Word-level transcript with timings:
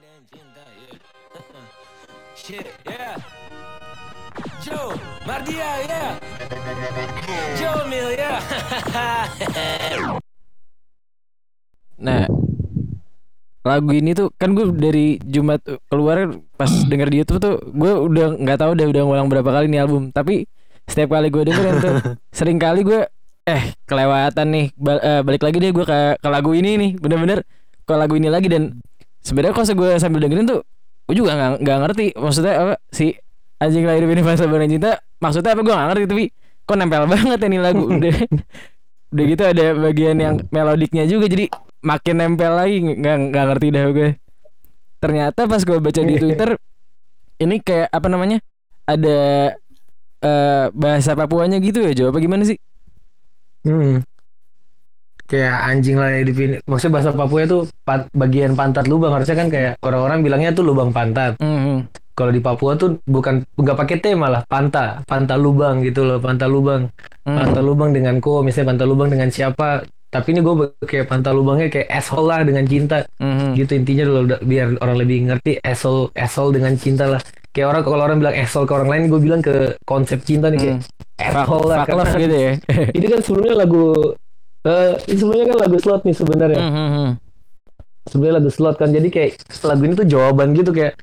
Shit, 2.40 2.72
yeah. 2.88 3.20
Joe, 4.64 4.96
Mardia, 5.28 5.84
yeah. 5.84 6.16
Joe 7.60 7.84
Mil, 7.84 8.16
yeah. 8.16 8.40
Nah, 12.00 12.24
lagu 13.60 13.92
ini 13.92 14.16
tuh 14.16 14.32
kan 14.40 14.56
gue 14.56 14.72
dari 14.72 15.20
Jumat 15.20 15.60
keluar 15.92 16.32
pas 16.56 16.72
denger 16.72 17.12
di 17.12 17.20
YouTube 17.20 17.44
tuh 17.44 17.60
gue 17.60 17.92
udah 17.92 18.40
nggak 18.40 18.56
tahu 18.56 18.72
udah 18.72 18.86
udah 18.88 19.02
ngulang 19.04 19.28
berapa 19.28 19.52
kali 19.52 19.68
nih 19.68 19.84
album 19.84 20.08
tapi 20.08 20.48
setiap 20.88 21.12
kali 21.12 21.28
gue 21.28 21.44
dengerin 21.44 21.76
tuh 21.76 22.16
sering 22.40 22.56
kali 22.56 22.88
gue 22.88 23.04
eh 23.44 23.76
kelewatan 23.84 24.48
nih 24.48 24.72
eh, 24.80 25.20
balik 25.20 25.44
lagi 25.44 25.60
deh 25.60 25.76
gue 25.76 25.84
ke, 25.84 26.16
ke 26.16 26.28
lagu 26.32 26.56
ini 26.56 26.80
nih 26.80 26.90
bener-bener 26.96 27.44
ke 27.84 27.92
lagu 27.92 28.16
ini 28.16 28.32
lagi 28.32 28.48
dan 28.48 28.80
sebenarnya 29.20 29.54
kalau 29.56 29.74
gue 29.76 29.90
sambil 30.00 30.20
dengerin 30.24 30.46
tuh 30.48 30.60
gue 31.10 31.14
juga 31.16 31.36
nggak 31.36 31.50
nggak 31.64 31.78
ngerti. 31.86 32.06
Maksudnya 32.16 32.54
apa 32.56 32.74
si 32.92 33.16
anjing 33.60 33.84
lahir 33.84 34.04
ini 34.06 34.22
fase 34.24 34.44
barang 34.46 34.70
cinta? 34.70 35.00
Maksudnya 35.20 35.52
apa? 35.56 35.60
Gue 35.64 35.74
nggak 35.74 35.88
ngerti 35.94 36.04
tapi 36.08 36.24
kok 36.64 36.76
nempel 36.78 37.04
banget 37.10 37.38
ya 37.40 37.48
nih 37.48 37.60
lagu. 37.60 37.84
Udah 37.96 38.16
udah 39.10 39.24
gitu 39.26 39.42
ada 39.42 39.64
bagian 39.74 40.16
yang 40.22 40.34
melodiknya 40.54 41.02
juga 41.02 41.26
jadi 41.26 41.50
makin 41.82 42.14
nempel 42.14 42.52
lagi. 42.54 42.76
Nggak 42.78 43.16
nggak 43.34 43.44
ngerti 43.50 43.66
dah 43.74 43.84
gue 43.90 44.10
ternyata 45.00 45.48
pas 45.48 45.64
gue 45.64 45.78
baca 45.80 46.00
di 46.04 46.14
twitter 46.22 46.60
ini 47.40 47.56
kayak 47.64 47.88
apa 47.88 48.08
namanya 48.12 48.38
ada 48.84 49.18
eh 50.20 50.66
bahasa 50.76 51.16
Papuanya 51.16 51.56
gitu 51.64 51.80
ya 51.80 51.96
jawab 51.96 52.12
apa 52.14 52.20
gimana 52.20 52.44
sih? 52.44 52.60
Hmm. 53.64 54.04
Kayak 55.30 55.56
anjing 55.62 55.94
lah 55.94 56.10
ya 56.10 56.22
dipin. 56.22 56.58
Maksudnya 56.60 56.92
bahasa 56.92 57.10
Papua 57.12 57.40
itu 57.40 57.58
pa- 57.80 58.10
bagian 58.10 58.52
pantat 58.52 58.84
lubang 58.84 59.14
harusnya 59.14 59.38
kan 59.38 59.46
kayak 59.46 59.78
orang-orang 59.80 60.20
bilangnya 60.20 60.50
tuh 60.50 60.66
lubang 60.66 60.90
pantat. 60.90 61.38
Hmm, 61.38 61.86
Kalau 62.10 62.28
di 62.28 62.42
Papua 62.42 62.74
tuh 62.74 62.98
bukan 63.06 63.46
nggak 63.54 63.78
pakai 63.78 63.96
T 63.96 64.12
malah 64.12 64.42
panta, 64.44 65.00
panta 65.04 65.38
lubang 65.38 65.80
gitu 65.80 66.02
loh, 66.02 66.18
panta 66.18 66.44
lubang. 66.44 66.90
hmm. 67.22 67.32
Panta 67.32 67.60
lubang 67.60 67.90
dengan 67.90 68.18
ko, 68.18 68.42
misalnya 68.42 68.74
panta 68.74 68.84
lubang 68.84 69.08
dengan 69.08 69.30
siapa. 69.30 69.80
Tapi 70.10 70.34
ini 70.34 70.42
gue 70.42 70.54
kayak 70.82 71.06
panta 71.06 71.30
lubangnya 71.30 71.70
kayak 71.70 71.86
asshole 71.88 72.26
lah 72.26 72.42
dengan 72.42 72.66
cinta. 72.66 73.06
Hmm, 73.16 73.54
Gitu 73.54 73.72
intinya 73.72 74.04
loh 74.04 74.26
biar 74.36 74.74
orang 74.76 74.98
lebih 74.98 75.30
ngerti 75.30 75.62
asshole 75.62 76.10
asshole 76.12 76.50
dengan 76.50 76.74
cinta 76.74 77.06
lah. 77.06 77.22
Kayak 77.50 77.66
orang 77.70 77.82
kalau 77.86 78.02
orang 78.04 78.18
bilang 78.18 78.34
asshole 78.34 78.66
ke 78.66 78.74
orang 78.74 78.90
lain, 78.90 79.02
gue 79.06 79.20
bilang 79.20 79.38
ke 79.38 79.54
konsep 79.82 80.18
cinta 80.20 80.50
nih 80.50 80.58
kayak 80.58 80.78
Fuck, 81.14 81.46
asshole 81.46 81.66
lah. 81.68 81.76
karena- 81.84 82.16
gitu 82.16 82.36
ya 82.36 82.52
ini 82.96 83.06
kan 83.06 83.20
sebelumnya 83.20 83.54
lagu 83.56 83.84
eh 84.60 84.92
ini 85.08 85.16
sebelumnya 85.16 85.46
kan 85.54 85.58
lagu 85.64 85.76
slot 85.80 86.02
nih 86.04 86.16
sebenarnya. 86.16 86.60
Hmm, 86.60 86.72
hmm, 86.74 86.90
hmm. 86.92 87.10
Sebelumnya 88.08 88.34
lagu 88.40 88.50
slot 88.52 88.76
kan. 88.76 88.90
Jadi 88.92 89.08
kayak 89.08 89.30
lagu 89.64 89.82
ini 89.84 89.94
tuh 89.96 90.08
jawaban 90.08 90.52
gitu 90.52 90.70
kayak 90.76 91.00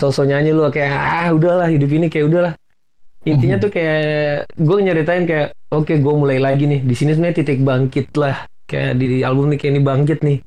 sosok 0.00 0.32
nyanyi 0.32 0.56
lu 0.56 0.64
kayak 0.72 0.92
ah 0.94 1.28
udahlah 1.34 1.68
hidup 1.68 1.90
ini 1.90 2.06
kayak 2.06 2.26
udahlah. 2.30 2.54
Intinya 3.20 3.60
tuh 3.60 3.68
kayak 3.68 4.48
gue 4.56 4.78
nyeritain 4.80 5.28
kayak 5.28 5.52
oke 5.68 5.92
gue 5.92 6.14
mulai 6.16 6.40
lagi 6.40 6.64
nih. 6.64 6.80
Di 6.80 6.94
sini 6.96 7.12
sebenarnya 7.12 7.36
titik 7.44 7.60
bangkit 7.60 8.16
lah. 8.16 8.48
Kayak 8.64 8.96
di 8.96 9.20
album 9.26 9.52
nih 9.52 9.58
kayak 9.60 9.72
ini 9.76 9.82
bangkit 9.82 10.18
nih. 10.24 10.38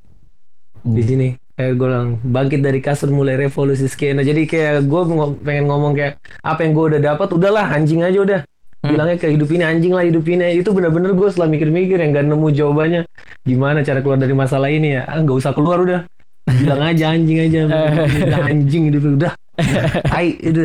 Di 0.84 1.04
sini 1.06 1.28
kayak 1.54 1.74
gue 1.78 1.86
bilang 1.86 2.18
bangkit 2.24 2.66
dari 2.66 2.80
kasur 2.82 3.14
mulai 3.14 3.38
revolusi 3.38 3.86
skena. 3.86 4.26
Jadi 4.26 4.50
kayak 4.50 4.90
gue 4.90 5.02
pengen 5.46 5.70
ngomong 5.70 5.94
kayak 5.94 6.18
apa 6.42 6.60
yang 6.66 6.74
gue 6.74 6.86
udah 6.96 7.02
dapat 7.14 7.28
udahlah 7.30 7.66
anjing 7.70 8.02
aja 8.02 8.20
udah. 8.24 8.42
Bilangnya 8.84 9.16
kayak 9.16 9.34
hidup 9.40 9.50
ini 9.56 9.64
anjing 9.64 9.94
lah 9.96 10.04
hidup 10.04 10.26
ini. 10.28 10.60
Itu 10.60 10.76
bener-bener 10.76 11.16
gue 11.16 11.28
setelah 11.32 11.48
mikir-mikir 11.48 11.96
yang 11.96 12.12
gak 12.12 12.28
nemu 12.28 12.48
jawabannya. 12.52 13.02
Gimana 13.48 13.80
cara 13.82 14.04
keluar 14.04 14.20
dari 14.20 14.36
masalah 14.36 14.68
ini 14.68 15.00
ya? 15.00 15.08
Ah 15.08 15.24
nggak 15.24 15.38
usah 15.40 15.56
keluar 15.56 15.80
udah. 15.80 16.04
Bilang 16.44 16.84
aja 16.92 17.16
anjing 17.16 17.40
aja. 17.40 17.60
Udah 18.28 18.40
anjing 18.52 18.92
hidup 18.92 19.04
udah. 19.16 19.34
Tai 20.12 20.28
itu 20.28 20.60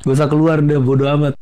gak 0.00 0.14
usah 0.16 0.28
keluar 0.32 0.64
udah 0.64 0.80
bodo 0.80 1.04
amat. 1.04 1.36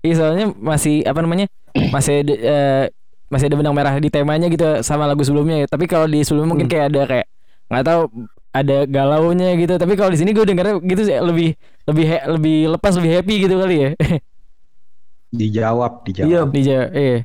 Iya 0.00 0.14
soalnya 0.16 0.56
masih 0.56 1.04
apa 1.04 1.20
namanya 1.20 1.44
masih 1.92 2.24
ada, 2.24 2.34
eh, 2.40 2.84
masih 3.28 3.52
ada 3.52 3.56
benang 3.60 3.76
merah 3.76 3.92
di 4.00 4.08
temanya 4.08 4.48
gitu 4.48 4.80
sama 4.80 5.04
lagu 5.04 5.20
sebelumnya 5.20 5.64
ya. 5.64 5.66
Tapi 5.68 5.84
kalau 5.84 6.08
di 6.08 6.24
sebelumnya 6.24 6.56
mungkin 6.56 6.66
Hmm. 6.66 6.72
kayak 6.72 6.86
ada 6.88 7.02
kayak 7.04 7.26
nggak 7.68 7.84
tahu 7.84 8.02
ada 8.50 8.84
galaunya 8.86 9.54
gitu. 9.58 9.78
Tapi 9.78 9.94
kalau 9.94 10.10
di 10.10 10.18
sini 10.18 10.34
gue 10.34 10.44
dengarnya 10.46 10.82
gitu 10.82 11.02
sih 11.06 11.16
lebih 11.18 11.54
lebih 11.86 12.04
he- 12.06 12.26
lebih 12.26 12.56
lepas 12.76 12.92
lebih 12.98 13.10
happy 13.18 13.34
gitu 13.46 13.54
kali 13.58 13.76
ya. 13.78 13.90
Dijawab, 15.40 16.02
dijawab. 16.02 16.26
iya 16.26 16.40
di 16.50 16.60
Jawa. 16.66 16.84
Iya. 16.90 17.18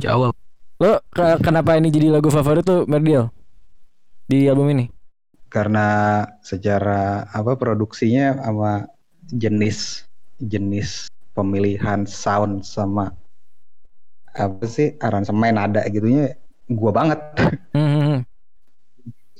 jawab 0.00 0.34
Lo 0.80 0.98
ke- 1.12 1.38
kenapa 1.44 1.76
ini 1.78 1.92
jadi 1.92 2.10
lagu 2.10 2.32
favorit 2.32 2.66
tuh 2.66 2.82
Merdiel 2.90 3.30
di 4.26 4.48
album 4.50 4.74
ini? 4.74 4.84
Karena 5.46 6.24
secara 6.42 7.30
apa 7.30 7.54
produksinya 7.54 8.42
sama 8.42 8.90
jenis 9.30 10.02
jenis 10.42 11.06
pemilihan 11.30 12.02
sound 12.10 12.66
sama 12.66 13.14
apa 14.34 14.66
sih 14.66 14.98
aransemen 14.98 15.54
nada 15.54 15.86
gitunya 15.86 16.34
gua 16.66 16.90
banget. 16.90 17.20
Hmm, 17.70 17.86
hmm. 18.02 18.18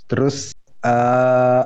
Terus 0.07 0.54
eh 0.85 1.63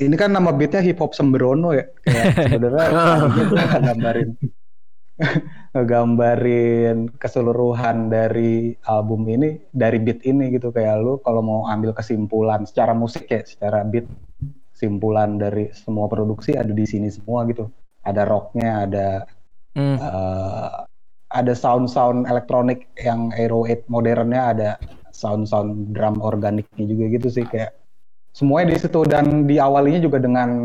ini 0.00 0.16
kan 0.16 0.32
nama 0.32 0.50
beatnya 0.50 0.80
hip 0.82 0.98
hop 0.98 1.12
sembrono 1.14 1.70
ya. 1.76 1.86
Kayak 2.02 2.24
sebenarnya 2.56 2.88
ngegambarin 3.78 4.30
ngegambarin 5.76 6.98
keseluruhan 7.20 8.08
dari 8.08 8.74
album 8.88 9.28
ini 9.28 9.60
dari 9.70 10.00
beat 10.00 10.24
ini 10.24 10.50
gitu 10.56 10.72
kayak 10.72 10.98
lu 11.04 11.20
kalau 11.20 11.44
mau 11.44 11.60
ambil 11.68 11.92
kesimpulan 11.92 12.64
secara 12.64 12.96
musik 12.96 13.28
ya 13.28 13.44
secara 13.44 13.84
beat 13.84 14.08
kesimpulan 14.72 15.36
dari 15.36 15.68
semua 15.76 16.08
produksi 16.08 16.56
ada 16.56 16.72
di 16.72 16.88
sini 16.88 17.12
semua 17.12 17.44
gitu 17.44 17.68
ada 18.00 18.24
rocknya 18.24 18.88
ada 18.88 19.08
Hmm. 19.70 19.96
eh, 20.02 20.70
ada 21.30 21.52
sound-sound 21.54 22.26
elektronik 22.26 22.90
yang 22.98 23.30
Aero 23.38 23.62
8 23.62 23.86
modernnya 23.86 24.42
ada 24.50 24.70
sound-sound 25.20 25.92
drum 25.92 26.24
organiknya 26.24 26.84
juga 26.88 27.04
gitu 27.12 27.28
sih 27.28 27.44
kayak 27.44 27.76
semuanya 28.32 28.72
di 28.72 28.80
situ. 28.80 29.04
Dan 29.04 29.44
diawalinya 29.44 30.00
juga 30.00 30.16
dengan 30.16 30.64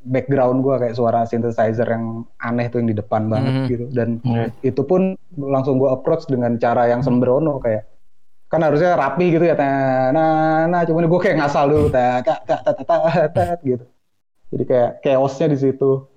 background 0.00 0.64
gua 0.64 0.80
kayak 0.80 0.96
suara 0.96 1.28
synthesizer 1.28 1.84
yang 1.84 2.24
aneh 2.40 2.72
tuh 2.72 2.80
yang 2.80 2.88
di 2.88 2.96
depan 2.96 3.28
banget 3.28 3.52
Mhm. 3.52 3.66
gitu. 3.68 3.84
Dan 3.92 4.08
itu 4.64 4.80
pun 4.80 5.12
langsung 5.36 5.76
gua 5.76 5.94
approach 5.94 6.24
dengan 6.26 6.56
cara 6.56 6.88
yang 6.88 7.04
sembrono 7.04 7.60
kayak 7.60 7.84
kan 8.50 8.66
harusnya 8.66 8.98
rapi 8.98 9.30
gitu 9.30 9.46
ya 9.46 9.54
nah 9.54 10.66
nah, 10.66 10.82
cuman 10.82 11.06
gue 11.06 11.20
kayak 11.22 11.38
ngasal 11.38 11.70
dulu 11.70 11.86
tak 11.86 12.26
tak 12.26 12.42
tak 12.42 12.82
tak 12.82 13.30
tak 13.30 13.58
gitu. 13.62 13.86
Jadi 14.50 14.64
kayak 14.66 14.90
chaosnya 15.06 15.54
di 15.54 15.58
situ 15.62 16.09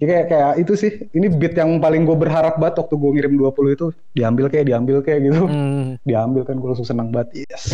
jadi 0.00 0.08
kayak 0.16 0.26
kayak 0.32 0.52
itu 0.64 0.72
sih. 0.80 0.92
Ini 1.12 1.28
beat 1.36 1.52
yang 1.60 1.76
paling 1.76 2.08
gue 2.08 2.16
berharap 2.16 2.56
banget 2.56 2.80
waktu 2.80 2.94
gue 2.96 3.10
ngirim 3.20 3.32
20 3.36 3.76
itu. 3.76 3.86
Diambil 4.16 4.48
kayak 4.48 4.64
diambil 4.72 4.96
kayak 5.04 5.20
gitu. 5.28 5.44
Hmm. 5.44 6.00
diambil 6.08 6.48
kan 6.48 6.56
gue 6.56 6.68
langsung 6.72 6.88
senang 6.88 7.12
banget. 7.12 7.44
Yes. 7.44 7.64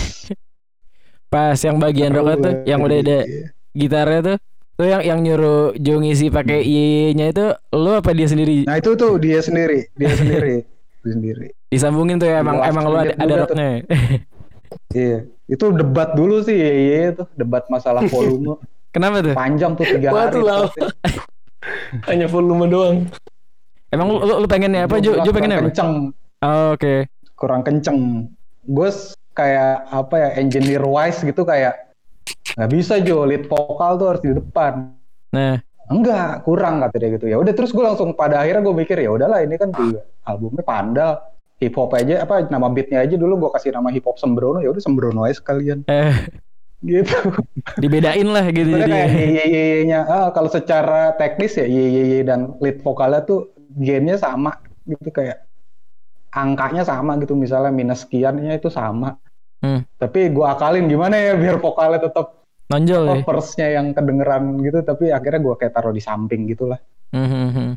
Pas 1.32 1.54
yang 1.62 1.78
bagian 1.78 2.10
rock 2.18 2.42
tuh 2.42 2.54
yang 2.66 2.82
udah 2.82 2.98
ada 2.98 3.18
Iya. 3.22 3.54
gitarnya 3.74 4.20
tuh 4.22 4.36
tuh 4.74 4.86
yang 4.90 5.02
yang 5.06 5.18
nyuruh 5.22 5.74
Jo 5.78 6.02
ngisi 6.02 6.26
pakai 6.30 6.66
Y-nya 6.66 7.30
itu 7.30 7.46
lo 7.70 8.02
apa 8.02 8.10
dia 8.10 8.26
sendiri? 8.26 8.66
Nah 8.66 8.78
itu 8.78 8.98
tuh 8.98 9.22
dia 9.22 9.38
sendiri 9.38 9.86
dia 9.94 10.10
sendiri 10.10 10.66
dia 11.06 11.12
sendiri. 11.14 11.48
Disambungin 11.70 12.18
tuh 12.18 12.26
ya 12.26 12.42
emang 12.42 12.58
Last 12.58 12.70
emang 12.74 12.84
lo 12.90 12.96
ada 12.98 13.14
ada 13.14 13.34
rocknya. 13.46 13.86
iya. 14.98 15.18
Itu 15.46 15.70
debat 15.70 16.18
dulu 16.18 16.42
sih 16.42 16.58
iya 16.58 16.72
iya 16.74 16.98
itu 17.14 17.22
debat 17.38 17.70
masalah 17.70 18.02
volume. 18.10 18.58
Kenapa 18.90 19.22
tuh? 19.22 19.34
panjang 19.38 19.78
tuh 19.78 19.86
tiga 19.86 20.10
hari 20.10 20.42
tuh. 20.42 20.90
hanya 22.08 22.26
volume 22.30 22.66
doang. 22.70 22.96
Emang 23.90 24.10
lu, 24.10 24.18
lu, 24.22 24.34
lu 24.44 24.46
pengennya 24.50 24.90
apa? 24.90 24.98
Jo, 24.98 25.22
Jo 25.22 25.30
pengennya 25.30 25.62
apa? 25.62 25.70
kenceng. 25.70 25.92
Oh, 26.42 26.74
Oke. 26.74 27.06
kurang 27.36 27.62
kenceng. 27.62 28.28
Gue 28.66 28.90
kayak 29.36 29.86
apa 29.92 30.14
ya 30.16 30.28
engineer 30.40 30.82
wise 30.82 31.20
gitu 31.20 31.44
kayak 31.44 31.92
nggak 32.56 32.70
bisa 32.72 32.98
Jo 33.04 33.28
lead 33.28 33.46
vokal 33.46 34.00
tuh 34.00 34.06
harus 34.14 34.22
di 34.24 34.32
depan. 34.34 34.90
Nah, 35.30 35.60
enggak 35.92 36.42
kurang 36.42 36.82
kata 36.82 36.96
dia 36.98 37.10
gitu. 37.14 37.26
Ya 37.30 37.36
udah 37.38 37.52
terus 37.54 37.70
gue 37.70 37.84
langsung 37.84 38.16
pada 38.16 38.42
akhirnya 38.42 38.64
gue 38.64 38.74
mikir 38.74 38.96
ya 38.98 39.10
udahlah 39.12 39.44
ini 39.44 39.54
kan 39.60 39.70
juga 39.70 40.02
albumnya 40.26 40.64
pandal. 40.66 41.12
Hip 41.56 41.72
hop 41.72 41.96
aja 41.96 42.20
apa 42.20 42.52
nama 42.52 42.68
beatnya 42.68 43.00
aja 43.00 43.16
dulu 43.16 43.48
gue 43.48 43.50
kasih 43.56 43.72
nama 43.72 43.88
hip 43.88 44.04
hop 44.04 44.20
sembrono. 44.20 44.60
Ya 44.60 44.68
udah 44.68 44.82
sembrono 44.82 45.24
aja 45.24 45.40
sekalian. 45.40 45.88
Eh 45.88 46.12
gitu 46.84 47.32
dibedain 47.80 48.28
lah 48.28 48.44
gitu 48.52 48.68
jadi. 48.68 48.84
kayak 48.90 49.08
ye 49.16 49.44
ye 49.48 49.64
nya 49.88 50.04
ah, 50.04 50.28
kalau 50.32 50.52
secara 50.52 51.16
teknis 51.16 51.56
ya 51.56 51.64
ye 51.64 51.84
ye 51.88 52.02
ye 52.12 52.18
dan 52.20 52.52
lead 52.60 52.84
vokalnya 52.84 53.24
tuh 53.24 53.48
gennya 53.80 54.20
sama 54.20 54.60
gitu 54.84 55.08
kayak 55.08 55.48
angkanya 56.36 56.84
sama 56.84 57.16
gitu 57.16 57.32
misalnya 57.32 57.72
minus 57.72 58.04
sekiannya 58.04 58.60
itu 58.60 58.68
sama 58.68 59.16
Hmm. 59.56 59.88
tapi 59.96 60.28
gua 60.28 60.52
akalin 60.52 60.84
gimana 60.84 61.16
ya 61.16 61.32
biar 61.32 61.56
vokalnya 61.64 61.96
tetap 62.12 62.44
Nonjol 62.68 63.24
ya. 63.24 63.72
yang 63.80 63.96
kedengeran 63.96 64.60
gitu 64.60 64.84
tapi 64.84 65.08
akhirnya 65.08 65.40
gua 65.40 65.56
kayak 65.56 65.72
taruh 65.72 65.96
di 65.96 66.04
samping 66.04 66.44
gitulah 66.44 66.76
Hmm, 67.16 67.24
hmm, 67.24 67.48
hmm. 67.56 67.72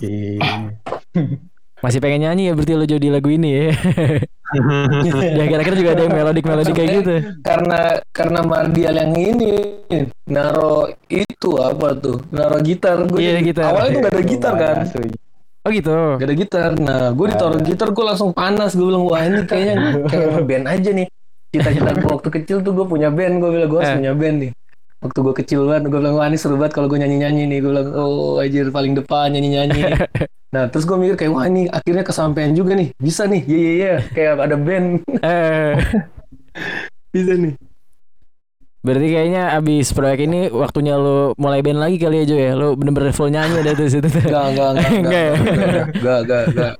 Iya. 0.00 0.72
Masih 1.84 2.00
pengen 2.00 2.24
nyanyi 2.24 2.48
ya 2.48 2.52
berarti 2.56 2.72
lo 2.72 2.84
Jo 2.84 2.96
di 2.96 3.12
lagu 3.12 3.28
ini 3.28 3.50
ya. 3.52 3.64
ya 5.38 5.44
kira-kira 5.44 5.76
juga 5.76 5.90
ada 5.92 6.02
yang 6.06 6.14
melodik 6.14 6.44
melodik 6.46 6.72
kayak 6.72 6.90
gitu. 6.96 7.14
karena 7.42 7.80
karena 8.08 8.40
Mardial 8.40 8.94
yang 8.96 9.12
ini 9.12 9.52
naro 10.24 10.88
itu 11.06 11.50
apa 11.60 11.92
tuh? 11.94 12.24
Naro 12.32 12.56
gitar. 12.58 13.04
Gue 13.04 13.20
Iya, 13.20 13.36
jadi- 13.36 13.44
gitar. 13.44 13.64
awalnya 13.68 13.90
tuh 13.90 14.00
gak 14.00 14.14
ada 14.14 14.24
gitar 14.24 14.52
kan? 14.56 14.76
oh 15.64 15.70
gitu? 15.70 15.92
Gak 16.16 16.24
ada 16.24 16.36
gitar. 16.36 16.70
Nah 16.78 17.04
gue 17.12 17.26
ditaruh 17.28 17.60
gitar 17.60 17.88
gue 17.92 18.04
langsung 18.04 18.30
panas. 18.32 18.72
Gue 18.72 18.86
bilang 18.88 19.04
wah 19.04 19.20
ini 19.20 19.44
kayaknya 19.44 19.74
kayak 20.10 20.40
band 20.42 20.66
aja 20.66 20.90
nih. 20.90 21.06
Cita-cita 21.52 21.90
gue 21.92 22.08
waktu 22.10 22.28
kecil 22.32 22.56
tuh 22.60 22.72
gue 22.72 22.86
punya 22.86 23.12
band. 23.12 23.38
Gue 23.38 23.50
bilang 23.52 23.68
gue 23.68 23.78
harus 23.78 23.92
Eh. 23.92 23.98
punya 24.00 24.12
band 24.16 24.36
nih 24.40 24.50
waktu 25.04 25.18
gue 25.20 25.34
kecil 25.44 25.60
banget 25.68 25.92
gue 25.92 26.00
bilang 26.00 26.16
wah 26.16 26.24
ini 26.24 26.40
seru 26.40 26.56
banget 26.56 26.80
kalau 26.80 26.88
gue 26.88 26.96
nyanyi 26.96 27.20
nyanyi 27.20 27.42
nih. 27.52 27.58
Gue 27.60 27.70
bilang 27.76 27.88
oh 27.92 28.40
anjir 28.40 28.72
paling 28.72 28.96
depan 28.96 29.28
nyanyi 29.36 29.60
nyanyi 29.60 29.82
nah 30.54 30.70
terus 30.70 30.86
gue 30.86 30.96
mikir 30.96 31.18
kayak 31.18 31.32
wah 31.34 31.44
ini 31.44 31.68
akhirnya 31.68 32.04
kesampaian 32.06 32.56
juga 32.56 32.72
nih. 32.72 32.96
Bisa 32.96 33.28
nih 33.28 33.42
iya 33.44 33.58
iya 33.60 33.72
iya. 33.76 33.94
Kayak 34.16 34.32
ada 34.48 34.56
band. 34.56 34.88
Eh. 35.20 35.74
Bisa 37.14 37.32
nih. 37.36 37.54
Berarti 38.84 39.06
kayaknya 39.16 39.42
abis 39.56 39.96
proyek 39.96 40.28
ini 40.28 40.52
waktunya 40.52 40.96
lo 40.96 41.32
mulai 41.40 41.64
band 41.64 41.80
lagi 41.80 41.96
kali 42.00 42.20
ya 42.20 42.24
Jo 42.28 42.36
ya? 42.36 42.52
Lo 42.56 42.68
bener-bener 42.76 43.12
full 43.12 43.32
nyanyi 43.32 43.60
ada 43.60 43.72
tuh 43.76 43.88
situ 43.88 44.08
tuh. 44.08 44.24
Enggak, 44.24 44.44
enggak, 44.52 44.68
enggak, 44.72 44.88
Enggak 44.92 45.04
enggak, 45.04 45.22
ya? 45.24 45.34
enggak, 45.36 45.86
enggak, 45.94 46.18
enggak, 46.20 46.42
enggak. 46.52 46.74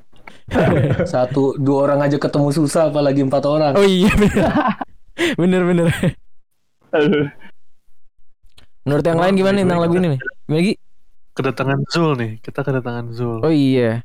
Satu, 1.09 1.57
dua 1.57 1.89
orang 1.89 2.05
aja 2.05 2.21
ketemu 2.21 2.53
susah, 2.53 2.93
apalagi 2.93 3.25
empat 3.25 3.45
orang. 3.49 3.73
oh 3.81 3.89
iya 3.89 4.13
bener. 4.13 4.45
Bener 5.41 5.63
bener 5.65 5.89
menurut 8.85 9.03
yang 9.03 9.17
lain 9.17 9.35
gimana 9.35 9.55
nih 9.55 9.65
tentang 9.65 9.81
lagu 9.81 9.95
ini 9.95 10.09
nih 10.09 10.21
gimana 10.45 10.63
Gi? 10.63 10.75
kedatangan 11.35 11.79
Zul 11.89 12.11
nih 12.15 12.31
kita 12.39 12.61
kedatangan 12.61 13.07
Zul 13.11 13.39
oh 13.41 13.51
iya 13.51 14.05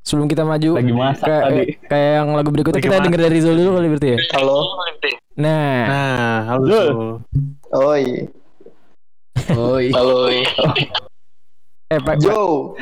sebelum 0.00 0.26
kita 0.26 0.42
maju 0.42 0.70
Lagi 0.76 0.92
masak 0.92 1.26
kayak, 1.26 1.42
tadi. 1.44 1.64
kayak 1.86 2.10
yang 2.16 2.28
lagu 2.30 2.48
berikutnya 2.48 2.76
Lagi 2.76 2.86
kita 2.86 2.94
masak. 2.94 3.06
denger 3.06 3.20
dari 3.22 3.38
Zul 3.38 3.54
dulu 3.54 3.70
kali 3.74 3.88
berarti 3.88 4.08
ya 4.08 4.18
Halo. 4.32 4.58
nah 5.34 5.78
nah 5.86 6.36
halo 6.46 6.64
Zul. 6.64 6.88
Oi. 7.72 8.04
Oh 9.50 9.76
iya. 9.76 9.92
Halo. 9.94 10.16
eh 11.86 11.98
pak 11.98 12.16
Joe. 12.18 12.76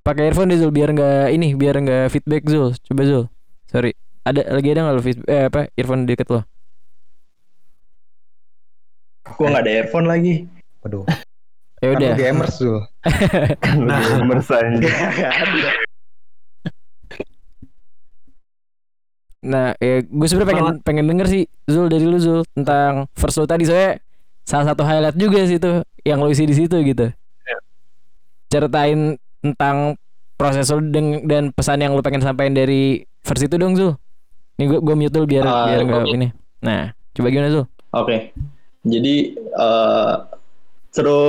pakai 0.00 0.26
earphone 0.26 0.48
deh 0.48 0.58
Zul 0.58 0.70
biar 0.70 0.90
nggak 0.90 1.30
ini 1.30 1.52
biar 1.52 1.76
nggak 1.76 2.08
feedback 2.08 2.42
Zul 2.44 2.72
coba 2.82 3.02
Zul 3.04 3.24
sorry 3.66 3.92
ada 4.22 4.40
lagi 4.48 4.68
ada 4.68 4.80
nggak 4.82 4.94
lo 4.94 5.02
feedback 5.02 5.28
eh 5.28 5.42
apa 5.46 5.60
earphone 5.74 6.04
deket 6.04 6.28
lo 6.28 6.40
Gua 9.34 9.46
nggak 9.48 9.62
ada 9.62 9.72
earphone 9.74 10.06
lagi. 10.06 10.34
Waduh. 10.80 11.04
ya 11.78 11.84
Kan 11.84 11.94
udah 11.94 12.08
lu 12.08 12.16
gamers 12.16 12.54
tuh. 12.56 12.80
nah 13.80 14.02
nah 19.38 19.70
ya 19.78 20.02
gue 20.02 20.26
sebenarnya 20.26 20.50
pengen 20.50 20.66
pengen 20.82 21.06
denger 21.06 21.26
sih 21.28 21.42
Zul 21.64 21.86
dari 21.86 22.02
lu 22.02 22.18
Zul 22.18 22.42
tentang 22.52 23.06
first 23.14 23.38
lo 23.38 23.46
tadi 23.46 23.62
soalnya 23.62 24.02
salah 24.42 24.66
satu 24.66 24.82
highlight 24.82 25.14
juga 25.14 25.46
sih 25.46 25.56
itu 25.56 25.72
yang 26.02 26.18
lo 26.18 26.26
isi 26.26 26.42
di 26.42 26.56
situ 26.56 26.74
gitu 26.74 27.06
ceritain 28.48 29.14
tentang 29.38 29.94
proses 30.34 30.66
lo 30.66 30.82
deng- 30.82 31.22
dan 31.22 31.54
pesan 31.54 31.78
yang 31.78 31.94
lo 31.94 32.02
pengen 32.02 32.18
sampaikan 32.18 32.50
dari 32.52 33.06
verse 33.22 33.46
itu 33.46 33.54
dong 33.54 33.78
Zul 33.78 33.94
ini 34.56 34.66
gue 34.66 34.82
gue 34.82 34.94
mute 34.96 35.12
dulu 35.12 35.26
biar 35.28 35.44
Ah, 35.46 35.70
biar 35.70 35.80
nggak 35.86 36.02
oke. 36.02 36.10
ini 36.10 36.26
nah 36.58 36.80
coba 37.14 37.26
gimana 37.30 37.48
Zul 37.52 37.66
Oke. 37.90 38.34
Jadi 38.86 39.16
eh 39.38 40.14
seru 40.94 41.24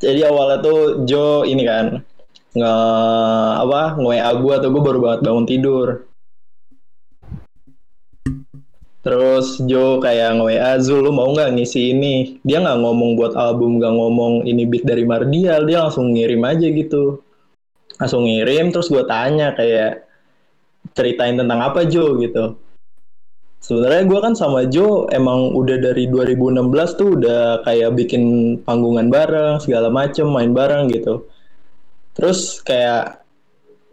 jadi 0.00 0.32
awalnya 0.32 0.58
tuh 0.64 1.04
Joe 1.04 1.44
ini 1.44 1.62
kan 1.66 2.00
nge 2.50 2.74
apa 3.62 4.00
nge 4.00 4.06
WA 4.10 4.30
gua 4.42 4.54
tuh 4.58 4.70
gue 4.74 4.82
baru 4.82 4.98
banget 4.98 5.20
bangun 5.22 5.46
tidur. 5.46 5.88
Terus 9.00 9.56
Joe 9.64 10.00
kayak 10.02 10.40
nge 10.40 10.44
WA 10.44 10.72
Zul 10.80 11.04
lu 11.04 11.12
mau 11.12 11.30
nggak 11.30 11.56
ngisi 11.56 11.94
ini? 11.94 12.40
Dia 12.44 12.60
nggak 12.64 12.80
ngomong 12.84 13.16
buat 13.16 13.32
album, 13.36 13.80
nggak 13.80 13.94
ngomong 13.96 14.32
ini 14.44 14.68
beat 14.68 14.84
dari 14.84 15.04
Mardial, 15.08 15.64
dia 15.64 15.84
langsung 15.84 16.12
ngirim 16.12 16.42
aja 16.44 16.66
gitu. 16.68 17.22
Langsung 18.00 18.24
ngirim 18.28 18.72
terus 18.72 18.88
gue 18.88 19.04
tanya 19.04 19.52
kayak 19.56 20.04
ceritain 20.96 21.36
tentang 21.36 21.60
apa 21.60 21.84
Joe 21.88 22.16
gitu. 22.20 22.56
Sebenarnya 23.60 24.08
gue 24.08 24.18
kan 24.24 24.32
sama 24.32 24.64
Joe 24.64 25.04
emang 25.12 25.52
udah 25.52 25.76
dari 25.76 26.08
2016 26.08 26.96
tuh 26.96 27.08
udah 27.20 27.60
kayak 27.60 27.92
bikin 27.92 28.56
panggungan 28.64 29.12
bareng 29.12 29.60
segala 29.60 29.92
macem 29.92 30.24
main 30.32 30.56
bareng 30.56 30.88
gitu. 30.88 31.28
Terus 32.16 32.64
kayak 32.64 33.20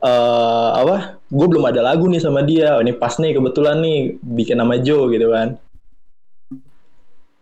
eh 0.01 0.69
apa? 0.71 1.19
Gue 1.27 1.47
belum 1.51 1.67
ada 1.67 1.83
lagu 1.83 2.07
nih 2.07 2.23
sama 2.23 2.47
dia. 2.47 2.79
Oh, 2.79 2.81
ini 2.81 2.95
pas 2.95 3.11
nih 3.19 3.35
kebetulan 3.35 3.83
nih 3.83 4.15
bikin 4.23 4.55
sama 4.55 4.79
Joe 4.79 5.11
gitu 5.11 5.27
kan. 5.35 5.59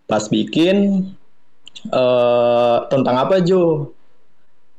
Pas 0.10 0.26
bikin 0.26 1.06
eh 1.94 2.78
tentang 2.90 3.16
apa 3.22 3.38
Joe? 3.46 3.94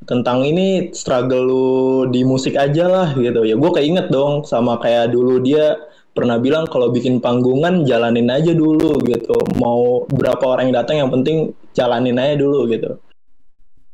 Tentang 0.03 0.43
ini 0.43 0.91
struggle 0.91 1.43
lu 1.47 1.67
di 2.11 2.27
musik 2.27 2.59
aja 2.59 2.91
lah 2.91 3.07
gitu. 3.15 3.47
Ya 3.47 3.55
gue 3.55 3.71
keinget 3.71 4.11
dong 4.11 4.43
sama 4.43 4.83
kayak 4.83 5.15
dulu 5.15 5.39
dia 5.39 5.79
pernah 6.17 6.41
bilang 6.41 6.65
kalau 6.65 6.89
bikin 6.89 7.21
panggungan 7.21 7.85
jalanin 7.85 8.25
aja 8.33 8.49
dulu 8.57 8.97
gitu. 9.05 9.37
Mau 9.61 10.09
berapa 10.09 10.41
orang 10.41 10.73
yang 10.73 10.77
datang 10.81 10.97
yang 10.97 11.13
penting 11.13 11.53
jalanin 11.77 12.17
aja 12.17 12.41
dulu 12.41 12.65
gitu. 12.73 12.97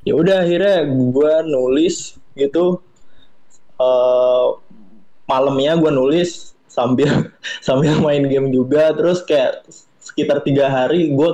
Ya 0.08 0.16
udah 0.16 0.48
akhirnya 0.48 0.88
gue 0.88 1.34
nulis 1.52 2.16
gitu. 2.40 2.80
Eh 3.75 4.48
malamnya 5.28 5.75
gue 5.75 5.92
nulis 5.92 6.56
sambil 6.72 7.28
sambil 7.68 8.00
main 8.00 8.24
game 8.24 8.56
juga. 8.56 8.96
Terus 8.96 9.20
kayak 9.28 9.68
sekitar 10.00 10.48
tiga 10.48 10.72
hari 10.72 11.12
gue 11.12 11.30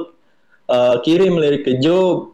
eh, 0.74 0.96
kirim 1.06 1.38
lirik 1.38 1.70
ke 1.70 1.78
Joe 1.78 2.34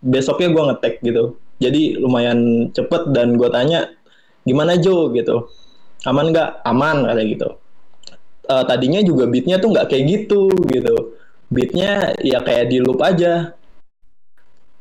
besoknya 0.00 0.48
gue 0.48 0.62
ngetek 0.72 0.94
gitu. 1.04 1.36
Jadi 1.60 2.00
lumayan 2.00 2.72
cepet 2.72 3.12
dan 3.12 3.36
gue 3.36 3.52
tanya 3.52 3.92
gimana 4.48 4.80
Joe 4.80 5.12
gitu. 5.12 5.52
Aman 6.08 6.32
nggak? 6.32 6.64
Aman 6.64 7.04
kata 7.04 7.22
gitu 7.28 7.61
Eh, 8.42 8.64
tadinya 8.66 8.98
juga 9.06 9.30
beatnya 9.30 9.62
tuh 9.62 9.70
nggak 9.70 9.86
kayak 9.86 10.04
gitu 10.10 10.50
gitu. 10.66 11.14
Beatnya 11.46 12.16
ya 12.18 12.42
kayak 12.42 12.74
di 12.74 12.82
loop 12.82 12.98
aja. 12.98 13.54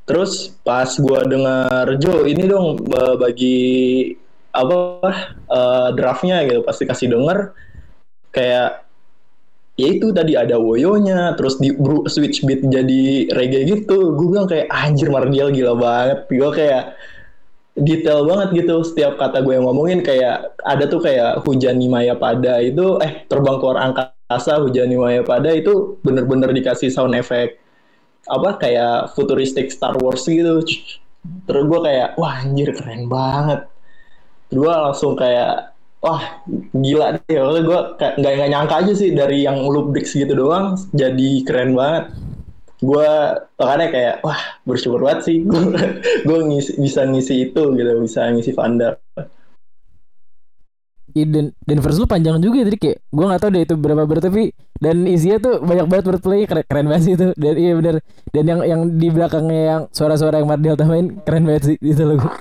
Terus 0.09 0.49
pas 0.65 0.89
gua 0.97 1.21
dengar 1.23 1.85
Jo 2.01 2.25
ini 2.25 2.49
dong 2.49 2.81
eh, 2.89 3.15
bagi 3.21 3.59
apa 4.49 4.75
eh, 5.45 5.89
draftnya 5.93 6.41
gitu. 6.49 6.65
Pasti 6.65 6.83
kasih 6.89 7.13
denger 7.13 7.53
kayak 8.33 8.81
ya 9.77 9.87
itu 9.87 10.09
tadi 10.13 10.33
ada 10.37 10.57
woyonya 10.57 11.37
terus 11.37 11.57
di 11.61 11.69
switch 12.09 12.41
beat 12.49 12.65
jadi 12.65 13.29
reggae 13.29 13.77
gitu. 13.77 14.17
Gue 14.17 14.27
bilang 14.33 14.49
kayak 14.49 14.73
anjir 14.73 15.13
Mardial 15.13 15.53
gila 15.53 15.77
banget. 15.77 16.19
Gue 16.33 16.49
kayak 16.49 16.97
detail 17.75 18.27
banget 18.27 18.63
gitu. 18.63 18.83
Setiap 18.83 19.15
kata 19.15 19.43
gue 19.43 19.55
yang 19.55 19.65
ngomongin 19.67 20.03
kayak 20.03 20.59
ada 20.63 20.83
tuh 20.87 20.99
kayak 20.99 21.43
hujan 21.47 21.79
Maya 21.87 22.15
pada 22.15 22.59
itu 22.59 22.99
eh 22.99 23.23
terbang 23.27 23.57
keluar 23.59 23.77
angkasa 23.79 24.59
hujan 24.59 24.91
Maya 24.95 25.23
pada 25.23 25.51
itu 25.55 25.99
bener-bener 26.03 26.51
dikasih 26.51 26.91
sound 26.91 27.15
effect 27.15 27.59
apa 28.29 28.61
kayak 28.61 29.11
futuristik 29.17 29.71
Star 29.71 29.95
Wars 29.97 30.27
gitu. 30.27 30.61
Terus 31.47 31.63
gue 31.69 31.79
kayak 31.81 32.17
wah 32.17 32.43
anjir 32.43 32.73
keren 32.75 33.07
banget. 33.07 33.65
Terus 34.51 34.59
gue 34.67 34.73
langsung 34.73 35.13
kayak 35.15 35.71
wah 36.03 36.43
gila 36.75 37.17
deh. 37.23 37.39
Gue 37.39 37.81
nggak 37.97 38.49
nyangka 38.51 38.75
aja 38.83 38.93
sih 38.93 39.15
dari 39.15 39.47
yang 39.47 39.63
loop 39.63 39.95
gitu 39.95 40.33
doang 40.33 40.75
jadi 40.91 41.29
keren 41.47 41.71
banget 41.77 42.11
gue 42.81 43.09
makanya 43.61 43.87
kayak 43.93 44.15
wah 44.25 44.41
bersyukur 44.65 45.05
banget 45.05 45.29
sih 45.29 45.37
gue 45.45 45.61
gue 46.27 46.39
ngisi, 46.49 46.81
bisa 46.81 47.05
ngisi 47.05 47.49
itu 47.49 47.63
gitu 47.77 47.91
bisa 48.01 48.25
ngisi 48.33 48.51
Vanda. 48.57 48.97
Iya, 51.11 51.25
dan 51.27 51.45
dan 51.67 51.77
verse 51.83 51.99
lu 51.99 52.07
panjang 52.07 52.39
juga 52.39 52.63
jadi 52.63 52.77
kayak 52.79 52.97
gua 53.11 53.25
nggak 53.31 53.41
tahu 53.43 53.51
deh 53.51 53.63
itu 53.67 53.75
berapa 53.75 54.03
ber 54.07 54.23
tapi 54.23 54.55
dan 54.79 55.03
isinya 55.03 55.37
tuh 55.43 55.53
banyak 55.59 55.85
banget 55.91 56.05
wordplay 56.07 56.47
keren, 56.47 56.63
keren 56.65 56.85
banget 56.87 57.03
sih 57.03 57.13
itu. 57.19 57.27
Dan 57.35 57.55
iya 57.59 57.71
bener. 57.75 57.95
Dan 58.31 58.43
yang 58.47 58.59
yang 58.63 58.81
di 58.95 59.07
belakangnya 59.11 59.61
yang 59.61 59.81
suara-suara 59.91 60.39
yang 60.39 60.47
Mardial 60.47 60.79
tambahin 60.79 61.19
keren 61.27 61.43
banget 61.43 61.63
sih 61.67 61.77
itu 61.83 62.01
lagu 62.07 62.31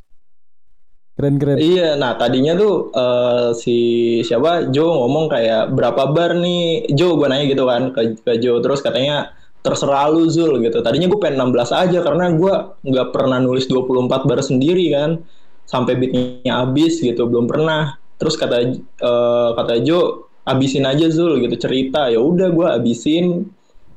keren 1.18 1.34
keren. 1.36 1.58
Iya, 1.58 1.98
nah 1.98 2.16
tadinya 2.16 2.54
tuh 2.56 2.94
eh, 2.94 3.48
si 3.58 3.76
siapa? 4.22 4.70
Joe 4.70 4.88
ngomong 4.88 5.26
kayak 5.28 5.74
berapa 5.74 6.14
bar 6.14 6.38
nih? 6.38 6.94
Joe 6.94 7.18
gue 7.18 7.26
nanya 7.26 7.44
gitu 7.50 7.66
kan 7.66 7.90
ke, 7.90 8.22
ke 8.22 8.32
Joe 8.38 8.62
terus 8.62 8.80
katanya 8.80 9.34
terserah 9.60 10.08
lu 10.08 10.28
Zul 10.28 10.60
gitu. 10.64 10.80
Tadinya 10.80 11.08
gue 11.08 11.20
pengen 11.20 11.52
16 11.52 11.72
aja 11.72 11.98
karena 12.00 12.32
gue 12.32 12.54
nggak 12.84 13.08
pernah 13.12 13.38
nulis 13.40 13.68
24 13.68 14.28
bar 14.28 14.40
sendiri 14.40 14.88
kan 14.92 15.20
sampai 15.68 15.94
beatnya 16.00 16.64
habis 16.64 17.00
gitu 17.00 17.28
belum 17.28 17.46
pernah. 17.46 17.96
Terus 18.16 18.34
kata 18.36 18.56
eh, 18.80 19.50
kata 19.56 19.74
Joe 19.84 20.30
abisin 20.48 20.88
aja 20.88 21.06
Zul 21.12 21.44
gitu 21.44 21.56
cerita 21.60 22.08
ya 22.08 22.18
udah 22.18 22.48
gue 22.50 22.66
abisin 22.66 23.44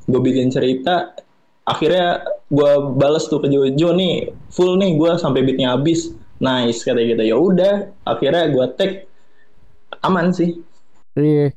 gue 0.03 0.19
bikin 0.19 0.51
cerita 0.51 1.15
akhirnya 1.63 2.27
gue 2.51 2.71
balas 2.99 3.31
tuh 3.31 3.39
ke 3.39 3.47
Joe 3.47 3.71
Joe 3.71 3.95
nih 3.95 4.35
full 4.51 4.75
nih 4.75 4.99
gue 4.99 5.11
sampai 5.15 5.47
beatnya 5.47 5.71
habis 5.71 6.11
nice 6.43 6.83
kata 6.83 6.99
gitu 6.99 7.23
ya 7.23 7.39
udah 7.39 7.73
akhirnya 8.03 8.51
gue 8.51 8.65
tag 8.75 8.91
aman 10.03 10.35
sih. 10.35 10.59
Iya. 11.15 11.55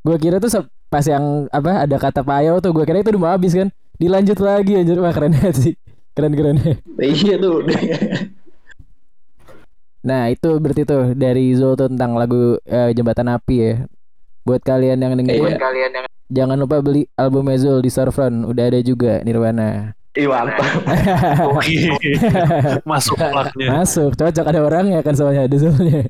Gue 0.00 0.16
kira 0.16 0.40
tuh 0.40 0.64
pas 0.88 1.04
yang 1.04 1.46
apa 1.48 1.84
ada 1.84 1.96
kata 1.96 2.20
payo 2.20 2.58
tuh 2.58 2.72
gue 2.72 2.84
kira 2.84 3.00
itu 3.00 3.12
udah 3.12 3.22
mau 3.22 3.30
habis 3.32 3.52
kan. 3.52 3.68
Dilanjut 3.98 4.38
lagi 4.38 4.72
anjir 4.78 4.96
wah 4.98 5.12
keren 5.12 5.32
banget 5.36 5.56
sih. 5.56 5.74
Keren 6.12 6.32
keren. 6.34 6.56
Iya 6.98 7.36
tuh. 7.38 7.62
Nah 10.02 10.30
itu 10.30 10.50
berarti 10.62 10.82
tuh 10.86 11.12
dari 11.12 11.52
Zul 11.52 11.74
tuh 11.74 11.90
tentang 11.90 12.14
lagu 12.14 12.56
eh, 12.64 12.90
Jembatan 12.94 13.28
Api 13.34 13.56
ya. 13.58 13.74
Buat 14.46 14.64
kalian 14.64 14.96
yang 14.96 15.12
dengerin, 15.12 15.60
Iya. 15.60 16.06
jangan 16.32 16.56
lupa 16.56 16.80
beli 16.80 17.04
album 17.20 17.52
Zul 17.60 17.84
di 17.84 17.90
Storefront. 17.92 18.48
Udah 18.48 18.72
ada 18.72 18.80
juga 18.80 19.20
Nirwana. 19.20 19.92
Oke. 21.52 21.76
Masuk 22.90 23.14
plaknya. 23.14 23.66
Masuk, 23.70 24.16
cocok 24.16 24.46
ada 24.48 24.60
orangnya 24.64 24.98
kan 25.04 25.12
soalnya 25.14 25.44
ada 25.44 25.56
Zulnya. 25.58 26.08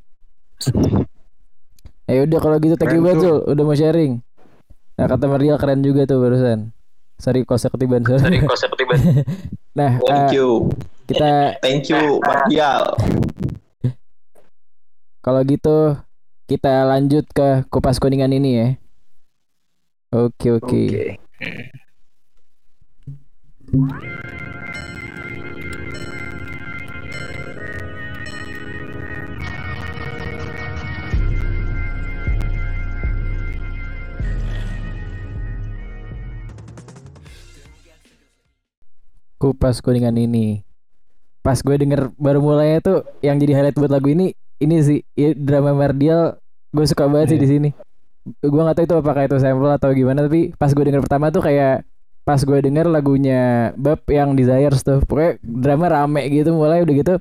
Ya 2.08 2.24
udah 2.24 2.38
kalau 2.40 2.56
gitu 2.56 2.78
thank 2.78 2.94
you 2.94 3.02
banget. 3.02 3.26
Zul 3.26 3.36
udah 3.44 3.64
mau 3.64 3.76
sharing. 3.76 4.22
Nah 4.98 5.06
kata 5.06 5.30
Mariel 5.30 5.54
keren 5.62 5.78
juga 5.86 6.02
tuh 6.10 6.18
barusan. 6.18 6.74
Sorry 7.22 7.46
kosek 7.46 7.70
ketiban 7.74 8.02
sorry. 8.02 8.42
Nah 9.78 10.02
Thank 10.02 10.34
eh, 10.34 10.42
you. 10.42 10.74
kita 11.06 11.54
Thank 11.62 11.86
you 11.86 12.18
Martial. 12.26 12.98
kalau 15.22 15.44
gitu 15.46 15.94
kita 16.50 16.82
lanjut 16.88 17.30
ke 17.30 17.62
kupas 17.70 18.02
kuningan 18.02 18.34
ini 18.34 18.50
ya. 18.58 18.68
Oke 20.10 20.50
oke. 20.58 20.82
Kupas 39.38 39.78
kuningan 39.78 40.18
ini. 40.18 40.66
Pas 41.46 41.62
gue 41.62 41.76
denger 41.78 42.10
baru 42.18 42.42
mulainya 42.42 42.78
tuh 42.82 42.98
yang 43.22 43.38
jadi 43.38 43.54
highlight 43.54 43.78
buat 43.78 43.88
lagu 43.94 44.10
ini 44.10 44.34
ini 44.58 44.76
sih 44.82 45.00
ya, 45.14 45.32
drama 45.38 45.70
Mardial 45.72 46.36
gue 46.74 46.84
suka 46.84 47.06
banget 47.06 47.38
sih 47.38 47.40
di 47.40 47.48
sini. 47.48 47.70
Gue 48.42 48.60
nggak 48.60 48.82
tahu 48.82 48.86
itu 48.90 48.94
apakah 48.98 49.22
itu 49.24 49.38
sampel 49.38 49.70
atau 49.70 49.94
gimana 49.94 50.26
tapi 50.26 50.52
pas 50.58 50.74
gue 50.74 50.84
denger 50.84 51.00
pertama 51.00 51.30
tuh 51.30 51.40
kayak 51.40 51.86
pas 52.28 52.42
gue 52.44 52.58
denger 52.60 52.92
lagunya 52.92 53.72
Bab 53.72 54.04
yang 54.04 54.36
Desires 54.36 54.84
tuh 54.84 55.00
pokoknya 55.00 55.40
drama 55.40 55.86
rame 55.88 56.28
gitu 56.28 56.52
mulai 56.52 56.84
udah 56.84 56.94
gitu 56.98 57.14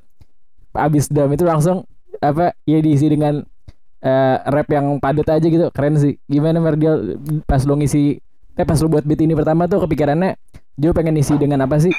abis 0.76 1.08
drama 1.08 1.32
itu 1.40 1.48
langsung 1.48 1.88
apa 2.20 2.52
ya 2.68 2.84
diisi 2.84 3.08
dengan 3.08 3.40
eh, 4.04 4.38
rap 4.44 4.68
yang 4.68 5.00
padat 5.00 5.40
aja 5.40 5.48
gitu 5.48 5.72
keren 5.72 5.96
sih 5.96 6.20
gimana 6.28 6.60
Mardial 6.60 7.16
pas 7.48 7.64
lo 7.64 7.80
ngisi 7.80 8.20
eh 8.58 8.66
pas 8.68 8.76
lo 8.84 8.92
buat 8.92 9.08
beat 9.08 9.24
ini 9.24 9.32
pertama 9.32 9.64
tuh 9.72 9.88
kepikirannya 9.88 10.36
Jo 10.78 10.94
pengen 10.94 11.18
isi 11.18 11.34
dengan 11.42 11.66
apa 11.66 11.82
sih? 11.82 11.90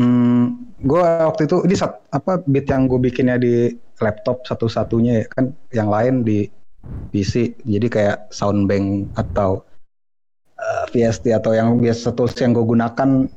Hmm, 0.00 0.72
gue 0.80 1.02
waktu 1.02 1.44
itu 1.44 1.60
ini 1.68 1.76
sat- 1.76 2.00
apa 2.08 2.40
beat 2.48 2.70
yang 2.72 2.88
gue 2.88 2.96
bikinnya 2.96 3.36
di 3.36 3.76
laptop 4.00 4.46
satu-satunya 4.48 5.12
ya 5.20 5.26
kan 5.28 5.44
yang 5.74 5.92
lain 5.92 6.24
di 6.24 6.48
PC 7.12 7.52
jadi 7.68 7.86
kayak 7.90 8.18
soundbank 8.32 9.12
atau 9.18 9.60
eh, 10.56 10.84
VST 10.88 11.34
atau 11.36 11.52
yang 11.52 11.76
biasa 11.76 12.16
tools 12.16 12.32
yang 12.40 12.56
gue 12.56 12.64
gunakan 12.64 13.28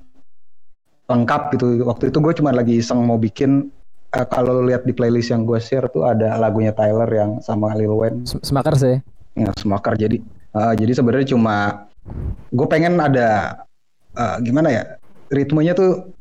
lengkap 1.12 1.42
gitu. 1.60 1.84
Waktu 1.84 2.16
itu 2.16 2.18
gue 2.24 2.34
cuma 2.40 2.56
lagi 2.56 2.80
iseng 2.80 3.04
mau 3.04 3.20
bikin 3.20 3.68
eh, 4.16 4.28
kalau 4.32 4.64
lihat 4.64 4.88
di 4.88 4.96
playlist 4.96 5.36
yang 5.36 5.44
gue 5.44 5.60
share 5.60 5.92
tuh 5.92 6.08
ada 6.08 6.40
lagunya 6.40 6.72
Tyler 6.72 7.10
yang 7.12 7.44
sama 7.44 7.76
Lil 7.76 7.92
Wayne. 7.92 8.24
Sem- 8.24 8.40
Semakers 8.40 8.82
ya 8.88 9.52
semakar. 9.60 10.00
Jadi 10.00 10.24
eh, 10.56 10.74
jadi 10.80 10.94
sebenarnya 10.96 11.36
cuma 11.36 11.90
gue 12.52 12.68
pengen 12.68 12.98
ada 12.98 13.62
eh, 14.18 14.38
gimana 14.44 14.70
ya 14.70 14.84
ritmenya 15.32 15.74
tuh 15.78 16.12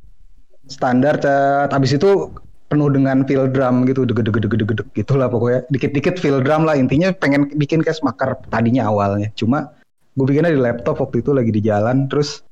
standar 0.70 1.18
cat 1.18 1.74
habis 1.74 1.98
itu 1.98 2.30
penuh 2.70 2.86
dengan 2.86 3.26
feel 3.26 3.50
drum 3.50 3.82
gitu 3.82 4.06
deg 4.06 4.22
deg 4.22 4.30
deg 4.30 4.46
deg 4.46 4.70
deg 4.70 4.88
gitulah 4.94 5.26
pokoknya. 5.26 5.66
Dikit-dikit 5.74 6.22
feel 6.22 6.38
drum 6.38 6.62
lah 6.62 6.78
intinya 6.78 7.10
pengen 7.10 7.50
bikin 7.58 7.82
kayak 7.82 7.98
semakar 7.98 8.38
tadinya 8.48 8.86
awalnya. 8.86 9.28
Cuma 9.34 9.74
gue 10.14 10.24
bikinnya 10.24 10.54
di 10.54 10.62
laptop 10.62 11.02
waktu 11.02 11.20
itu 11.20 11.34
lagi 11.34 11.50
di 11.50 11.60
jalan. 11.66 12.06
Terus 12.06 12.46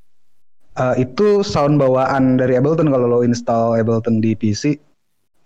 eh, 0.75 1.07
itu 1.07 1.41
sound 1.41 1.79
bawaan 1.79 2.35
dari 2.35 2.59
Ableton. 2.59 2.91
Kalau 2.91 3.07
lo 3.07 3.19
install 3.23 3.79
Ableton 3.79 4.19
di 4.19 4.35
PC 4.35 4.75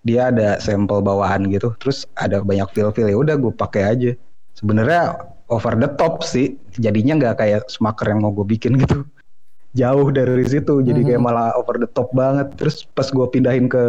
dia 0.04 0.34
ada 0.34 0.58
sampel 0.58 1.06
bawaan 1.06 1.54
gitu. 1.54 1.78
Terus 1.78 2.10
ada 2.18 2.42
banyak 2.42 2.74
feel 2.74 2.90
feel 2.98 3.14
ya 3.14 3.18
udah 3.22 3.38
gue 3.38 3.54
pakai 3.54 3.84
aja. 3.86 4.12
Sebenarnya 4.58 5.22
over 5.54 5.78
the 5.78 5.90
top 5.96 6.26
sih. 6.26 6.58
Jadinya 6.76 7.18
nggak 7.20 7.36
kayak 7.38 7.62
smaker 7.70 8.10
yang 8.10 8.26
mau 8.26 8.34
gue 8.34 8.46
bikin 8.46 8.82
gitu. 8.82 9.06
Jauh 9.80 10.14
dari 10.14 10.46
situ 10.46 10.86
jadi 10.86 11.02
kayak 11.02 11.22
malah 11.22 11.54
over 11.58 11.82
the 11.82 11.90
top 11.90 12.10
banget. 12.14 12.54
Terus 12.58 12.86
pas 12.94 13.10
gue 13.10 13.26
pindahin 13.30 13.70
ke 13.70 13.84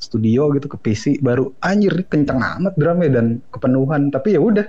studio 0.00 0.50
gitu 0.56 0.66
ke 0.66 0.78
PC 0.80 1.20
baru 1.20 1.52
anjir 1.60 1.92
kenceng 2.08 2.40
amat 2.40 2.74
drumnya 2.78 3.20
dan 3.20 3.42
kepenuhan. 3.54 4.10
Tapi 4.10 4.38
ya 4.38 4.40
udah. 4.42 4.66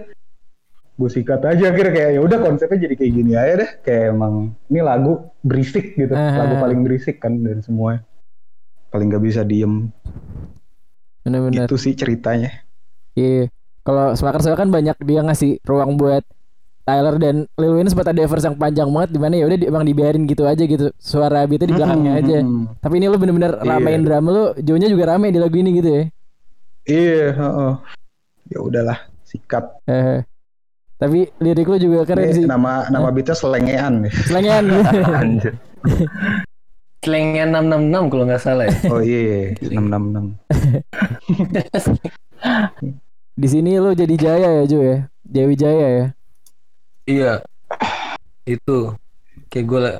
Gue 0.99 1.09
sikat 1.09 1.41
aja 1.41 1.73
akhirnya 1.73 1.93
kayak 1.97 2.11
ya 2.13 2.21
udah 2.21 2.37
konsepnya 2.37 2.85
jadi 2.85 2.95
kayak 2.97 3.11
gini 3.17 3.31
aja 3.33 3.53
deh. 3.65 3.71
Kayak 3.81 4.03
emang 4.13 4.33
ini 4.69 4.79
lagu 4.85 5.13
berisik 5.41 5.97
gitu. 5.97 6.13
Lagu 6.13 6.57
paling 6.61 6.79
berisik 6.85 7.17
kan 7.17 7.41
dari 7.41 7.61
semua 7.65 8.01
paling 8.91 9.07
nggak 9.07 9.23
bisa 9.23 9.41
diem. 9.47 9.89
Bener-bener. 11.23 11.65
Itu 11.65 11.79
sih 11.79 11.95
ceritanya. 11.95 12.51
Iya. 13.15 13.47
Kalau 13.81 14.13
soalnya 14.13 14.53
kan 14.53 14.69
banyak 14.69 14.97
dia 15.01 15.21
ngasih 15.21 15.57
ruang 15.63 15.95
buat 15.95 16.21
Tyler 16.81 17.15
dan 17.17 17.35
Lil 17.55 17.77
Wayne 17.77 17.87
sempat 17.87 18.09
ada 18.09 18.21
verse 18.21 18.43
yang 18.43 18.57
panjang 18.57 18.89
banget 18.89 19.09
di 19.11 19.19
mana 19.19 19.33
ya 19.35 19.45
udah 19.45 19.53
di- 19.55 19.65
emang 19.65 19.83
dibiarin 19.83 20.25
gitu 20.25 20.43
aja 20.43 20.61
gitu. 20.61 20.89
Suara 20.97 21.45
beatnya 21.45 21.67
di 21.67 21.75
belakangnya 21.75 22.11
Mm-mm, 22.11 22.21
aja. 22.25 22.37
mm-mm. 22.41 22.63
Tapi 22.77 22.93
ini 22.95 23.05
lu 23.05 23.17
bener-bener 23.17 23.51
Iya. 23.55 23.65
ramein 23.67 24.01
drama 24.01 24.29
lu, 24.29 24.43
Joe-nya 24.57 24.85
juga 24.85 25.05
rame 25.07 25.29
di 25.29 25.37
lagu 25.37 25.53
ini 25.55 25.69
gitu 25.73 25.89
ya. 25.89 26.03
Iya, 26.83 27.25
heeh. 27.31 27.73
Ya 28.49 28.59
udahlah, 28.59 28.97
sikat. 29.21 29.65
Eh. 29.85 30.25
Tapi 30.97 31.29
lirik 31.37 31.65
lu 31.65 31.77
juga 31.77 32.01
keren 32.03 32.25
Ini 32.27 32.33
sih. 32.33 32.45
nama 32.45 32.85
nama 32.87 33.09
beatnya 33.09 33.33
selengean 33.33 34.05
nih. 34.05 34.13
Selengean. 34.23 34.65
Anjir. 35.21 35.53
Slangnya 37.01 37.49
666 37.49 38.11
kalau 38.11 38.23
nggak 38.25 38.37
salah 38.37 38.65
ya. 38.65 38.77
Oh 38.89 39.01
iya, 39.01 39.57
666. 39.57 40.37
di 43.41 43.47
sini 43.49 43.81
lu 43.81 43.97
jadi 43.97 44.13
Jaya 44.13 44.49
ya, 44.61 44.63
Jo 44.69 44.79
ya. 44.85 44.97
Jawi 45.25 45.55
Jaya 45.57 45.87
ya. 45.89 46.05
iya. 47.09 47.33
Itu 48.45 48.93
kayak 49.49 49.65
gue 49.65 49.79
lah. 49.81 49.95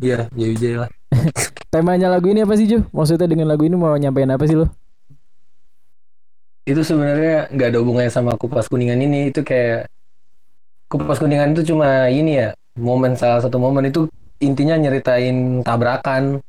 Iya, 0.00 0.20
ya 0.32 0.46
Wijaya 0.48 0.76
lah. 0.86 0.90
Temanya 1.72 2.08
lagu 2.08 2.28
ini 2.32 2.44
apa 2.44 2.54
sih, 2.56 2.68
Jo? 2.68 2.84
Maksudnya 2.92 3.28
dengan 3.28 3.48
lagu 3.48 3.64
ini 3.64 3.76
mau 3.76 3.92
nyampein 3.96 4.32
apa 4.32 4.44
sih 4.48 4.56
lu? 4.56 4.66
Itu 6.68 6.84
sebenarnya 6.84 7.48
nggak 7.52 7.68
ada 7.72 7.78
hubungannya 7.80 8.12
sama 8.12 8.36
kupas 8.36 8.68
kuningan 8.68 9.00
ini. 9.00 9.32
Itu 9.32 9.44
kayak 9.44 9.88
kupas 10.88 11.20
kuningan 11.20 11.56
itu 11.56 11.72
cuma 11.72 12.08
ini 12.08 12.40
ya. 12.40 12.48
Momen 12.78 13.18
salah 13.18 13.42
satu 13.42 13.58
momen 13.58 13.90
itu 13.90 14.06
intinya 14.38 14.78
nyeritain 14.78 15.64
tabrakan. 15.66 16.40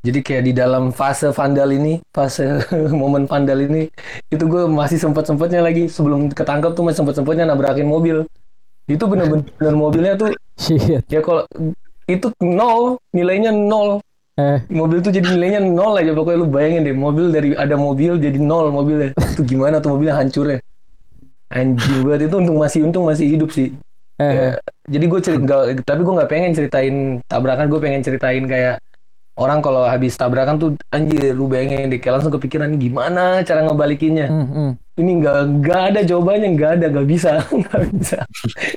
Jadi 0.00 0.18
kayak 0.24 0.42
di 0.48 0.52
dalam 0.56 0.96
fase 0.96 1.28
vandal 1.28 1.68
ini, 1.76 2.00
fase 2.08 2.64
momen 3.00 3.28
vandal 3.28 3.60
ini, 3.60 3.84
itu 4.32 4.44
gue 4.48 4.64
masih 4.64 4.96
sempet-sempetnya 4.96 5.60
lagi 5.60 5.92
sebelum 5.92 6.32
ketangkep 6.32 6.72
tuh 6.72 6.84
masih 6.88 7.04
sempet-sempetnya 7.04 7.44
nabrakin 7.44 7.84
mobil. 7.84 8.24
Itu 8.88 9.04
bener-bener 9.06 9.74
mobilnya 9.84 10.16
tuh 10.16 10.32
Shit. 10.56 11.04
ya 11.08 11.20
kalau 11.20 11.44
itu 12.04 12.28
nol 12.40 12.98
nilainya 13.12 13.52
nol 13.54 14.00
Eh. 14.40 14.56
mobil 14.72 15.04
tuh 15.04 15.12
jadi 15.12 15.36
nilainya 15.36 15.60
nol 15.60 16.00
aja 16.00 16.16
pokoknya 16.16 16.38
lu 16.40 16.48
bayangin 16.48 16.80
deh 16.88 16.96
mobil 16.96 17.28
dari 17.28 17.52
ada 17.52 17.76
mobil 17.76 18.16
jadi 18.16 18.40
nol 18.40 18.72
mobilnya 18.72 19.12
itu 19.12 19.42
gimana 19.44 19.84
tuh 19.84 19.92
mobilnya 19.92 20.16
hancurnya 20.16 20.58
anjing 21.52 22.00
banget 22.06 22.30
itu 22.30 22.36
untung 22.40 22.56
masih 22.56 22.80
untung 22.88 23.04
masih 23.04 23.26
hidup 23.28 23.50
sih 23.52 23.68
Eh. 24.20 24.32
Ya, 24.36 24.48
jadi 24.84 25.04
gue 25.12 25.20
cerita 25.20 25.56
tapi 25.80 26.00
gue 26.04 26.12
nggak 26.12 26.28
pengen 26.30 26.52
ceritain 26.52 26.94
tabrakan 27.24 27.72
gue 27.72 27.80
pengen 27.80 28.00
ceritain 28.04 28.44
kayak 28.44 28.76
orang 29.38 29.62
kalau 29.62 29.86
habis 29.86 30.18
tabrakan 30.18 30.56
tuh 30.58 30.70
anjir 30.90 31.32
lu 31.32 31.46
bayangin 31.46 31.88
deh 31.88 32.00
kayak 32.02 32.20
langsung 32.20 32.34
kepikiran 32.34 32.74
gimana 32.76 33.40
cara 33.46 33.62
ngebalikinnya? 33.64 34.26
Hmm, 34.26 34.48
hmm. 34.50 34.70
ini 35.00 35.12
nggak 35.22 35.38
nggak 35.64 35.80
ada 35.92 36.00
jawabannya 36.04 36.48
nggak 36.58 36.70
ada 36.80 36.86
nggak 36.90 37.06
bisa 37.08 37.30
nggak 37.60 37.82
bisa. 37.94 38.18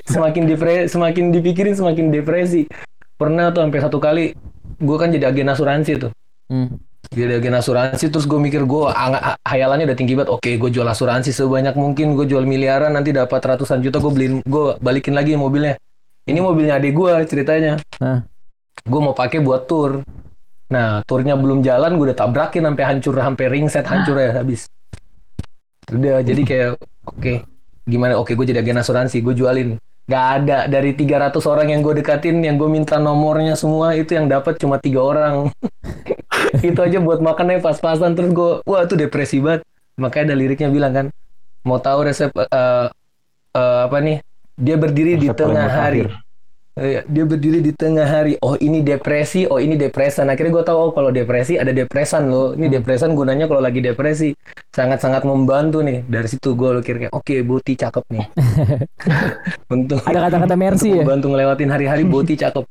Semakin 0.06 0.42
depresi 0.46 0.84
semakin 0.94 1.24
dipikirin 1.34 1.74
semakin 1.74 2.08
depresi. 2.14 2.70
Pernah 3.18 3.50
tuh 3.50 3.66
sampai 3.66 3.80
satu 3.82 3.98
kali 3.98 4.34
gue 4.78 4.96
kan 4.98 5.10
jadi 5.10 5.30
agen 5.30 5.50
asuransi 5.50 5.92
tuh. 5.98 6.12
Hmm. 6.44 6.76
jadi 7.08 7.40
agen 7.40 7.56
asuransi 7.56 8.12
terus 8.12 8.28
gue 8.28 8.36
mikir 8.36 8.68
gue 8.68 8.84
hayalannya 9.44 9.84
udah 9.90 9.98
tinggi 9.98 10.16
banget. 10.16 10.32
Oke 10.32 10.56
gue 10.56 10.70
jual 10.72 10.86
asuransi 10.88 11.30
sebanyak 11.30 11.76
mungkin 11.76 12.16
gue 12.16 12.24
jual 12.24 12.48
miliaran 12.48 12.96
nanti 12.96 13.12
dapat 13.12 13.40
ratusan 13.44 13.84
juta 13.84 14.00
gue 14.00 14.12
beliin 14.12 14.34
gue 14.40 14.66
balikin 14.80 15.12
lagi 15.12 15.36
mobilnya. 15.36 15.76
Ini 16.24 16.40
mobilnya 16.40 16.80
adik 16.80 16.96
gue 16.96 17.12
ceritanya. 17.28 17.76
Hah. 18.00 18.24
gue 18.84 19.00
mau 19.00 19.16
pakai 19.16 19.40
buat 19.40 19.64
tour 19.64 20.04
nah 20.74 21.06
turnya 21.06 21.38
belum 21.38 21.62
jalan 21.62 21.94
gue 21.94 22.10
udah 22.10 22.18
tabrakin 22.18 22.66
sampai 22.66 22.84
hancur 22.90 23.14
sampai 23.14 23.46
ring 23.46 23.66
set 23.70 23.86
hancur 23.86 24.18
ya 24.18 24.34
habis. 24.34 24.66
Udah 25.94 26.18
jadi 26.26 26.42
kayak 26.42 26.68
oke 27.06 27.32
gimana? 27.86 28.18
Oke 28.18 28.34
gue 28.34 28.46
jadi 28.50 28.58
agen 28.64 28.82
asuransi 28.82 29.22
gue 29.22 29.34
jualin. 29.38 29.78
Gak 30.04 30.24
ada 30.42 30.68
dari 30.68 30.92
300 30.92 31.32
orang 31.48 31.72
yang 31.72 31.80
gue 31.80 31.94
dekatin 31.96 32.36
yang 32.44 32.60
gue 32.60 32.68
minta 32.68 33.00
nomornya 33.00 33.56
semua 33.56 33.96
itu 33.96 34.12
yang 34.12 34.26
dapat 34.28 34.58
cuma 34.60 34.76
tiga 34.76 35.00
orang. 35.00 35.48
Itu 36.60 36.80
aja 36.84 36.98
buat 37.00 37.24
makannya 37.24 37.64
pas-pasan 37.64 38.12
terus 38.14 38.30
gue 38.30 38.50
wah 38.68 38.84
itu 38.84 38.94
depresi 38.94 39.40
banget. 39.40 39.64
Makanya 39.96 40.32
ada 40.32 40.36
liriknya 40.38 40.68
bilang 40.70 40.92
kan 40.92 41.06
mau 41.64 41.80
tahu 41.80 42.04
resep 42.06 42.30
eh, 42.36 42.86
eh, 43.56 43.80
apa 43.88 43.98
nih? 44.02 44.18
Dia 44.54 44.76
berdiri 44.78 45.18
di 45.18 45.28
Resep 45.28 45.38
paling 45.40 45.58
tengah 45.58 45.72
hari. 45.72 46.02
mutakhir. 46.06 46.23
Eh, 46.74 47.06
dia 47.06 47.22
berdiri 47.22 47.62
di 47.62 47.70
tengah 47.70 48.02
hari. 48.02 48.34
Oh 48.42 48.58
ini 48.58 48.82
depresi. 48.82 49.46
Oh 49.46 49.62
ini 49.62 49.78
depresan. 49.78 50.26
Akhirnya 50.26 50.58
gue 50.58 50.64
tahu 50.66 50.78
oh 50.78 50.90
kalau 50.90 51.14
depresi 51.14 51.54
ada 51.54 51.70
depresan 51.70 52.26
loh. 52.26 52.50
Ini 52.58 52.66
depresan 52.66 53.14
gunanya 53.14 53.46
kalau 53.46 53.62
lagi 53.62 53.78
depresi. 53.78 54.34
Sangat-sangat 54.74 55.22
membantu 55.22 55.86
nih. 55.86 56.02
Dari 56.02 56.26
situ 56.26 56.58
gue 56.58 56.82
mikir 56.82 57.06
kayak 57.06 57.14
oke 57.14 57.34
Boti 57.46 57.78
cakep 57.78 58.04
nih. 58.10 58.26
Untuk 59.74 60.02
Ada 60.02 60.26
kata-kata 60.26 60.54
Mercy 60.58 60.98
ya? 60.98 61.06
membantu 61.06 61.26
ngelewatin 61.30 61.70
hari-hari 61.70 62.02
Boti 62.02 62.34
cakep. 62.42 62.66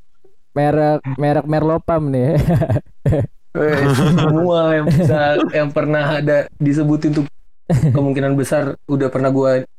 Merek 0.51 0.99
merek 1.15 1.45
Merlopam 1.47 2.11
nih. 2.11 2.35
Eh, 3.53 3.85
semua 4.17 4.73
yang 4.73 4.89
bisa 4.89 5.37
yang 5.53 5.69
pernah 5.69 6.17
ada 6.17 6.49
disebutin 6.57 7.13
tuh 7.13 7.29
kemungkinan 7.69 8.33
besar 8.33 8.81
udah 8.89 9.13
pernah 9.13 9.29
gue 9.29 9.69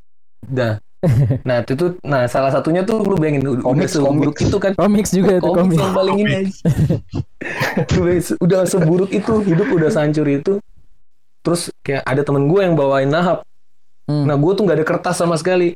dah 0.47 0.79
nah 1.49 1.61
itu 1.61 1.73
tuh 1.75 1.91
nah 2.01 2.25
salah 2.25 2.49
satunya 2.49 2.83
tuh 2.83 3.01
lu 3.01 3.17
bayangin 3.17 3.45
udah 3.45 3.63
Komik, 3.63 3.89
seburuk 3.89 4.35
komik. 4.35 4.47
itu 4.47 4.57
kan? 4.59 4.73
Comics 4.75 5.11
juga 5.13 5.35
tuh 5.39 5.53
komik 5.53 5.75
komik. 5.75 5.79
yang 5.79 5.93
paling 5.93 6.17
ini 6.19 6.35
udah 8.45 8.61
seburuk 8.65 9.11
itu 9.11 9.33
hidup 9.43 9.69
udah 9.71 9.91
sehancur 9.91 10.27
itu. 10.27 10.59
Terus 11.45 11.69
kayak 11.81 12.03
ada 12.03 12.23
temen 12.23 12.49
gue 12.49 12.61
yang 12.61 12.75
bawain 12.75 13.09
nahap 13.09 13.45
Hmm. 14.05 14.29
nah 14.29 14.37
gue 14.37 14.53
tuh 14.53 14.69
nggak 14.69 14.77
ada 14.77 14.87
kertas 14.87 15.17
sama 15.17 15.33
sekali. 15.41 15.73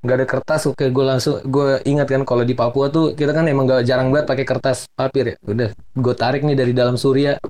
Nggak 0.00 0.16
ada 0.22 0.26
kertas 0.30 0.70
oke 0.70 0.86
gue 0.86 1.02
langsung 1.04 1.42
gue 1.42 1.82
ingat 1.82 2.06
kan 2.06 2.22
kalau 2.22 2.46
di 2.46 2.54
Papua 2.54 2.88
tuh 2.88 3.10
kita 3.12 3.34
kan 3.34 3.42
emang 3.44 3.66
gak 3.66 3.82
jarang 3.82 4.14
banget 4.14 4.30
pakai 4.30 4.46
kertas 4.46 4.86
papir 4.94 5.34
ya. 5.34 5.36
Udah 5.42 5.68
gue 5.74 6.14
tarik 6.14 6.46
nih 6.46 6.54
dari 6.54 6.70
dalam 6.70 6.94
surya. 6.94 7.42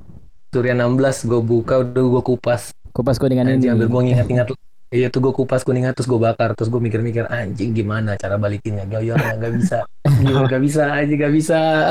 Surya 0.49 0.73
16 0.73 1.28
gue 1.28 1.40
buka 1.40 1.85
udah 1.85 2.04
gue 2.16 2.23
kupas. 2.25 2.73
Kupas 2.90 3.21
kuningan 3.21 3.45
ini. 3.45 3.61
anjing 3.61 3.71
ambil 3.71 3.88
gue 3.92 4.00
ngingat-ngingat 4.09 4.49
iya 4.90 5.06
tuh 5.06 5.23
gue 5.23 5.32
kupas 5.35 5.62
kuningan 5.62 5.94
terus 5.94 6.11
gue 6.11 6.18
bakar 6.18 6.59
terus 6.59 6.66
gue 6.66 6.82
mikir-mikir 6.82 7.30
anjing 7.30 7.70
gimana 7.70 8.18
cara 8.18 8.37
balikinnya? 8.37 8.85
Goyornya 8.90 9.38
nggak 9.38 9.54
bisa. 9.54 9.78
Gimana? 10.02 10.47
Nggak 10.50 10.62
bisa 10.66 10.82
anjing 10.90 11.18
nggak 11.18 11.35
bisa. 11.35 11.59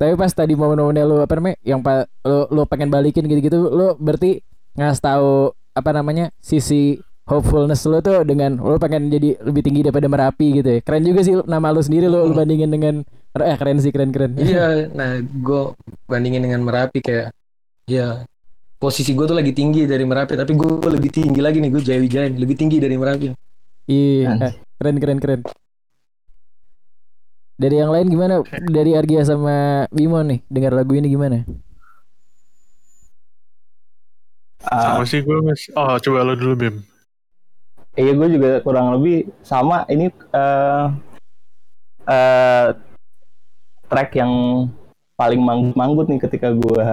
Tapi 0.00 0.16
pas 0.16 0.32
tadi 0.32 0.56
momen-momennya 0.56 1.04
lu 1.04 1.20
apa 1.20 1.36
namanya 1.36 1.60
yang 1.60 1.84
pa, 1.84 2.08
lu, 2.24 2.48
lu 2.48 2.62
pengen 2.64 2.88
balikin 2.88 3.28
gitu-gitu 3.28 3.68
lu 3.68 3.92
berarti 4.00 4.40
ngasih 4.72 5.02
tahu 5.04 5.52
apa 5.76 5.90
namanya 5.92 6.32
sisi 6.40 6.96
hopefulness 7.28 7.84
lu 7.84 8.00
tuh 8.00 8.24
dengan 8.24 8.56
lu 8.56 8.80
pengen 8.80 9.12
jadi 9.12 9.36
lebih 9.44 9.60
tinggi 9.60 9.84
daripada 9.84 10.08
Merapi 10.08 10.62
gitu 10.62 10.68
ya. 10.72 10.80
Keren 10.80 11.04
juga 11.04 11.20
sih 11.20 11.36
nama 11.44 11.68
lu 11.68 11.84
sendiri 11.84 12.08
lu, 12.08 12.32
lu 12.32 12.32
bandingin 12.32 12.72
dengan 12.72 13.04
eh 13.36 13.56
keren 13.60 13.78
sih 13.78 13.92
keren-keren. 13.94 14.34
iya 14.40 14.82
nah 14.98 15.20
gue 15.20 15.62
bandingin 16.10 16.42
dengan 16.42 16.66
merapi 16.66 16.98
kayak 16.98 17.30
ya 17.86 18.26
posisi 18.80 19.12
gue 19.12 19.28
tuh 19.28 19.36
lagi 19.36 19.52
tinggi 19.52 19.84
dari 19.84 20.08
merapi 20.08 20.40
tapi 20.40 20.56
gue 20.56 20.88
lebih 20.88 21.12
tinggi 21.12 21.40
lagi 21.44 21.60
nih 21.60 21.68
gue 21.68 21.82
jaya 21.84 22.00
wijaya 22.00 22.32
lebih 22.32 22.56
tinggi 22.56 22.80
dari 22.80 22.96
merapi 22.96 23.28
Iya, 23.90 24.38
eh, 24.38 24.54
keren 24.78 25.02
keren 25.02 25.18
keren. 25.18 25.40
Dari 27.58 27.76
yang 27.76 27.90
lain 27.90 28.06
gimana? 28.06 28.38
Dari 28.70 28.94
Argia 28.94 29.26
sama 29.26 29.84
Bimo 29.90 30.22
nih, 30.22 30.46
dengar 30.46 30.72
lagu 30.78 30.94
ini 30.94 31.10
gimana? 31.10 31.42
Sama 34.62 35.02
sih 35.10 35.26
gue 35.26 35.38
mas. 35.42 35.66
Oh 35.74 35.98
coba 35.98 36.22
lo 36.22 36.38
dulu 36.38 36.54
Bim. 36.54 36.76
Iya 37.98 38.14
gue 38.14 38.28
juga 38.38 38.50
kurang 38.62 38.94
lebih 38.94 39.26
sama 39.42 39.82
ini 39.90 40.06
eh 40.08 40.86
eh 42.06 42.66
track 43.90 44.10
yang 44.14 44.32
paling 45.20 45.44
manggut-manggut 45.44 46.08
nih 46.08 46.20
ketika 46.24 46.56
gue 46.56 46.86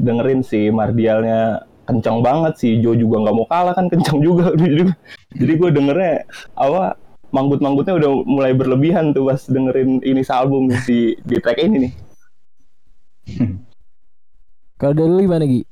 dengerin 0.00 0.40
si 0.40 0.72
Mardialnya 0.72 1.68
kencang 1.84 2.24
banget 2.24 2.56
sih 2.56 2.80
Jo 2.80 2.96
juga 2.96 3.28
nggak 3.28 3.36
mau 3.36 3.44
kalah 3.44 3.76
kan 3.76 3.92
kencang 3.92 4.24
juga 4.24 4.56
jadi 5.40 5.52
gue 5.60 5.70
dengernya 5.70 6.24
apa 6.56 6.96
manggut-manggutnya 7.28 8.00
udah 8.00 8.10
mulai 8.24 8.56
berlebihan 8.56 9.12
tuh 9.12 9.28
pas 9.28 9.44
dengerin 9.44 10.00
ini 10.00 10.24
album 10.32 10.72
nih 10.72 10.80
di 10.88 11.00
di 11.28 11.36
track 11.36 11.60
ini 11.60 11.76
nih 11.88 11.92
Kalau 14.82 14.98
dari 14.98 15.14
lu 15.14 15.22
gimana 15.22 15.46
Gi? 15.46 15.62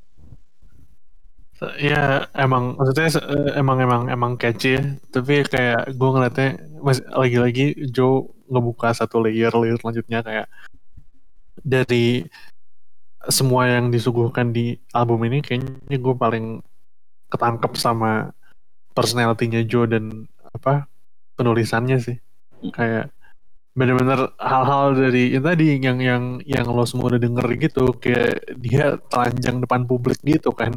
Ya 1.83 2.31
emang 2.39 2.79
maksudnya 2.79 3.11
emang 3.59 3.83
emang 3.83 4.03
emang 4.07 4.33
catchy 4.39 4.79
ya. 4.79 4.83
Tapi 5.11 5.43
kayak 5.43 5.99
gue 5.99 6.09
ngeliatnya 6.15 6.49
lagi-lagi 7.19 7.91
Joe 7.91 8.31
ngebuka 8.47 8.95
satu 8.95 9.19
layer 9.19 9.51
layer 9.59 9.75
selanjutnya 9.83 10.23
kayak 10.23 10.47
dari 11.63 12.25
semua 13.29 13.69
yang 13.69 13.93
disuguhkan 13.93 14.51
di 14.51 14.81
album 14.97 15.25
ini 15.29 15.45
kayaknya 15.45 15.99
gue 16.01 16.15
paling 16.17 16.47
ketangkep 17.29 17.73
sama 17.77 18.33
personalitinya 18.97 19.61
Joe 19.63 19.87
dan 19.87 20.25
apa 20.51 20.89
penulisannya 21.37 22.01
sih 22.01 22.17
kayak 22.75 23.13
bener-bener 23.77 24.35
hal-hal 24.41 24.99
dari 24.99 25.37
yang 25.37 25.45
tadi 25.47 25.67
yang 25.79 25.99
yang 26.03 26.25
yang 26.43 26.67
lo 26.67 26.83
semua 26.83 27.15
udah 27.15 27.23
denger 27.23 27.47
gitu 27.61 27.95
kayak 27.97 28.43
dia 28.59 28.99
telanjang 29.13 29.63
depan 29.63 29.87
publik 29.87 30.19
gitu 30.27 30.51
kan 30.51 30.75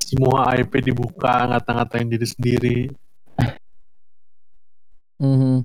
semua 0.00 0.48
IP 0.56 0.80
dibuka 0.80 1.50
ngata-ngatain 1.50 2.08
diri 2.08 2.26
sendiri 2.26 2.78
Mhm. 5.22 5.62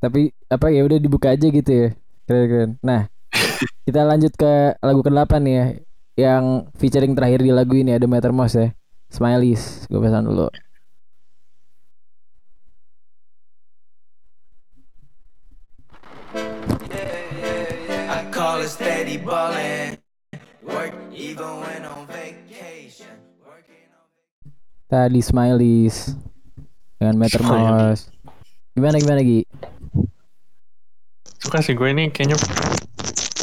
Tapi 0.00 0.32
apa 0.48 0.66
ya 0.72 0.80
udah 0.88 0.96
dibuka 0.96 1.36
aja 1.36 1.46
gitu 1.52 1.68
ya. 1.68 1.88
Keren 2.28 2.44
keren. 2.44 2.70
Nah, 2.84 3.08
kita 3.88 4.04
lanjut 4.04 4.36
ke 4.36 4.76
lagu 4.84 5.00
ke-8 5.00 5.32
nih 5.40 5.54
ya. 5.56 5.66
Yang 6.28 6.44
featuring 6.76 7.16
terakhir 7.16 7.40
di 7.40 7.48
lagu 7.48 7.72
ini 7.72 7.96
ada 7.96 8.04
Mattermost 8.04 8.60
ya. 8.60 8.68
Smileys, 9.08 9.88
gue 9.88 9.96
pesan 9.96 10.28
dulu. 10.28 10.52
I 18.12 18.20
call 18.28 18.60
it 18.60 18.68
steady 18.68 19.16
ballin'. 19.16 19.96
Work 20.68 20.92
even 21.16 21.64
when 21.64 21.88
on 21.88 22.04
vacation. 22.12 23.16
Working 23.40 23.88
on 23.96 24.04
Tadi 24.92 25.24
Smileys 25.24 26.12
dengan 27.00 27.24
Mattermost. 27.24 28.12
Gimana 28.76 29.00
gimana 29.00 29.24
Gi? 29.24 29.48
Suka 31.38 31.62
sih 31.62 31.74
gue 31.78 31.88
ini 31.90 32.10
kayaknya 32.10 32.36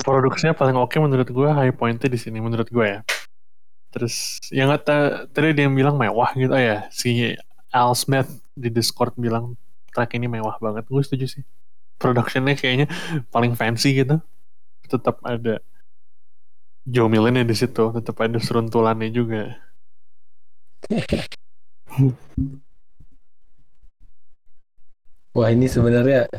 produksinya 0.04 0.54
paling 0.54 0.78
oke 0.78 0.94
menurut 1.00 1.28
gue 1.28 1.50
high 1.50 1.74
pointnya 1.74 2.12
di 2.12 2.20
sini 2.20 2.44
menurut 2.44 2.68
gue 2.70 2.86
ya. 2.86 3.00
Terus 3.96 4.38
yang 4.52 4.70
kata 4.76 5.28
tadi 5.32 5.56
dia 5.56 5.66
yang 5.66 5.76
bilang 5.76 5.96
mewah 5.96 6.36
gitu 6.36 6.52
oh 6.52 6.60
ya 6.60 6.86
si 6.92 7.34
Al 7.72 7.96
Smith 7.96 8.28
di 8.54 8.68
Discord 8.70 9.16
bilang 9.16 9.56
track 9.96 10.14
ini 10.20 10.28
mewah 10.28 10.60
banget. 10.60 10.86
Gue 10.92 11.02
setuju 11.02 11.40
sih. 11.40 11.44
Productionnya 11.96 12.60
kayaknya 12.60 12.92
paling 13.32 13.56
fancy 13.56 13.96
gitu. 13.96 14.20
Tetap 14.86 15.24
ada 15.24 15.64
Joe 16.86 17.10
Millen 17.10 17.42
di 17.42 17.56
situ 17.58 17.90
tetap 17.96 18.20
ada 18.22 18.38
seruntulannya 18.38 19.10
juga. 19.10 19.58
Wah 25.34 25.50
ini 25.50 25.66
sebenarnya 25.66 26.30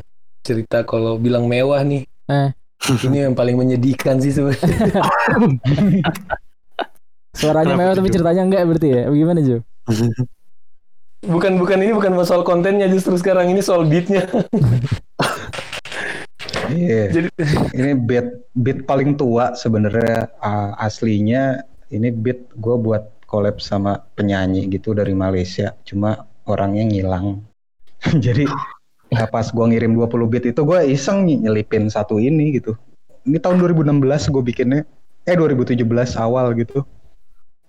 cerita 0.47 0.87
kalau 0.87 1.19
bilang 1.19 1.51
mewah 1.51 1.83
nih 1.83 2.07
Eh. 2.31 2.51
ini 3.03 3.27
yang 3.27 3.35
paling 3.35 3.59
menyedihkan 3.59 4.23
sih 4.23 4.31
sebenarnya 4.31 5.03
Suaranya 7.37 7.77
Kenapa 7.77 7.81
mewah 7.85 7.95
tapi 7.95 8.09
ceritanya 8.09 8.43
enggak 8.49 8.63
berarti 8.65 8.89
ya? 8.89 9.03
Gimana 9.13 9.41
Jo? 9.45 9.59
bukan 11.27 11.59
bukan 11.59 11.79
ini 11.83 11.91
bukan 11.91 12.13
soal 12.23 12.47
kontennya 12.47 12.87
justru 12.87 13.19
sekarang 13.19 13.51
ini 13.51 13.59
soal 13.59 13.83
beatnya 13.83 14.25
Iya. 16.67 17.15
jadi 17.15 17.29
ini 17.79 17.95
beat 17.95 18.29
beat 18.53 18.79
paling 18.85 19.15
tua 19.15 19.55
sebenarnya 19.55 20.35
uh, 20.43 20.75
aslinya 20.83 21.63
ini 21.95 22.11
beat 22.11 22.51
gue 22.59 22.77
buat 22.77 23.07
collab 23.23 23.63
sama 23.63 24.03
penyanyi 24.19 24.67
gitu 24.67 24.91
dari 24.91 25.15
Malaysia 25.15 25.79
cuma 25.87 26.27
orangnya 26.43 26.91
ngilang 26.91 27.43
jadi 28.19 28.51
nah, 29.13 29.27
pas 29.31 29.47
gue 29.47 29.67
ngirim 29.67 29.93
20 29.95 30.31
beat 30.31 30.45
itu 30.51 30.61
gue 30.63 30.79
iseng 30.91 31.27
nyelipin 31.27 31.87
satu 31.87 32.19
ini 32.19 32.59
gitu. 32.59 32.75
Ini 33.27 33.43
tahun 33.43 33.59
2016 33.59 34.31
gue 34.31 34.43
bikinnya 34.43 34.83
eh 35.27 35.35
2017 35.35 35.83
awal 36.19 36.55
gitu. 36.59 36.87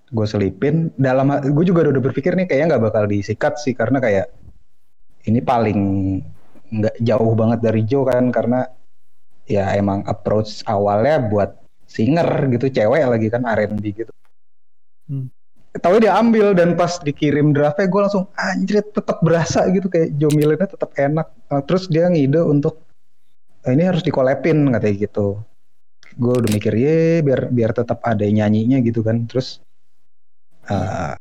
Gue 0.07 0.25
selipin 0.29 0.93
dalam 0.95 1.33
gue 1.41 1.65
juga 1.67 1.89
udah 1.89 2.03
berpikir 2.03 2.37
nih 2.37 2.47
kayaknya 2.47 2.77
nggak 2.77 2.83
bakal 2.89 3.03
disikat 3.09 3.59
sih 3.59 3.75
karena 3.75 3.99
kayak 3.99 4.31
ini 5.27 5.43
paling 5.43 5.79
nggak 6.67 6.95
jauh 7.03 7.33
banget 7.35 7.59
dari 7.63 7.81
Joe 7.83 8.07
kan 8.07 8.31
karena 8.31 8.67
ya 9.47 9.71
emang 9.75 10.03
approach 10.07 10.63
awalnya 10.67 11.23
buat 11.23 11.55
singer 11.87 12.51
gitu 12.51 12.67
cewek 12.67 13.03
lagi 13.07 13.27
kan 13.31 13.47
R&B 13.47 13.83
gitu. 13.95 14.13
Hmm. 15.07 15.31
Tahu 15.77 15.95
dia 16.01 16.17
ambil 16.17 16.57
dan 16.57 16.73
pas 16.73 16.97
dikirim 17.01 17.53
draftnya 17.53 17.85
gue 17.85 18.01
langsung 18.01 18.25
anjir 18.33 18.81
tetap 18.81 19.21
berasa 19.21 19.65
gitu 19.69 19.87
kayak 19.87 20.17
Joe 20.17 20.33
Millennya 20.33 20.67
tetap 20.67 20.91
enak. 20.97 21.27
Nah, 21.49 21.61
terus 21.63 21.85
dia 21.87 22.09
ngide 22.09 22.41
untuk 22.41 22.81
"Eh, 23.65 23.73
ini 23.77 23.83
harus 23.85 24.01
dikolepin 24.01 24.73
katanya 24.73 24.95
gitu. 25.07 25.41
Gue 26.17 26.33
udah 26.39 26.49
mikir 26.49 26.73
ye 26.73 27.21
biar 27.21 27.51
biar 27.53 27.71
tetap 27.77 28.01
ada 28.01 28.25
nyanyinya 28.25 28.81
gitu 28.81 29.05
kan. 29.05 29.29
Terus 29.29 29.61
eh, 30.67 31.13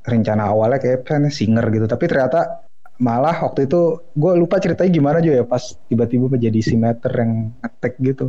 rencana 0.00 0.48
awalnya 0.50 0.80
kayak 0.80 1.28
singer 1.28 1.64
gitu 1.70 1.84
tapi 1.84 2.08
ternyata 2.08 2.64
malah 3.00 3.36
waktu 3.44 3.64
itu 3.68 4.00
gue 4.12 4.32
lupa 4.36 4.60
ceritanya 4.60 4.90
gimana 4.92 5.18
juga 5.24 5.40
ya 5.40 5.46
pas 5.48 5.76
tiba-tiba 5.88 6.28
menjadi 6.28 6.60
si 6.60 6.76
meter 6.76 7.12
yang 7.16 7.52
ngetek 7.64 7.94
gitu. 8.00 8.26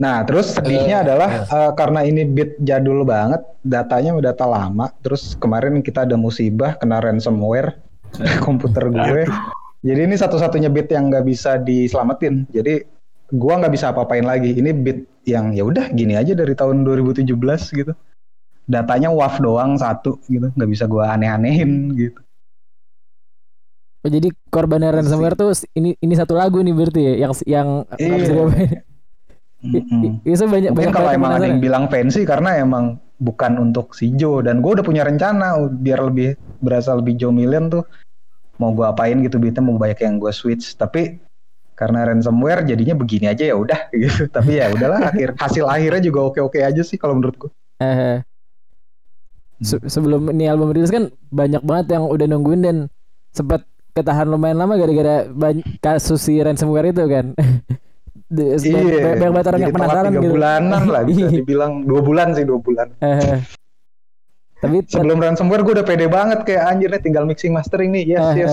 Nah, 0.00 0.24
terus 0.24 0.56
sedihnya 0.56 1.04
Eh, 1.04 1.04
adalah 1.04 1.30
eh, 1.44 1.72
karena 1.76 2.00
ini 2.08 2.24
beat 2.24 2.56
jadul 2.64 3.04
banget, 3.04 3.44
datanya 3.60 4.16
udah 4.16 4.32
data 4.32 4.48
lama. 4.48 4.88
Terus 5.04 5.36
kemarin 5.36 5.84
kita 5.84 6.08
ada 6.08 6.16
musibah 6.16 6.80
kena 6.80 7.04
ransomware 7.04 7.76
komputer 8.40 8.88
gue. 8.88 9.28
Jadi 9.84 10.00
ini 10.08 10.16
satu-satunya 10.16 10.72
beat 10.72 10.88
yang 10.88 11.12
nggak 11.12 11.24
bisa 11.28 11.60
diselamatin. 11.60 12.48
Jadi 12.48 12.84
gua 13.32 13.60
nggak 13.60 13.72
bisa 13.76 13.92
apa-apain 13.92 14.24
lagi. 14.24 14.56
Ini 14.56 14.72
beat 14.72 15.04
yang 15.28 15.52
ya 15.52 15.68
udah 15.68 15.92
gini 15.92 16.16
aja 16.16 16.32
dari 16.32 16.56
tahun 16.56 16.80
2017 16.84 17.28
gitu. 17.76 17.92
Datanya 18.70 19.12
WAV 19.12 19.34
doang 19.42 19.76
satu 19.76 20.16
gitu, 20.32 20.48
nggak 20.52 20.70
bisa 20.70 20.84
gua 20.88 21.12
aneh-anehin 21.16 21.92
gitu. 21.96 22.20
Oh, 24.00 24.08
jadi 24.08 24.32
korban 24.48 24.80
ransomware 24.80 25.36
tuh 25.36 25.52
ini 25.76 25.92
ini 26.00 26.14
satu 26.16 26.32
lagu 26.32 26.64
nih 26.64 26.72
berarti 26.72 27.00
ya 27.04 27.12
yang 27.28 27.32
yang 27.44 27.68
Iya. 28.00 28.88
Mm-mm. 29.60 30.24
Itu 30.24 30.48
banyak 30.48 30.72
Mungkin 30.72 30.88
banyak 30.88 30.94
kalau 30.96 31.10
emang 31.12 31.32
ada 31.36 31.44
yang 31.44 31.60
bilang 31.60 31.84
fancy 31.92 32.24
karena 32.24 32.56
emang 32.56 32.96
bukan 33.20 33.60
untuk 33.60 33.92
si 33.92 34.08
Joe 34.16 34.40
dan 34.40 34.64
gue 34.64 34.72
udah 34.72 34.84
punya 34.84 35.04
rencana 35.04 35.68
biar 35.68 36.08
lebih 36.08 36.32
berasa 36.64 36.96
lebih 36.96 37.20
Joe 37.20 37.28
Million 37.28 37.68
tuh 37.68 37.84
mau 38.56 38.72
gue 38.72 38.84
apain 38.88 39.20
gitu 39.20 39.36
beatnya 39.36 39.60
mau 39.60 39.76
banyak 39.76 40.00
yang 40.00 40.16
gue 40.16 40.32
switch 40.32 40.76
tapi 40.76 41.20
karena 41.76 42.08
ransomware 42.08 42.64
jadinya 42.64 42.96
begini 42.96 43.28
aja 43.28 43.52
ya 43.52 43.56
udah 43.56 43.92
gitu 43.92 44.28
tapi 44.32 44.60
ya 44.60 44.72
udahlah 44.72 45.12
akhir 45.12 45.36
hasil 45.36 45.68
akhirnya 45.68 46.00
juga 46.00 46.32
oke 46.32 46.40
oke 46.40 46.58
aja 46.60 46.80
sih 46.80 46.96
kalau 46.96 47.16
menurut 47.20 47.36
gue 47.36 47.50
Eh, 47.80 48.20
se- 49.60 49.80
sebelum 49.84 50.28
ini 50.32 50.48
album 50.48 50.72
rilis 50.72 50.92
kan 50.92 51.08
banyak 51.28 51.60
banget 51.60 51.96
yang 51.96 52.04
udah 52.08 52.26
nungguin 52.28 52.60
dan 52.60 52.76
sempat 53.32 53.64
ketahan 53.92 54.28
lumayan 54.28 54.60
lama 54.60 54.76
gara-gara 54.76 55.28
kasus 55.80 56.20
si 56.20 56.36
ransomware 56.40 56.92
itu 56.92 57.04
kan. 57.04 57.32
Di- 58.30 58.54
banyak 58.54 59.18
banget 59.26 59.44
orang 59.44 59.58
jadi 59.58 59.66
yang 59.66 59.74
penasaran 59.74 60.10
gitu. 60.12 60.22
bulanan 60.30 60.82
lah 60.86 61.02
bisa 61.02 61.18
Iya. 61.20 61.30
dibilang 61.36 61.72
dua 61.82 62.00
bulan 62.00 62.28
sih 62.30 62.46
dua 62.46 62.58
bulan 62.58 62.88
tapi 64.56 64.76
sebelum 64.84 65.18
ransomware 65.18 65.60
gue 65.60 65.74
udah 65.74 65.82
pede 65.82 66.06
banget 66.06 66.44
kayak 66.44 66.62
anjir 66.64 66.88
nih 66.88 67.00
tinggal 67.00 67.24
mixing 67.24 67.50
mastering 67.50 67.90
nih 67.90 68.04
yes 68.08 68.26
yes 68.34 68.52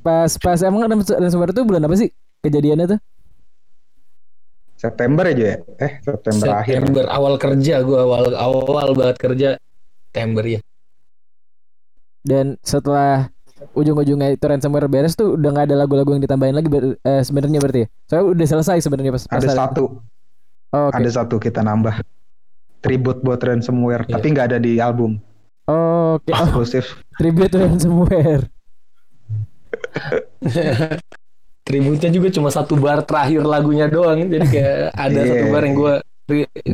pas 0.00 0.30
pas 0.36 0.58
emang 0.60 0.84
rans- 0.84 1.08
ransomware 1.10 1.50
itu 1.50 1.62
bulan 1.62 1.80
apa 1.80 1.96
sih 1.96 2.10
kejadiannya 2.38 2.86
tuh? 2.88 3.00
September 4.76 5.24
aja 5.24 5.44
ya 5.46 5.58
eh 5.78 5.92
September, 5.98 6.46
akhir 6.54 6.84
September 6.84 7.04
awal 7.08 7.34
kerja 7.36 7.80
gue 7.80 7.96
awal 7.96 8.36
awal 8.36 8.62
banget 8.92 9.16
kerja 9.16 9.48
September 10.04 10.44
ya. 10.44 10.60
Dan 12.20 12.60
setelah 12.60 13.32
ujung-ujungnya 13.72 14.32
itu 14.32 14.42
ransomware 14.42 14.86
beres 14.86 15.12
tuh 15.12 15.32
udah 15.32 15.48
nggak 15.48 15.64
ada 15.68 15.74
lagu-lagu 15.78 16.10
yang 16.10 16.20
ditambahin 16.20 16.52
lagi 16.52 16.66
ber- 16.66 16.96
eh, 16.98 17.20
sebenarnya 17.20 17.58
berarti 17.58 17.78
ya. 17.82 17.86
Soalnya 18.04 18.24
udah 18.30 18.46
selesai 18.46 18.76
sebenarnya 18.80 19.12
pas, 19.12 19.22
pas 19.24 19.36
ada 19.36 19.46
hari- 19.46 19.58
satu 19.58 19.84
Oh, 20.66 20.90
Oke. 20.90 20.98
ada 20.98 21.08
satu 21.08 21.34
kita 21.38 21.62
nambah 21.62 21.94
tribute 22.80 23.20
buat 23.20 23.38
ransomware 23.38 24.02
Iya. 24.04 24.14
tapi 24.14 24.26
nggak 24.30 24.46
ada 24.46 24.58
di 24.58 24.76
album 24.76 25.16
Oh, 25.64 26.16
Oke. 26.16 26.30
Oh, 26.30 26.36
eksklusif 26.36 26.84
tribute 27.18 27.50
ransomware. 27.50 28.44
Tributnya 31.66 32.08
juga 32.08 32.28
cuma 32.30 32.48
satu 32.48 32.76
bar 32.76 33.02
terakhir 33.02 33.42
lagunya 33.42 33.86
doang. 33.86 34.22
Jadi 34.22 34.46
kayak 34.46 34.94
ada 34.94 35.18
Iya. 35.18 35.26
satu 35.26 35.44
bar 35.50 35.62
yang 35.62 35.74
gue 35.74 35.92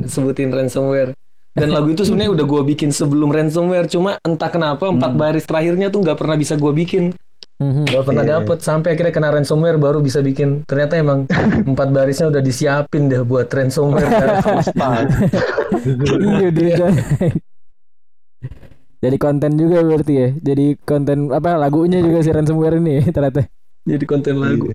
sebutin 0.04 0.48
ransomware. 0.50 1.10
Dan 1.52 1.68
lagu 1.68 1.92
itu 1.92 2.02
sebenarnya 2.02 2.32
udah 2.32 2.46
gue 2.48 2.62
bikin 2.72 2.90
sebelum 2.90 3.28
ransomware. 3.28 3.84
Cuma 3.84 4.16
entah 4.24 4.48
kenapa 4.48 4.88
empat 4.88 5.12
Hmm. 5.12 5.20
baris 5.20 5.44
terakhirnya 5.44 5.92
tuh 5.92 6.00
nggak 6.00 6.16
pernah 6.16 6.36
bisa 6.36 6.56
gue 6.56 6.72
bikin. 6.72 7.12
Mhm. 7.60 7.94
Gak 7.94 8.04
pernah 8.08 8.24
Iya. 8.26 8.32
dapet 8.42 8.58
sampai 8.58 8.96
akhirnya 8.96 9.14
kena 9.14 9.30
ransomware 9.30 9.78
baru 9.78 10.02
bisa 10.02 10.18
bikin. 10.18 10.66
Ternyata 10.66 10.98
emang 10.98 11.28
empat 11.70 11.88
barisnya 11.92 12.26
udah 12.26 12.42
disiapin 12.42 13.06
deh 13.06 13.22
buat 13.22 13.46
ransomware. 13.46 14.08
Iya. 15.82 16.50
Jadi 19.02 19.16
konten 19.18 19.58
juga 19.58 19.82
berarti 19.82 20.14
ya. 20.14 20.28
Jadi 20.38 20.78
konten 20.78 21.30
apa 21.30 21.58
lagunya 21.58 21.98
juga 21.98 22.22
si 22.22 22.30
ransomware 22.30 22.78
ini 22.78 23.02
ternyata. 23.10 23.46
Jadi 23.82 24.04
konten 24.06 24.38
lagu. 24.38 24.70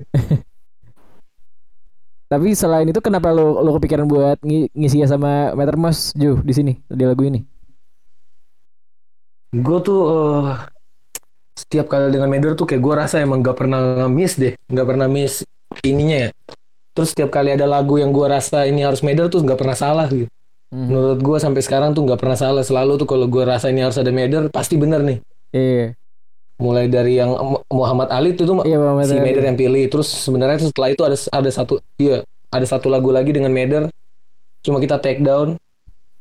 Tapi 2.27 2.51
selain 2.53 2.87
itu 2.91 2.99
kenapa 2.99 3.31
lo 3.31 3.63
lo 3.63 3.71
kepikiran 3.79 4.03
buat 4.03 4.37
ngi- 4.43 4.67
ngisi 4.75 4.99
ya 4.99 5.07
sama 5.07 5.55
Mattermost 5.55 6.11
Ju 6.19 6.43
di 6.43 6.51
sini 6.51 6.73
di 6.91 7.03
lagu 7.07 7.23
ini? 7.23 7.39
Gue 9.55 9.79
tuh 9.79 10.01
eh, 10.11 10.47
setiap 11.55 11.87
kali 11.87 12.11
dengan 12.11 12.27
Medor 12.27 12.53
tuh 12.59 12.67
kayak 12.67 12.83
gue 12.83 12.93
rasa 12.99 13.23
emang 13.23 13.39
gak 13.39 13.55
pernah 13.63 14.11
miss 14.11 14.35
deh, 14.35 14.59
gak 14.67 14.87
pernah 14.87 15.07
miss 15.07 15.47
ininya 15.87 16.27
ya. 16.27 16.29
Terus 16.91 17.15
setiap 17.15 17.31
kali 17.31 17.55
ada 17.55 17.63
lagu 17.63 17.95
yang 17.95 18.11
gue 18.11 18.27
rasa 18.27 18.67
ini 18.67 18.83
harus 18.83 18.99
Medor 19.07 19.31
tuh 19.31 19.47
gak 19.47 19.55
pernah 19.55 19.77
salah 19.77 20.11
gitu. 20.11 20.27
Mhm. 20.67 20.87
Menurut 20.91 21.19
gue 21.23 21.37
sampai 21.39 21.63
sekarang 21.63 21.95
tuh 21.95 22.03
nggak 22.03 22.19
pernah 22.19 22.35
salah. 22.35 22.59
Selalu 22.59 22.99
tuh 22.99 23.07
kalau 23.07 23.31
gue 23.31 23.43
rasa 23.47 23.71
ini 23.71 23.87
harus 23.87 23.95
ada 23.95 24.11
Medor 24.11 24.51
pasti 24.51 24.75
bener 24.75 24.99
nih. 24.99 25.17
Iya. 25.55 25.95
Mulai 26.57 26.89
dari 26.89 27.21
yang 27.21 27.37
Mu- 27.37 27.61
Muhammad 27.69 28.09
Ali 28.09 28.33
itu 28.33 28.41
tuh 28.41 28.57
Iya 28.65 28.77
si 28.77 28.81
Mattermost. 28.81 29.21
Medor 29.21 29.43
yang 29.45 29.57
pilih. 29.57 29.83
Terus 29.93 30.07
sebenarnya 30.09 30.57
setelah 30.57 30.89
itu 30.89 31.01
ada 31.05 31.17
ada 31.29 31.49
satu 31.53 31.77
iya 32.01 32.25
ada 32.49 32.65
satu 32.65 32.89
lagu 32.89 33.13
lagi 33.13 33.29
dengan 33.29 33.53
Medor. 33.53 33.93
Cuma 34.65 34.81
kita 34.81 34.97
take 34.97 35.21
down 35.21 35.55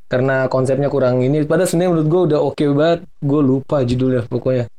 karena 0.07 0.45
konsepnya 0.47 0.93
kurang 0.93 1.25
ini. 1.25 1.41
Padahal 1.43 1.65
sebenarnya 1.67 1.91
menurut 1.97 2.07
gue 2.07 2.21
udah 2.33 2.39
oke 2.39 2.63
banget. 2.77 2.99
Gue 3.19 3.41
lupa 3.41 3.81
judulnya 3.81 4.29
pokoknya. 4.29 4.69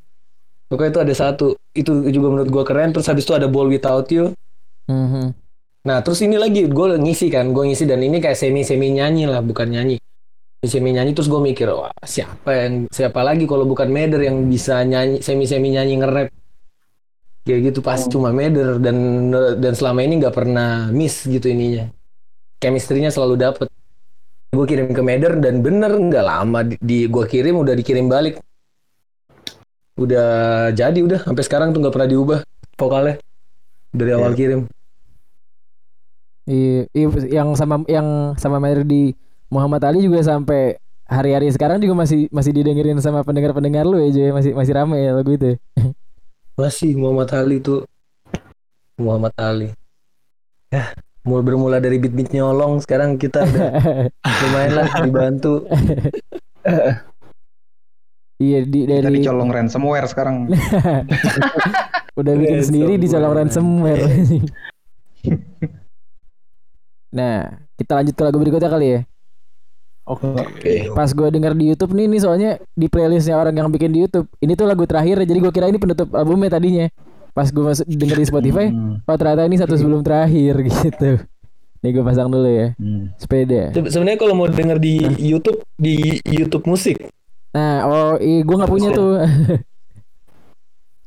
Pokoknya 0.71 0.91
itu 0.95 1.01
ada 1.03 1.15
satu. 1.19 1.47
Itu 1.75 2.07
juga 2.09 2.29
menurut 2.31 2.49
gue 2.55 2.63
keren. 2.63 2.95
Terus 2.95 3.11
habis 3.11 3.27
itu 3.27 3.35
ada 3.35 3.51
Ball 3.51 3.67
Without 3.67 4.07
You. 4.15 4.31
Mhm. 4.87 5.35
Nah 5.85 6.05
terus 6.05 6.21
ini 6.21 6.37
lagi 6.37 6.69
gue 6.69 6.87
ngisi 7.01 7.33
kan, 7.33 7.49
gue 7.55 7.65
ngisi 7.71 7.89
dan 7.89 8.03
ini 8.03 8.21
kayak 8.21 8.37
semi 8.37 8.61
semi 8.61 8.93
nyanyi 8.93 9.25
lah, 9.25 9.41
bukan 9.41 9.73
nyanyi. 9.73 9.97
Semi 10.59 10.91
nyanyi 10.91 11.15
terus 11.15 11.31
gue 11.31 11.39
mikir 11.39 11.71
wah 11.71 11.95
siapa 12.03 12.51
yang 12.51 12.91
siapa 12.91 13.23
lagi 13.23 13.47
kalau 13.47 13.63
bukan 13.63 13.87
Meder 13.95 14.19
yang 14.27 14.51
bisa 14.51 14.83
nyanyi 14.83 15.23
semi 15.23 15.47
semi 15.47 15.71
nyanyi 15.71 16.03
nge-rap 16.03 16.35
kayak 17.49 17.73
gitu 17.73 17.81
pasti 17.81 18.13
cuma 18.13 18.29
Meder 18.35 18.77
dan 18.77 19.31
dan 19.57 19.73
selama 19.73 20.05
ini 20.05 20.21
nggak 20.21 20.37
pernah 20.37 20.93
miss 20.93 21.25
gitu 21.25 21.49
ininya. 21.49 21.89
Chemistry-nya 22.61 23.09
selalu 23.09 23.39
dapet. 23.41 23.71
Gue 24.53 24.67
kirim 24.67 24.93
ke 24.93 25.01
Meder 25.01 25.39
dan 25.41 25.65
bener 25.65 25.95
nggak 25.95 26.25
lama 26.27 26.61
di, 26.67 26.77
di 26.77 26.99
gue 27.09 27.25
kirim 27.25 27.57
udah 27.57 27.73
dikirim 27.73 28.11
balik. 28.11 28.43
Udah 29.97 30.29
jadi 30.77 31.01
udah 31.01 31.25
sampai 31.25 31.45
sekarang 31.47 31.71
tuh 31.71 31.81
nggak 31.87 31.95
pernah 31.95 32.11
diubah 32.11 32.39
vokalnya 32.77 33.17
dari 33.95 34.11
awal 34.13 34.35
kirim. 34.37 34.69
Iya, 36.49 36.89
iya, 36.97 37.07
yang 37.45 37.53
sama 37.57 37.85
yang 37.89 38.35
sama 38.41 38.57
Mater 38.61 38.85
di 38.85 39.13
Muhammad 39.49 39.81
Ali 39.89 40.05
juga 40.05 40.21
sampai 40.21 40.77
hari-hari 41.09 41.49
sekarang 41.49 41.81
juga 41.81 41.97
masih 41.97 42.29
masih 42.29 42.53
didengerin 42.53 43.01
sama 43.01 43.25
pendengar-pendengar 43.25 43.89
lu 43.89 43.97
ya, 43.97 44.13
ya. 44.13 44.29
masih 44.37 44.53
masih 44.53 44.73
rame 44.77 45.01
ya 45.01 45.17
lagu 45.17 45.33
itu. 45.33 45.57
Masih 46.59 46.99
Muhammad 46.99 47.31
Ali 47.39 47.63
tuh 47.63 47.87
Muhammad 48.99 49.31
Ali. 49.39 49.71
Ya, 50.75 50.91
mulai 51.23 51.47
bermula 51.47 51.79
dari 51.79 52.03
beat-beat 52.03 52.35
nyolong 52.35 52.83
sekarang 52.83 53.15
kita 53.15 53.47
udah 53.47 53.71
lumayan 54.43 54.73
lah 54.75 54.91
dibantu. 55.07 55.63
iya 58.43 58.67
di 58.67 58.91
kita 58.91 59.07
dari 59.07 59.23
dicolong 59.23 59.55
ransomware 59.55 60.11
sekarang 60.11 60.51
udah 62.19 62.33
bikin 62.35 62.63
sendiri 62.67 62.99
di 62.99 63.07
colong 63.07 63.39
Ransomware. 63.39 64.03
ransomware. 64.03 64.51
nah, 67.15 67.55
kita 67.79 68.03
lanjut 68.03 68.19
ke 68.19 68.23
lagu 68.27 68.43
berikutnya 68.43 68.67
kali 68.67 68.99
ya. 68.99 69.01
Oke. 70.09 70.89
Pas 70.91 71.07
gue 71.07 71.29
denger 71.29 71.53
di 71.53 71.65
YouTube 71.67 71.93
nih, 71.93 72.07
ini 72.07 72.17
soalnya 72.17 72.51
di 72.71 72.87
playlistnya 72.87 73.37
orang 73.37 73.53
yang 73.53 73.69
bikin 73.69 73.91
di 73.91 74.01
YouTube. 74.01 74.25
Ini 74.35 74.53
tuh 74.53 74.65
lagu 74.65 74.83
terakhir, 74.83 75.21
jadi 75.21 75.37
gue 75.37 75.51
kira 75.51 75.67
ini 75.67 75.77
penutup 75.77 76.09
albumnya 76.11 76.49
tadinya. 76.51 76.89
Pas 77.31 77.47
gue 77.47 77.61
masuk 77.61 77.85
denger 77.87 78.17
di 78.17 78.27
Spotify, 78.27 78.67
Hmm, 78.67 78.99
oh 79.01 79.15
ternyata 79.15 79.45
ini 79.45 79.55
satu 79.55 79.75
sebelum 79.75 80.01
terakhir 80.01 80.59
gitu. 80.67 81.21
Nih 81.79 81.91
gue 81.91 82.03
pasang 82.03 82.27
dulu 82.27 82.43
ya, 82.45 82.73
hmm. 82.75 83.15
sepeda. 83.15 83.71
Se- 83.71 83.93
Sebenarnya 83.93 84.19
kalau 84.19 84.35
mau 84.35 84.49
denger 84.49 84.77
di 84.77 84.95
YouTube 85.21 85.61
di 85.75 86.19
YouTube 86.25 86.65
musik, 86.67 86.99
Nah, 87.49 87.81
oh 87.83 88.13
iya 88.17 88.41
gue 88.41 88.57
nggak 88.57 88.69
punya 88.69 88.89
tuh. 88.91 89.13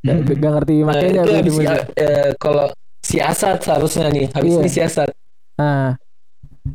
Gak, 0.02 0.34
gak 0.34 0.52
ngerti 0.52 0.74
nah, 0.76 0.86
makanya 0.88 1.10
itu 1.12 1.22
gue 1.22 1.30
habis 1.32 1.44
di 1.44 1.52
si, 1.52 1.58
musik. 1.62 1.78
eh, 1.94 2.30
kalau 2.34 2.66
si 2.98 3.16
Asad 3.18 3.56
seharusnya 3.58 4.10
nih, 4.10 4.26
habis 4.34 4.50
Iya. 4.50 4.58
ini 4.58 4.68
si 4.68 4.80
Asad. 4.80 5.08
Ah, 5.54 5.94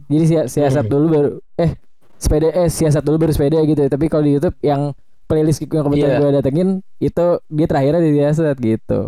Jadi 0.07 0.23
sia- 0.25 0.47
siasat 0.47 0.83
Hmm. 0.83 0.91
dulu 0.91 1.05
baru 1.09 1.29
eh 1.57 1.71
sepeda 2.17 2.49
eh 2.51 2.67
siasat 2.67 3.01
dulu 3.01 3.27
baru 3.27 3.33
sepeda 3.33 3.57
gitu 3.63 3.79
ya. 3.81 3.89
Tapi 3.89 4.05
kalau 4.09 4.23
di 4.25 4.37
YouTube 4.37 4.57
yang 4.61 4.91
playlist 5.27 5.59
yang 5.61 5.85
kebetulan 5.85 6.11
Iya. 6.11 6.19
gue 6.19 6.31
datengin 6.33 6.69
itu 6.97 7.25
dia 7.47 7.67
terakhirnya 7.67 8.01
di 8.01 8.11
siasat 8.15 8.55
gitu. 8.57 9.01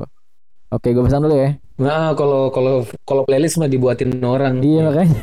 Oke, 0.70 0.94
gue 0.94 1.02
pesan 1.02 1.26
dulu 1.26 1.34
ya. 1.34 1.58
Nah, 1.80 2.14
kalau 2.14 2.54
kalau 2.54 2.86
kalau 3.08 3.24
playlist 3.26 3.58
mah 3.58 3.66
dibuatin 3.66 4.14
orang. 4.22 4.62
Iya 4.62 4.82
makanya. 4.86 5.22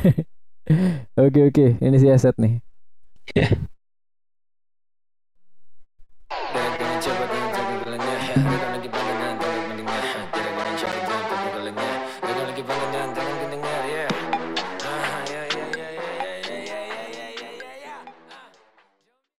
oke 1.23 1.39
oke, 1.53 1.65
ini 1.79 1.97
siasat 1.97 2.35
nih. 2.35 2.59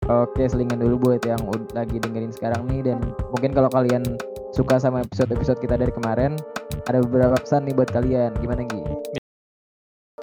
Oke, 0.09 0.49
selingan 0.49 0.81
dulu 0.81 0.97
buat 1.13 1.21
yang 1.29 1.37
lagi 1.77 2.01
dengerin 2.01 2.33
sekarang 2.33 2.65
nih 2.65 2.81
dan 2.81 3.05
mungkin 3.29 3.53
kalau 3.53 3.69
kalian 3.69 4.01
suka 4.57 4.81
sama 4.81 5.05
episode-episode 5.05 5.61
kita 5.61 5.77
dari 5.77 5.93
kemarin, 5.93 6.33
ada 6.89 7.05
beberapa 7.05 7.37
pesan 7.37 7.69
nih 7.69 7.77
buat 7.77 7.93
kalian. 7.93 8.33
Gimana 8.41 8.65
Gi? 8.65 8.81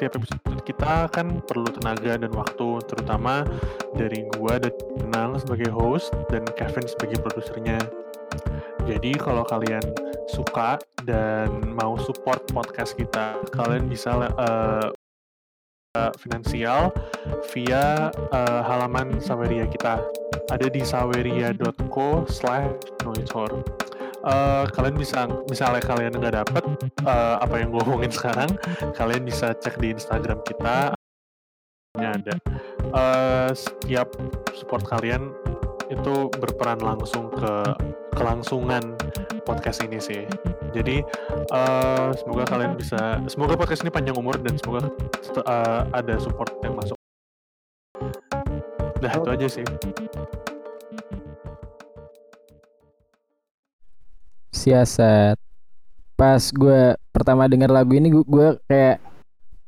Tiap 0.01 0.17
episode 0.17 0.41
kita 0.65 1.05
kan 1.13 1.37
perlu 1.45 1.69
tenaga 1.69 2.17
dan 2.17 2.33
waktu, 2.33 2.81
terutama 2.89 3.45
dari 3.93 4.25
gua 4.41 4.57
dan 4.57 4.73
Nang 5.13 5.37
sebagai 5.37 5.69
host 5.69 6.09
dan 6.33 6.41
Kevin 6.57 6.89
sebagai 6.89 7.21
produsernya. 7.21 7.77
Jadi 8.89 9.13
kalau 9.21 9.45
kalian 9.45 9.85
suka 10.33 10.81
dan 11.05 11.61
mau 11.77 11.93
support 12.01 12.41
podcast 12.49 12.97
kita, 12.97 13.37
kalian 13.53 13.85
bisa 13.85 14.17
eh, 14.33 14.89
finansial 16.19 16.91
via 17.51 18.12
eh, 18.13 18.62
halaman 18.65 19.19
Saweria 19.19 19.67
kita. 19.69 20.03
Ada 20.51 20.69
di 20.69 20.86
saweria.co 20.86 22.29
slash 22.29 22.69
noitor. 23.03 23.65
Eh, 24.25 24.65
kalian 24.73 24.97
bisa, 24.97 25.29
misalnya 25.45 25.86
kalian 25.86 26.17
nggak 26.17 26.34
dapet 26.34 26.63
eh, 27.05 27.36
apa 27.38 27.62
yang 27.62 27.69
gue 27.69 27.81
omongin 27.86 28.10
sekarang, 28.10 28.49
kalian 28.97 29.21
bisa 29.21 29.53
cek 29.53 29.77
di 29.77 29.93
Instagram 29.93 30.41
kita. 30.41 30.97
Ada. 31.95 32.36
Eh, 32.89 33.51
setiap 33.53 34.10
support 34.58 34.81
kalian 34.89 35.29
itu 35.93 36.34
berperan 36.41 36.81
langsung 36.81 37.29
ke 37.29 37.53
kelangsungan 38.17 38.97
podcast 39.45 39.86
ini 39.86 40.01
sih. 40.01 40.25
Jadi 40.75 40.99
eh, 41.55 42.07
semoga 42.19 42.43
kalian 42.43 42.75
bisa, 42.75 43.23
semoga 43.31 43.55
podcast 43.55 43.88
ini 43.88 43.91
panjang 43.95 44.19
umur 44.19 44.35
dan 44.43 44.59
semoga 44.59 44.91
eh, 45.39 45.81
ada 45.95 46.19
support 46.19 46.51
yang 46.59 46.75
masuk. 46.75 46.99
Nah 48.99 49.11
itu 49.15 49.29
aja 49.31 49.47
sih. 49.47 49.65
siasat 54.65 55.38
pas 56.17 56.41
gue 56.41 56.97
pertama 57.13 57.45
denger 57.45 57.69
lagu 57.69 57.93
ini 57.93 58.09
gue 58.09 58.57
kayak 58.65 58.97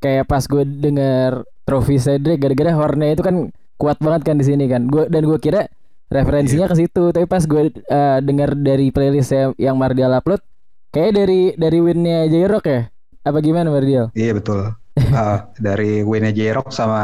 kayak 0.02 0.24
pas 0.26 0.42
gue 0.42 0.64
denger 0.66 1.46
Trophy 1.62 2.02
Cedric 2.02 2.42
gara-gara 2.42 2.74
hornnya 2.74 3.14
itu 3.14 3.22
kan 3.22 3.52
kuat 3.78 4.02
banget 4.02 4.26
kan 4.26 4.36
di 4.40 4.44
sini 4.48 4.66
kan 4.66 4.90
gue 4.90 5.06
dan 5.06 5.22
gue 5.22 5.38
kira 5.38 5.70
referensinya 6.10 6.66
ke 6.66 6.74
situ 6.82 7.14
tapi 7.14 7.30
pas 7.30 7.46
gue 7.46 7.70
eh, 7.70 8.18
denger 8.24 8.58
dari 8.58 8.90
playlist 8.90 9.30
yang, 9.30 9.50
yang 9.54 9.76
Mardial 9.78 10.10
upload 10.18 10.42
kayak 10.88 11.12
dari 11.14 11.40
dari 11.54 11.78
winnya 11.78 12.26
J-Rock 12.26 12.64
ya 12.64 12.82
apa 13.22 13.38
gimana 13.38 13.68
Mardial 13.68 14.08
Iya 14.12 14.32
betul. 14.34 14.72
Ah, 15.14 15.46
dari 15.54 16.02
Winnie 16.02 16.34
J-Rock 16.34 16.74
sama 16.74 16.98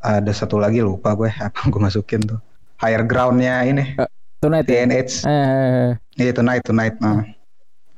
ada 0.00 0.32
satu 0.32 0.58
lagi 0.58 0.82
lupa 0.82 1.14
gue 1.14 1.30
apa 1.46 1.60
gue 1.62 1.78
masukin 1.78 2.26
tuh. 2.26 2.40
Higher 2.80 3.04
groundnya 3.04 3.62
ini 3.62 3.94
Tonight 4.40 4.66
ya? 4.66 4.82
TNH. 4.88 5.28
Eh, 5.28 5.88
Iya 6.16 6.32
tonight 6.32 6.64
tonight. 6.64 6.96
Nah. 6.98 7.22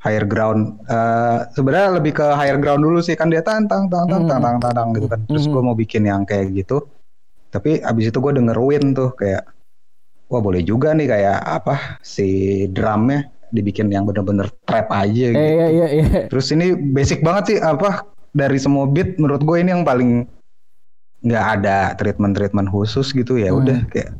Higher 0.03 0.27
ground. 0.27 0.83
Eh 0.85 1.39
sebenarnya 1.55 1.97
lebih 1.97 2.13
ke 2.13 2.27
higher 2.35 2.59
ground 2.59 2.83
dulu 2.83 2.99
sih 2.99 3.15
kan 3.15 3.31
dia 3.31 3.39
tantang 3.39 3.87
tantang 3.87 4.27
Hmm. 4.27 4.31
tantang 4.37 4.55
tantang 4.59 4.87
gitu 4.93 5.07
kan. 5.07 5.23
Terus 5.25 5.47
Hmm. 5.47 5.53
gue 5.55 5.61
mau 5.63 5.73
bikin 5.73 6.03
yang 6.03 6.21
kayak 6.21 6.51
gitu. 6.53 6.83
Tapi 7.49 7.79
abis 7.79 8.11
itu 8.11 8.19
gue 8.19 8.33
denger 8.35 8.59
Win 8.59 8.91
tuh 8.93 9.15
kayak 9.15 9.47
wah 10.27 10.41
boleh 10.43 10.61
juga 10.61 10.91
nih 10.91 11.07
kayak 11.07 11.39
apa 11.41 11.97
si 12.03 12.27
drumnya 12.69 13.31
dibikin 13.53 13.85
yang 13.87 14.03
bener-bener 14.03 14.49
trap 14.65 14.89
aja 14.89 15.29
gitu. 15.29 15.37
eh 15.37 15.49
iya 15.53 15.67
iya 15.69 15.87
iya 15.93 16.07
Terus 16.25 16.49
ini 16.49 16.73
basic 16.73 17.21
banget 17.21 17.43
sih 17.47 17.57
apa 17.59 18.01
dari 18.29 18.57
semua 18.57 18.83
beat 18.85 19.15
menurut 19.15 19.39
gue 19.39 19.57
ini 19.57 19.69
yang 19.69 19.85
paling 19.85 20.25
nggak 21.21 21.45
ada 21.55 21.93
treatment-treatment 21.93 22.67
khusus 22.67 23.13
gitu 23.13 23.37
ya 23.37 23.53
Hmm. 23.53 23.61
udah 23.61 23.79
kayak 23.87 24.17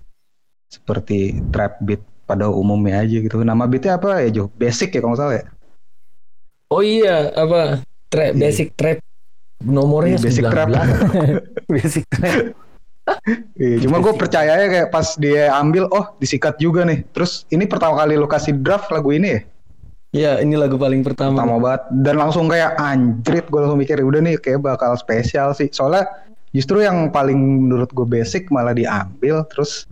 seperti 0.69 1.19
trap 1.49 1.81
beat 1.81 1.99
pada 2.23 2.47
umumnya 2.47 3.01
aja 3.01 3.17
gitu. 3.19 3.35
Nama 3.37 3.65
beatnya 3.65 3.97
apa 3.97 4.21
ya 4.21 4.29
Jo? 4.31 4.43
Basic 4.53 4.89
ya 4.89 5.01
kalau 5.01 5.11
nggak 5.11 5.19
salah 5.19 5.35
ya. 5.35 5.45
Oh 6.69 6.79
iya, 6.79 7.29
apa? 7.33 7.83
Trap, 8.07 8.31
Iya. 8.31 8.39
basic 8.39 8.67
trap. 8.73 8.97
Nomornya 9.59 10.15
Iya, 10.15 10.23
basic 10.23 10.43
19. 10.43 10.49
trap. 10.49 10.69
basic 11.73 12.03
trap. 12.07 12.55
Iya, 13.59 13.83
cuma 13.87 13.99
gue 13.99 14.13
percayanya 14.15 14.67
kayak 14.67 14.89
pas 14.91 15.15
dia 15.19 15.51
ambil 15.55 15.87
oh 15.91 16.15
disikat 16.19 16.55
juga 16.59 16.87
nih. 16.87 17.03
Terus 17.11 17.43
ini 17.51 17.67
pertama 17.67 17.99
kali 17.99 18.15
lo 18.15 18.27
kasih 18.27 18.55
draft 18.59 18.91
lagu 18.91 19.11
ini 19.11 19.27
ya? 19.27 19.41
Ya, 20.13 20.31
ini 20.45 20.53
lagu 20.53 20.77
paling 20.77 21.01
pertama. 21.01 21.41
Pertama 21.41 21.57
banget 21.57 21.83
dan 22.05 22.15
langsung 22.21 22.45
kayak 22.45 22.77
anjrit 22.77 23.49
gue 23.49 23.59
langsung 23.59 23.81
mikir 23.81 23.97
udah 23.97 24.21
nih 24.21 24.35
kayak 24.37 24.61
bakal 24.61 24.93
spesial 24.93 25.57
sih. 25.57 25.73
Soalnya 25.73 26.05
justru 26.53 26.85
yang 26.85 27.09
paling 27.09 27.67
menurut 27.67 27.89
gue 27.89 28.05
basic 28.05 28.53
malah 28.53 28.77
diambil 28.77 29.41
terus 29.49 29.89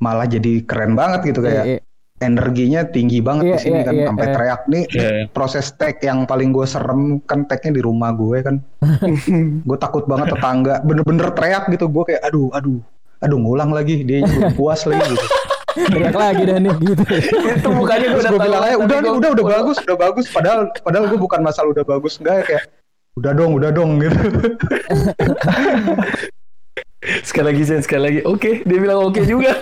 malah 0.00 0.24
jadi 0.24 0.64
keren 0.64 0.96
banget 0.96 1.28
gitu 1.28 1.44
kayak 1.44 1.64
Iya, 1.64 1.76
iya. 1.76 1.83
Energinya 2.24 2.80
tinggi 2.88 3.20
banget 3.20 3.44
Iya, 3.44 3.54
di 3.54 3.60
sini 3.60 3.78
iya, 3.78 3.86
kan 3.86 3.94
iya, 3.94 4.06
sampai 4.08 4.24
iya. 4.26 4.34
teriak 4.34 4.62
nih 4.66 4.84
Iya. 4.90 5.10
proses 5.30 5.66
tag 5.76 5.96
yang 6.00 6.24
paling 6.24 6.50
gue 6.50 6.66
serem 6.66 7.20
kan 7.28 7.44
tagnya 7.44 7.76
di 7.76 7.82
rumah 7.84 8.10
gue 8.16 8.38
kan 8.40 8.56
gue 9.68 9.78
takut 9.78 10.04
banget 10.08 10.32
tetangga 10.32 10.80
bener-bener 10.82 11.28
teriak 11.36 11.68
gitu 11.68 11.86
gue 11.92 12.04
kayak 12.08 12.22
aduh 12.24 12.48
aduh 12.56 12.80
aduh 13.20 13.38
ngulang 13.38 13.70
lagi 13.72 14.02
dia 14.02 14.24
belum 14.24 14.56
puas 14.56 14.82
lagi 14.88 15.04
gitu 15.12 15.26
teriak 15.94 16.16
lagi 16.16 16.42
dah 16.46 16.58
nih 16.62 16.74
gitu 16.80 17.02
Itu 17.60 17.68
mukanya 17.74 18.06
gue 18.14 18.22
terus 18.22 18.24
udah 18.24 18.30
gue 18.32 18.40
bilang 18.46 18.62
aja 18.62 18.76
udah 18.78 18.98
nih 19.02 19.12
udah 19.12 19.30
udah 19.34 19.46
bagus 19.46 19.76
udah 19.84 19.96
bagus 19.98 20.26
padahal 20.32 20.60
padahal 20.80 21.04
gue 21.10 21.18
bukan 21.18 21.40
masalah 21.44 21.68
udah 21.74 21.84
bagus 21.84 22.16
enggak 22.22 22.34
ya 22.40 22.44
kayak 22.46 22.64
udah 23.14 23.32
dong 23.34 23.52
udah 23.54 23.70
dong 23.70 24.02
gitu 24.02 24.18
Sekali 27.20 27.52
lagi, 27.52 27.62
Zen, 27.68 27.84
sekali 27.84 28.00
lagi. 28.00 28.20
Oke, 28.24 28.64
dia 28.64 28.78
bilang 28.80 29.04
oke 29.04 29.20
juga. 29.28 29.60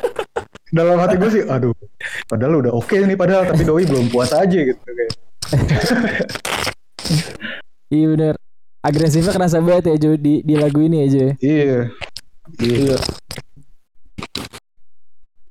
Dalam 0.73 0.97
hati 0.97 1.15
gue 1.15 1.31
sih 1.31 1.43
aduh 1.45 1.77
padahal 2.25 2.59
udah 2.59 2.73
oke 2.73 2.97
nih 2.97 3.15
padahal 3.15 3.45
tapi 3.45 3.63
doi 3.63 3.85
belum 3.85 4.09
puas 4.09 4.33
aja 4.33 4.59
gitu 4.59 4.81
kayak. 4.81 5.13
Iya 7.93 8.07
bener. 8.09 8.35
Agresifnya 8.81 9.37
kerasa 9.37 9.61
banget 9.61 9.93
ya 9.93 9.97
Jo 10.01 10.17
di, 10.17 10.41
di 10.41 10.55
lagu 10.57 10.81
ini 10.81 11.05
ya 11.05 11.07
Jo 11.07 11.21
ya. 11.21 11.33
iya. 11.39 11.81
Iya. 12.57 12.97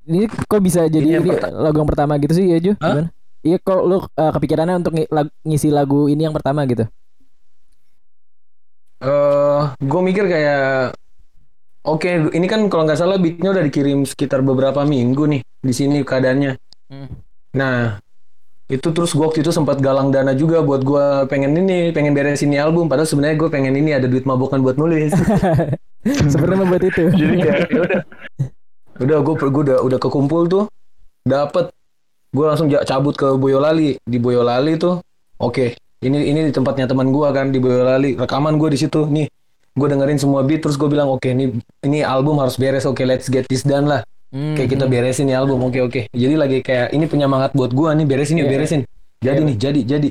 Ini 0.04 0.26
kok 0.26 0.58
bisa 0.60 0.90
jadi 0.90 1.06
Ini 1.06 1.14
yang 1.22 1.24
ini 1.24 1.38
lagu 1.54 1.78
yang 1.78 1.86
pertama 1.86 2.18
gitu 2.18 2.34
sih 2.34 2.50
ya 2.50 2.58
Jo? 2.58 2.74
Gimana? 2.76 3.14
Iya 3.42 3.58
kok 3.58 3.82
lu 3.86 4.02
uh, 4.02 4.32
kepikirannya 4.34 4.82
untuk 4.82 4.94
ngi- 4.94 5.10
lag- 5.10 5.34
ngisi 5.42 5.70
lagu 5.70 6.10
ini 6.10 6.26
yang 6.26 6.34
pertama 6.34 6.66
gitu? 6.66 6.90
Eh, 9.02 9.62
gue 9.80 10.02
mikir 10.04 10.26
kayak 10.26 10.94
Oke, 11.82 12.30
ini 12.38 12.46
kan 12.46 12.70
kalau 12.70 12.86
nggak 12.86 13.00
salah 13.02 13.18
beatnya 13.18 13.50
udah 13.58 13.66
dikirim 13.66 14.06
sekitar 14.06 14.46
beberapa 14.46 14.86
minggu 14.86 15.26
nih 15.26 15.42
di 15.42 15.74
sini 15.74 16.06
keadaannya. 16.06 16.54
Hmm. 16.94 17.10
Nah, 17.58 17.98
itu 18.70 18.88
terus 18.94 19.18
gue 19.18 19.26
waktu 19.26 19.42
itu 19.42 19.50
sempat 19.50 19.82
galang 19.82 20.14
dana 20.14 20.38
juga 20.38 20.62
buat 20.62 20.86
gue 20.86 21.26
pengen 21.26 21.58
ini, 21.58 21.90
pengen 21.90 22.14
beresin 22.14 22.54
ini 22.54 22.62
album. 22.62 22.86
Padahal 22.86 23.10
sebenarnya 23.10 23.36
gue 23.36 23.50
pengen 23.50 23.74
ini 23.74 23.98
ada 23.98 24.06
duit 24.06 24.30
mabokan 24.30 24.62
buat 24.62 24.78
nulis. 24.78 25.10
sebenarnya 26.32 26.60
membuat 26.62 26.84
itu 26.86 27.02
Jadi 27.10 27.36
kayak 27.42 27.60
ya 27.68 27.80
udah, 27.82 28.02
udah 29.02 29.18
gue 29.26 29.34
gue 29.42 29.64
udah 29.74 29.78
udah 29.82 30.00
kekumpul 30.00 30.46
tuh, 30.46 30.64
dapet. 31.26 31.74
Gue 32.32 32.46
langsung 32.48 32.70
ja- 32.70 32.86
cabut 32.86 33.18
ke 33.18 33.28
Boyolali. 33.36 33.98
Di 34.06 34.18
Boyolali 34.22 34.78
tuh, 34.78 35.02
oke. 35.42 35.76
Ini 36.02 36.18
ini 36.30 36.40
di 36.48 36.54
tempatnya 36.54 36.86
teman 36.86 37.10
gue 37.10 37.28
kan 37.34 37.50
di 37.50 37.58
Boyolali. 37.58 38.22
Rekaman 38.22 38.62
gue 38.62 38.70
di 38.70 38.80
situ 38.80 39.04
nih. 39.10 39.26
Gue 39.72 39.88
dengerin 39.88 40.20
semua 40.20 40.44
beat 40.44 40.60
terus 40.60 40.76
gue 40.76 40.86
bilang 40.86 41.08
oke 41.10 41.24
ini 41.26 41.56
ini 41.82 42.04
album 42.04 42.38
harus 42.38 42.56
beres. 42.56 42.84
Oke 42.84 43.04
let's 43.04 43.28
get 43.28 43.48
this 43.48 43.64
done 43.64 43.88
lah. 43.88 44.04
Hmm, 44.32 44.56
Kayak 44.56 44.70
kita 44.76 44.86
beresin 44.88 45.28
nih 45.28 45.36
album. 45.36 45.60
Oke 45.64 45.80
oke. 45.80 46.02
Jadi 46.08 46.36
lagi 46.36 46.58
kayak 46.60 46.92
ini 46.92 47.06
penyemangat 47.06 47.52
buat 47.52 47.72
gue 47.72 47.90
nih 47.94 48.06
beresin 48.06 48.36
Iya. 48.36 48.44
yuk 48.44 48.50
beresin. 48.50 48.82
Jadi 49.20 49.38
Iya. 49.38 49.48
nih 49.48 49.56
jadi 49.58 49.82
jadi. 49.84 50.10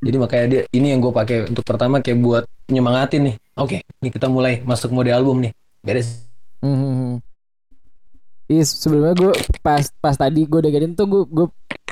Jadi 0.00 0.16
makanya 0.16 0.46
dia 0.48 0.62
ini 0.70 0.86
yang 0.90 1.00
gue 1.00 1.12
pakai 1.12 1.46
untuk 1.46 1.62
pertama 1.62 1.98
kayak 1.98 2.18
buat 2.18 2.44
nyemangatin 2.66 3.22
nih. 3.22 3.34
Oke, 3.54 3.82
ini 4.00 4.08
kita 4.08 4.26
mulai 4.26 4.62
masuk 4.62 4.90
mode 4.90 5.10
album 5.10 5.42
nih. 5.42 5.52
Beres. 5.82 6.26
Hmm, 6.58 6.72
hmm, 6.72 6.94
hmm. 6.94 7.14
Iya 8.50 8.64
sebelumnya 8.66 9.14
gue 9.14 9.32
pas 9.62 9.86
pas 9.98 10.14
tadi 10.14 10.42
gue 10.42 10.60
dengerin 10.60 10.94
tuh 10.94 11.06
gue 11.06 11.22
gue 11.24 11.46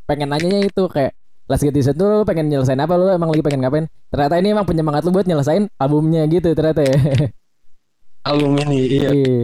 pengen 0.04 0.26
nanyanya 0.26 0.66
itu 0.66 0.82
kayak 0.86 1.14
Last 1.48 1.64
Get 1.64 1.72
Decent 1.72 1.96
tuh 1.96 2.04
lu 2.04 2.24
pengen 2.28 2.52
nyelesain 2.52 2.76
apa 2.76 2.92
lu 3.00 3.08
emang 3.08 3.32
lagi 3.32 3.40
pengen 3.40 3.64
ngapain? 3.64 3.88
Ternyata 4.12 4.36
ini 4.36 4.52
emang 4.52 4.68
penyemangat 4.68 5.00
lu 5.08 5.16
buat 5.16 5.24
nyelesain 5.24 5.64
albumnya 5.80 6.28
gitu 6.28 6.52
ternyata 6.52 6.84
ya. 6.84 6.96
Album 8.28 8.60
ini 8.60 8.78
iya. 8.84 9.10
Iya. 9.16 9.36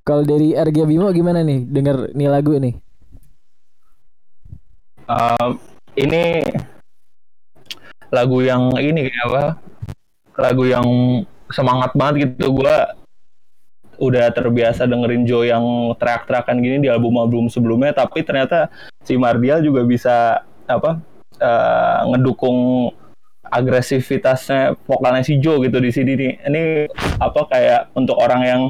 Kalau 0.00 0.24
dari 0.24 0.56
RG 0.56 0.88
Bimo 0.88 1.12
gimana 1.12 1.44
nih 1.44 1.68
denger 1.68 2.16
nih 2.16 2.28
lagu 2.32 2.56
nih? 2.56 2.72
Um, 5.04 5.60
ini 5.92 6.40
lagu 8.08 8.40
yang 8.40 8.72
ini 8.80 9.12
kayak 9.12 9.26
apa? 9.28 9.44
Lagu 10.40 10.64
yang 10.64 10.88
semangat 11.52 11.92
banget 11.92 12.32
gitu. 12.32 12.56
Gua 12.64 12.96
udah 13.98 14.32
terbiasa 14.32 14.88
dengerin 14.88 15.26
Joe 15.28 15.48
yang 15.48 15.64
teriak-teriakan 16.00 16.56
gini 16.64 16.76
di 16.84 16.88
album-album 16.88 17.50
sebelumnya, 17.50 17.92
tapi 17.92 18.22
ternyata 18.22 18.70
si 19.02 19.18
Mardial 19.18 19.64
juga 19.64 19.82
bisa 19.82 20.45
apa? 20.68 21.16
eh, 21.40 22.00
ngedukung 22.12 22.90
agresivitasnya 23.46 24.74
vokalnya 24.84 25.22
si 25.22 25.38
Joe 25.38 25.62
gitu 25.62 25.78
di 25.78 25.90
sini 25.94 26.12
nih. 26.18 26.32
Ini 26.50 26.62
apa 27.22 27.46
kayak 27.46 27.94
untuk 27.94 28.18
orang 28.18 28.42
yang 28.42 28.62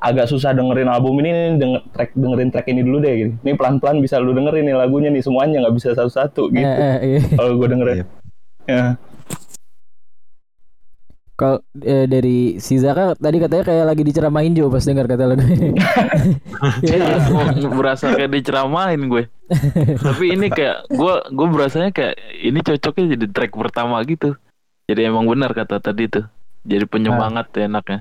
agak 0.00 0.32
susah 0.32 0.56
dengerin 0.56 0.88
album 0.88 1.20
ini 1.20 1.28
nih, 1.28 1.46
denger, 1.60 1.80
track 1.92 2.10
dengerin 2.16 2.50
track 2.54 2.66
ini 2.72 2.80
dulu 2.80 2.98
deh 3.04 3.14
gitu. 3.20 3.32
Ini 3.44 3.52
pelan-pelan 3.58 4.00
bisa 4.00 4.16
lu 4.22 4.32
dengerin 4.32 4.64
nih 4.64 4.76
lagunya 4.76 5.10
nih 5.12 5.20
semuanya 5.20 5.66
nggak 5.66 5.76
bisa 5.76 5.92
satu-satu 5.92 6.42
gitu. 6.54 6.64
Eh, 6.64 6.80
eh, 6.80 6.96
iya. 7.04 7.20
Kalau 7.36 7.52
gue 7.58 7.68
dengerin. 7.68 7.98
Ya. 8.64 8.84
Kalau 11.36 11.64
eh, 11.80 12.04
dari 12.04 12.60
si 12.60 12.76
Zaka 12.76 13.16
tadi 13.16 13.40
katanya 13.40 13.64
kayak 13.64 13.84
lagi 13.88 14.02
diceramain 14.04 14.52
Jo 14.52 14.68
pas 14.68 14.84
denger 14.84 15.08
kata 15.08 15.24
lagu. 15.24 15.40
Iya. 16.84 17.16
Gua 17.64 17.72
berasa 17.76 18.12
kayak 18.12 18.30
diceramain 18.30 19.00
gue. 19.00 19.24
Tapi 20.06 20.24
ini 20.34 20.46
kayak 20.48 20.86
gue 20.88 21.14
gue 21.34 21.46
berasanya 21.50 21.90
kayak 21.90 22.14
ini 22.38 22.58
cocoknya 22.62 23.18
jadi 23.18 23.26
track 23.30 23.52
pertama 23.54 23.98
gitu. 24.06 24.38
Jadi 24.86 25.06
emang 25.06 25.26
benar 25.26 25.50
kata 25.54 25.78
tadi 25.78 26.06
tuh. 26.06 26.26
Jadi 26.62 26.84
penyemangat 26.86 27.50
Ah. 27.54 27.56
ya 27.58 27.64
enaknya. 27.66 28.00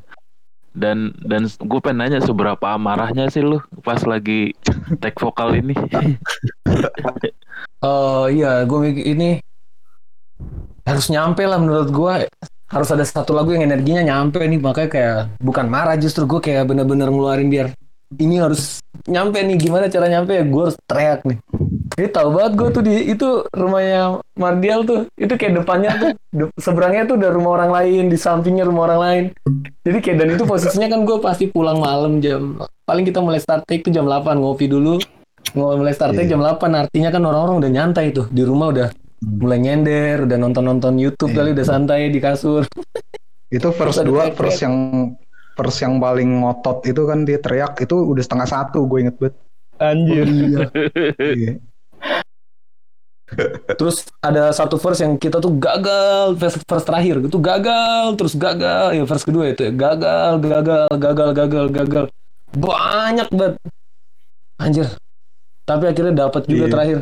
Dan 0.69 1.17
dan 1.25 1.49
gue 1.49 1.79
pengen 1.81 2.05
nanya 2.05 2.19
seberapa 2.21 2.61
amarahnya 2.61 3.27
sih 3.33 3.41
lu 3.41 3.57
pas 3.81 3.99
lagi 4.05 4.53
tag 5.01 5.17
vokal 5.17 5.57
ini. 5.57 5.73
Oh 7.79 8.27
iya, 8.27 8.67
gue 8.67 8.91
ini 8.91 9.39
harus 10.83 11.07
nyampe 11.07 11.47
lah 11.47 11.59
menurut 11.59 11.89
gue. 11.91 12.15
Harus 12.69 12.89
ada 12.91 13.01
satu 13.07 13.31
lagu 13.33 13.49
yang 13.55 13.65
energinya 13.65 14.03
nyampe 14.03 14.43
nih, 14.43 14.59
makanya 14.59 14.89
kayak 14.91 15.17
bukan 15.39 15.65
marah 15.71 15.95
justru 15.95 16.27
gue 16.27 16.43
kayak 16.43 16.67
bener-bener 16.69 17.07
ngeluarin 17.07 17.47
biar 17.47 17.71
ini 18.17 18.41
harus 18.41 18.81
nyampe 19.05 19.37
nih. 19.37 19.57
Gimana 19.59 19.85
cara 19.85 20.09
nyampe 20.09 20.33
ya? 20.33 20.43
Gue 20.43 20.61
harus 20.69 20.77
teriak 20.89 21.21
nih. 21.27 21.37
Ini 21.99 22.07
tahu 22.09 22.31
banget 22.31 22.53
gue 22.55 22.67
tuh 22.71 22.83
di 22.85 22.95
itu 23.11 23.27
rumahnya 23.51 24.23
Mardial 24.33 24.87
tuh. 24.87 25.05
Itu 25.13 25.35
kayak 25.35 25.61
depannya 25.61 25.91
tuh 25.99 26.09
de- 26.31 26.53
seberangnya 26.55 27.03
tuh 27.05 27.19
udah 27.19 27.29
rumah 27.29 27.51
orang 27.59 27.71
lain, 27.75 28.03
di 28.07 28.17
sampingnya 28.17 28.63
rumah 28.63 28.87
orang 28.87 28.99
lain. 29.03 29.23
Jadi 29.83 29.97
kayak 29.99 30.17
dan 30.17 30.29
itu 30.33 30.43
posisinya 30.47 30.87
kan 30.87 31.03
gue 31.03 31.17
pasti 31.19 31.45
pulang 31.51 31.77
malam 31.77 32.23
jam 32.23 32.55
paling 32.87 33.03
kita 33.03 33.19
mulai 33.19 33.37
start 33.37 33.67
take 33.67 33.83
tuh 33.83 33.91
jam 33.91 34.07
8 34.07 34.39
ngopi 34.39 34.65
dulu. 34.65 34.97
Mulai 35.53 35.91
start 35.93 36.15
take 36.15 36.25
Iya. 36.29 36.37
jam 36.37 36.41
8 36.41 36.71
artinya 36.73 37.09
kan 37.11 37.21
orang-orang 37.21 37.55
udah 37.61 37.71
nyantai 37.71 38.09
tuh 38.09 38.25
di 38.31 38.41
rumah 38.41 38.71
udah 38.71 38.87
mulai 39.19 39.59
nyender, 39.59 40.23
udah 40.23 40.37
nonton-nonton 40.39 40.95
YouTube 40.95 41.35
kali 41.35 41.51
udah 41.51 41.65
santai 41.67 42.07
di 42.07 42.23
kasur. 42.23 42.63
Itu 43.51 43.73
2, 43.73 43.75
teriak-teriak. 43.75 44.37
verse 44.39 44.61
yang 44.63 44.75
verse 45.59 45.83
yang 45.83 45.99
paling 45.99 46.39
ngotot 46.39 46.87
itu 46.87 47.03
kan 47.03 47.27
dia 47.27 47.35
teriak 47.43 47.75
itu 47.83 47.91
udah 47.99 48.23
setengah 48.23 48.47
satu 48.47 48.87
gue 48.87 49.03
inget 49.03 49.15
banget. 49.19 49.35
Anjir. 49.79 50.23
Iya. 50.23 50.63
Terus 53.77 54.09
ada 54.25 54.49
satu 54.49 54.81
verse 54.81 55.05
yang 55.05 55.13
kita 55.19 55.37
tuh 55.37 55.53
gagal, 55.53 56.33
verse, 56.33 56.57
verse 56.65 56.85
terakhir 56.87 57.21
itu 57.21 57.37
gagal, 57.37 58.17
terus 58.17 58.33
gagal, 58.33 58.97
ya 58.97 59.03
verse 59.05 59.21
kedua 59.21 59.53
itu 59.53 59.69
ya, 59.69 59.71
gagal, 59.71 60.41
gagal, 60.41 60.89
gagal, 60.97 61.29
gagal, 61.37 61.65
gagal. 61.69 62.05
Banyak 62.57 63.29
banget. 63.29 63.53
Anjir. 64.57 64.87
Tapi 65.69 65.83
akhirnya 65.85 66.25
dapat 66.25 66.49
juga 66.49 66.65
Iya. 66.65 66.73
terakhir. 66.73 66.99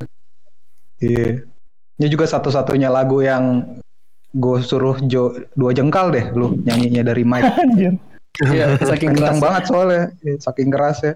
Iya. 0.99 1.27
Ini 1.97 2.07
juga 2.11 2.25
satu-satunya 2.27 2.91
lagu 2.91 3.23
yang 3.23 3.79
gue 4.35 4.59
suruh 4.59 4.99
Jo 5.07 5.31
dua 5.55 5.71
jengkal 5.71 6.11
deh 6.11 6.27
lu 6.35 6.59
nyanyinya 6.67 7.07
dari 7.07 7.23
mic. 7.23 7.47
Anjir. 7.63 7.95
Iya, 8.45 8.77
saking 8.93 9.17
Kencang 9.17 9.37
keras. 9.37 9.43
banget 9.43 9.63
soalnya, 9.65 10.03
Iya, 10.21 10.35
saking 10.37 10.69
keras 10.69 10.97
ya. 11.01 11.13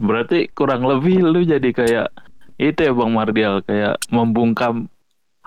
Berarti 0.00 0.48
kurang 0.50 0.88
lebih 0.88 1.20
lu 1.20 1.44
jadi 1.44 1.70
kayak 1.70 2.08
itu 2.56 2.80
ya 2.80 2.92
Bang 2.92 3.12
Mardial 3.12 3.60
kayak 3.64 4.00
membungkam 4.08 4.88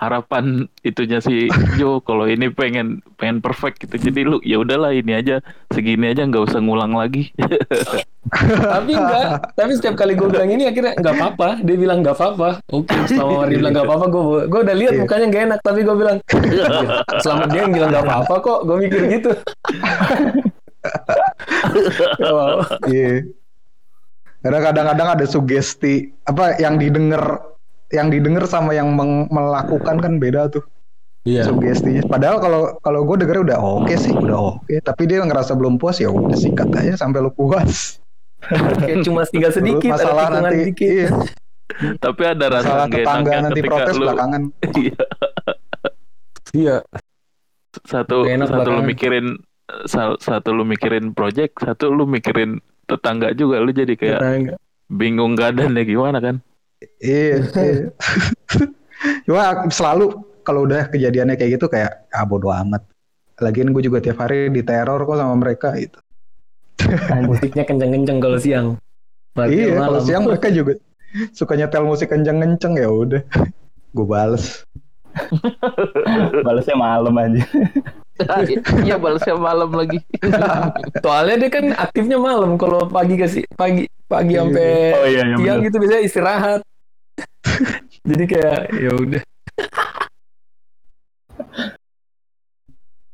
harapan 0.05 0.67
itunya 0.81 1.19
si 1.19 1.47
Jo 1.75 2.03
kalau 2.03 2.27
ini 2.27 2.51
pengen 2.51 2.99
pengen 3.15 3.39
perfect 3.39 3.81
gitu. 3.81 3.95
Jadi 3.97 4.27
lu 4.27 4.37
ya 4.43 4.59
udahlah 4.59 4.91
ini 4.91 5.15
aja 5.15 5.39
segini 5.71 6.11
aja 6.11 6.27
nggak 6.27 6.51
usah 6.51 6.59
ngulang 6.59 6.93
lagi. 6.93 7.31
tapi 8.63 8.95
enggak 8.95 9.51
tapi 9.51 9.71
setiap 9.75 9.99
kali 9.99 10.15
gue 10.15 10.25
bilang 10.31 10.47
ini 10.47 10.63
akhirnya 10.63 10.95
nggak 10.95 11.15
apa-apa 11.19 11.59
dia 11.59 11.75
bilang 11.75 11.99
nggak 11.99 12.15
apa-apa 12.15 12.63
oke 12.71 12.95
selama 13.11 13.43
dia 13.51 13.57
bilang 13.59 13.73
nggak 13.75 13.83
apa-apa 13.83 14.05
gue 14.07 14.23
gue 14.47 14.59
udah 14.63 14.75
lihat 14.79 14.93
Iya. 14.95 15.01
mukanya 15.03 15.25
nggak 15.27 15.43
enak 15.43 15.59
tapi 15.59 15.79
gue 15.83 15.95
bilang 15.99 16.17
"Anjir, 16.31 16.87
selama 17.23 17.43
dia 17.51 17.61
yang 17.67 17.73
bilang 17.75 17.89
nggak 17.91 18.05
apa-apa 18.07 18.33
kok 18.39 18.59
gue 18.63 18.77
mikir 18.79 19.01
gitu. 19.11 19.31
Iya. 22.87 23.11
Karena 24.43 24.59
kadang-kadang 24.59 25.09
ada 25.15 25.25
sugesti 25.27 26.11
apa 26.27 26.59
yang 26.59 26.75
didengar 26.75 27.39
yang 27.93 28.09
didengar 28.09 28.43
sama 28.43 28.73
yang 28.73 28.89
meng- 28.91 29.29
melakukan 29.29 30.01
kan 30.01 30.17
beda 30.17 30.49
tuh 30.49 30.65
iya 31.23 31.45
sugestinya. 31.45 32.03
Padahal 32.03 32.37
kalau 32.37 32.61
kalau 32.79 33.05
gue 33.05 33.21
dengernya 33.21 33.43
udah 33.47 33.59
oke 33.61 33.93
sih, 33.95 34.11
udah 34.11 34.57
oke. 34.57 34.73
Tapi 34.81 35.01
dia 35.05 35.21
ngerasa 35.21 35.53
belum 35.53 35.77
puas 35.77 35.97
ya 35.97 36.09
udah 36.09 36.35
sikat 36.35 36.67
aja 36.73 36.97
sampai 36.97 37.21
lu 37.21 37.29
puas. 37.29 38.01
kayak 38.43 39.07
cuma 39.07 39.23
tinggal 39.31 39.53
sedikit 39.53 39.87
ada 39.87 40.03
masalah 40.03 40.23
tikungan 40.25 40.41
nanti 40.43 40.57
dikit 40.67 40.83
iya, 40.83 41.07
Tapi 41.95 42.21
ada 42.27 42.45
rasa 42.51 42.67
masalah 42.67 42.85
tetangga 42.91 43.31
nanti 43.39 43.53
ketika 43.55 43.69
protes 43.71 43.93
lu 43.93 44.03
belakangan. 44.03 44.41
Iya. 44.73 44.95
iya 46.59 46.77
satu 47.81 48.17
enak 48.25 48.45
satu 48.45 48.57
lu 48.69 48.83
belakangan. 48.83 48.83
mikirin 48.85 49.25
sal- 49.85 50.19
satu 50.19 50.49
lu 50.51 50.63
mikirin 50.63 51.05
project, 51.09 51.55
satu 51.57 51.87
lu 51.87 52.03
mikirin 52.03 52.59
tetangga 52.83 53.31
juga 53.31 53.57
lu 53.57 53.71
jadi 53.71 53.95
kayak 53.95 54.19
Tetangga. 54.19 54.53
bingung 54.91 55.33
keadaannya 55.33 55.83
gimana 55.83 56.19
kan? 56.19 56.35
Iya. 56.99 57.35
iya. 57.67 57.87
Cuma 59.25 59.67
selalu 59.69 60.05
kalau 60.43 60.67
udah 60.67 60.87
kejadiannya 60.87 61.35
kayak 61.35 61.51
gitu 61.59 61.65
kayak 61.67 62.07
ah 62.11 62.23
bodo 62.23 62.51
amat. 62.51 62.83
Lagian 63.41 63.73
gue 63.73 63.83
juga 63.83 63.99
tiap 63.99 64.21
hari 64.21 64.47
diteror 64.47 65.03
kok 65.03 65.17
sama 65.17 65.35
mereka 65.35 65.73
gitu. 65.75 65.99
musiknya 67.23 67.63
kenceng-kenceng 67.63 68.17
kalau 68.19 68.37
siang 68.37 68.67
Bagi 69.33 69.65
iya, 69.65 69.77
kalau 69.79 69.99
siang 70.03 70.23
mereka 70.27 70.51
juga 70.51 70.77
suka 71.31 71.53
nyetel 71.55 71.83
musik 71.85 72.09
kenceng-kenceng 72.09 72.73
ya 72.77 72.89
udah. 72.89 73.21
Gue 73.93 74.05
bales. 74.05 74.65
Balasnya 76.41 76.73
malam 76.73 77.13
aja. 77.17 77.41
Iya 78.85 78.97
balasnya 78.97 79.33
malam 79.37 79.73
lagi. 79.73 80.01
soalnya 81.01 81.35
dia 81.41 81.49
kan 81.49 81.65
aktifnya 81.73 82.17
malam 82.21 82.57
kalau 82.57 82.85
pagi 82.85 83.17
kasih 83.17 83.43
pagi 83.53 83.89
pagi 84.05 84.37
Iya. 84.37 84.41
sampai 84.45 84.69
Oh 84.93 85.05
iya, 85.09 85.21
iya 85.25 85.35
siang 85.37 85.57
bener. 85.57 85.65
gitu 85.65 85.75
biasanya 85.81 86.01
istirahat 86.05 86.61
jadi 88.09 88.23
kayak 88.27 88.59
ya 88.77 88.91
udah 88.93 89.23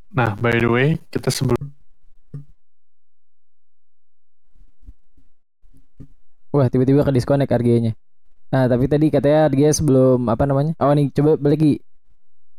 Nah, 0.09 0.35
by 0.35 0.57
the 0.57 0.67
way, 0.67 0.97
kita 1.13 1.31
sebelum 1.31 1.69
Wah 6.49 6.65
tiba-tiba 6.65 7.05
ke 7.05 7.13
disconnect 7.13 7.53
RG-nya. 7.53 7.93
Nah 8.49 8.65
tapi 8.65 8.89
tadi 8.89 9.13
katanya 9.13 9.53
RG 9.53 9.85
sebelum 9.85 10.25
apa 10.25 10.49
namanya? 10.49 10.73
Oh 10.81 10.89
nih 10.89 11.13
coba 11.13 11.37
balik 11.37 11.61
lagi. 11.61 11.75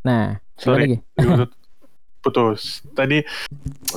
Nah 0.07 0.39
sorry 0.55 0.87
lagi? 0.87 0.99
Putus. 2.23 2.87
Tadi 2.95 3.19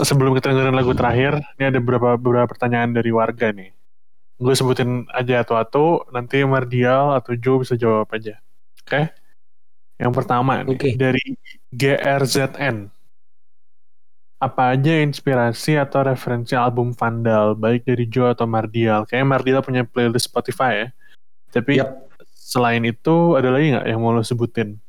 sebelum 0.02 0.34
kita 0.34 0.50
dengerin 0.50 0.74
lagu 0.74 0.98
terakhir, 0.98 1.38
ini 1.62 1.64
ada 1.70 1.78
beberapa 1.78 2.18
beberapa 2.18 2.50
pertanyaan 2.50 2.98
dari 2.98 3.14
warga 3.14 3.54
nih. 3.54 3.70
Gue 4.42 4.54
sebutin 4.58 5.06
aja 5.14 5.46
atau-atau, 5.46 6.06
nanti 6.10 6.42
Mardial 6.44 7.14
atau 7.18 7.38
Joe 7.38 7.62
bisa 7.62 7.78
jawab 7.78 8.10
aja. 8.12 8.38
Oke? 8.84 9.14
Yang 10.02 10.14
pertama 10.14 10.66
nih, 10.66 10.76
Oke. 10.76 10.90
dari 10.98 11.26
GRZN. 11.72 12.90
Apa 14.44 14.76
aja 14.76 15.00
inspirasi 15.00 15.80
atau 15.80 16.04
referensi 16.04 16.52
album 16.52 16.92
Vandal, 16.92 17.56
baik 17.56 17.88
dari 17.88 18.04
Joe 18.10 18.36
atau 18.36 18.44
Mardial? 18.44 19.08
Kayaknya 19.08 19.28
Mardial 19.30 19.62
punya 19.64 19.82
playlist 19.88 20.28
Spotify 20.28 20.72
ya. 20.76 20.88
Tapi 21.54 21.80
Yap. 21.80 22.12
selain 22.36 22.84
itu, 22.84 23.40
ada 23.40 23.54
lagi 23.54 23.72
nggak 23.72 23.88
yang 23.88 24.02
mau 24.04 24.12
lo 24.12 24.26
sebutin? 24.26 24.82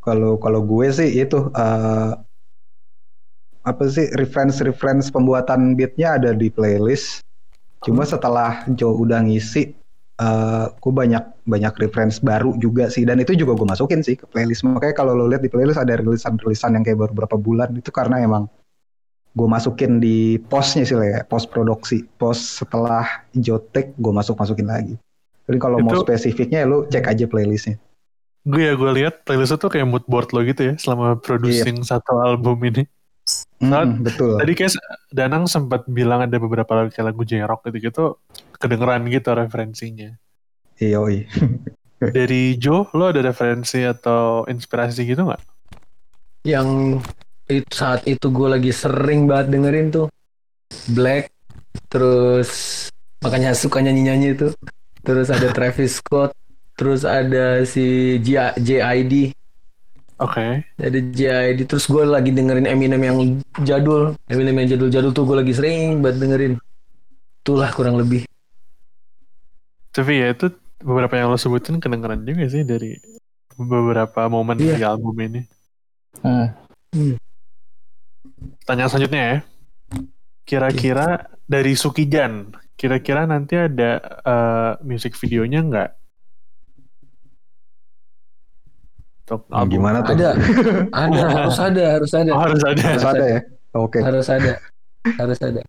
Kalau 0.00 0.40
kalau 0.40 0.64
gue 0.64 0.88
sih 0.88 1.20
itu 1.20 1.52
eh, 1.52 2.12
apa 3.60 3.84
sih 3.92 4.08
reference 4.16 4.64
reference 4.64 5.12
pembuatan 5.12 5.76
beatnya 5.76 6.16
ada 6.16 6.32
di 6.32 6.48
playlist. 6.48 7.20
Cuma 7.80 8.04
setelah 8.04 8.64
Joe 8.76 8.92
udah 8.92 9.24
ngisi 9.24 9.72
eh 10.20 10.66
gue 10.68 10.92
banyak 10.92 11.48
banyak 11.48 11.74
reference 11.80 12.20
baru 12.20 12.52
juga 12.60 12.92
sih. 12.92 13.08
Dan 13.08 13.24
itu 13.24 13.32
juga 13.32 13.56
gue 13.56 13.64
masukin 13.64 14.04
sih 14.04 14.20
ke 14.20 14.28
playlist. 14.28 14.68
Makanya 14.68 14.92
kalau 14.92 15.16
lo 15.16 15.24
lihat 15.24 15.40
di 15.40 15.48
playlist 15.48 15.80
ada 15.80 15.96
rilisan-rilisan 15.96 16.76
yang 16.76 16.84
kayak 16.84 17.00
baru 17.00 17.12
beberapa 17.16 17.40
bulan. 17.40 17.72
Itu 17.72 17.88
karena 17.88 18.20
emang 18.20 18.44
gue 19.32 19.48
masukin 19.48 19.96
di 19.96 20.36
postnya 20.36 20.84
sih 20.84 20.92
lah 20.92 21.08
ya. 21.08 21.20
Post 21.24 21.48
produksi. 21.48 22.04
Post 22.20 22.60
setelah 22.60 23.24
Jotek 23.32 23.96
gue 23.96 24.12
masuk 24.12 24.36
masukin 24.36 24.68
lagi. 24.68 24.94
Jadi 25.48 25.56
kalau 25.56 25.80
mau 25.80 25.96
Itu- 25.96 26.04
spesifiknya 26.04 26.68
lo 26.68 26.84
cek 26.84 27.08
aja 27.08 27.24
playlistnya. 27.24 27.80
Gue 28.44 28.68
ya 28.68 28.76
gue 28.76 28.90
lihat 29.00 29.24
playlist 29.24 29.56
itu 29.56 29.68
kayak 29.72 29.88
mood 29.88 30.04
board 30.04 30.36
lo 30.36 30.44
gitu 30.44 30.72
ya 30.72 30.74
selama 30.76 31.16
producing 31.16 31.80
satu 31.80 32.20
album 32.20 32.60
ini. 32.68 32.84
Mm, 33.60 34.00
betul 34.00 34.40
Tadi 34.40 34.52
kayak 34.56 34.72
Danang 35.12 35.44
sempat 35.44 35.84
bilang 35.84 36.24
ada 36.24 36.36
beberapa 36.40 36.72
lagu 36.72 36.88
kayak 36.88 37.06
lagu 37.12 37.22
J-Rock 37.28 37.68
gitu-gitu 37.68 38.16
kedengeran 38.56 39.04
gitu 39.08 39.32
referensinya. 39.36 40.16
iya 40.80 41.00
iya. 41.12 41.26
Dari 42.00 42.56
Joe, 42.56 42.88
lo 42.96 43.12
ada 43.12 43.20
referensi 43.20 43.84
atau 43.84 44.48
inspirasi 44.48 45.04
gitu 45.04 45.28
nggak? 45.28 45.42
yang 46.44 47.00
itu 47.50 47.68
saat 47.74 48.06
itu 48.08 48.30
gue 48.32 48.48
lagi 48.48 48.72
sering 48.72 49.28
banget 49.28 49.46
dengerin 49.52 49.88
tuh 49.92 50.06
Black 50.94 51.28
terus 51.90 52.50
makanya 53.20 53.52
suka 53.52 53.82
nyanyi 53.84 54.02
nyanyi 54.06 54.28
itu 54.38 54.48
terus 55.04 55.28
ada 55.28 55.50
Travis 55.52 56.00
Scott 56.00 56.32
terus 56.78 57.04
ada 57.04 57.60
si 57.68 58.16
JID 58.22 59.34
Oke. 60.20 60.68
ada 60.76 60.98
JID 61.00 61.64
terus 61.64 61.88
gue 61.88 62.04
lagi 62.04 62.28
dengerin 62.28 62.68
Eminem 62.68 63.00
yang 63.00 63.16
jadul 63.64 64.12
Eminem 64.28 64.52
yang 64.54 64.76
jadul-jadul 64.76 65.10
tuh 65.10 65.24
gue 65.24 65.36
lagi 65.40 65.56
sering 65.56 66.04
banget 66.04 66.20
dengerin 66.20 66.52
itulah 67.40 67.72
kurang 67.72 67.96
lebih 67.96 68.28
Tapi 69.90 70.12
ya 70.20 70.30
itu 70.30 70.52
beberapa 70.78 71.16
yang 71.16 71.28
lo 71.28 71.36
sebutin 71.36 71.80
kedengeran 71.80 72.22
juga 72.22 72.46
sih 72.46 72.62
dari 72.62 72.94
beberapa 73.58 74.28
momen 74.28 74.56
Iya. 74.56 74.76
di 74.76 74.84
album 74.86 75.16
ini. 75.18 75.40
Hmm. 76.22 76.48
Tanya 78.64 78.86
selanjutnya 78.86 79.22
ya. 79.22 79.38
Kira-kira 80.46 81.26
dari 81.44 81.74
Sukijan, 81.74 82.54
kira-kira 82.74 83.26
nanti 83.26 83.58
ada 83.58 84.00
eh, 84.22 84.72
music 84.86 85.18
videonya 85.18 85.60
nggak? 85.66 85.90
Nah, 89.30 89.56
album. 89.56 89.70
gimana 89.70 89.98
tuh 90.00 90.12
ada 90.12 90.30
ada 91.06 91.20
harus 91.30 91.58
ada 91.58 91.84
harus 91.94 92.12
ada 92.12 92.30
Oh, 92.30 92.40
harus 92.42 92.62
ada. 92.62 92.82
harus 92.82 93.06
ada 93.06 93.24
ya 93.24 93.40
oke 93.72 93.98
harus 93.98 94.26
ada 94.28 94.52
harus 95.14 95.38
ada 95.40 95.62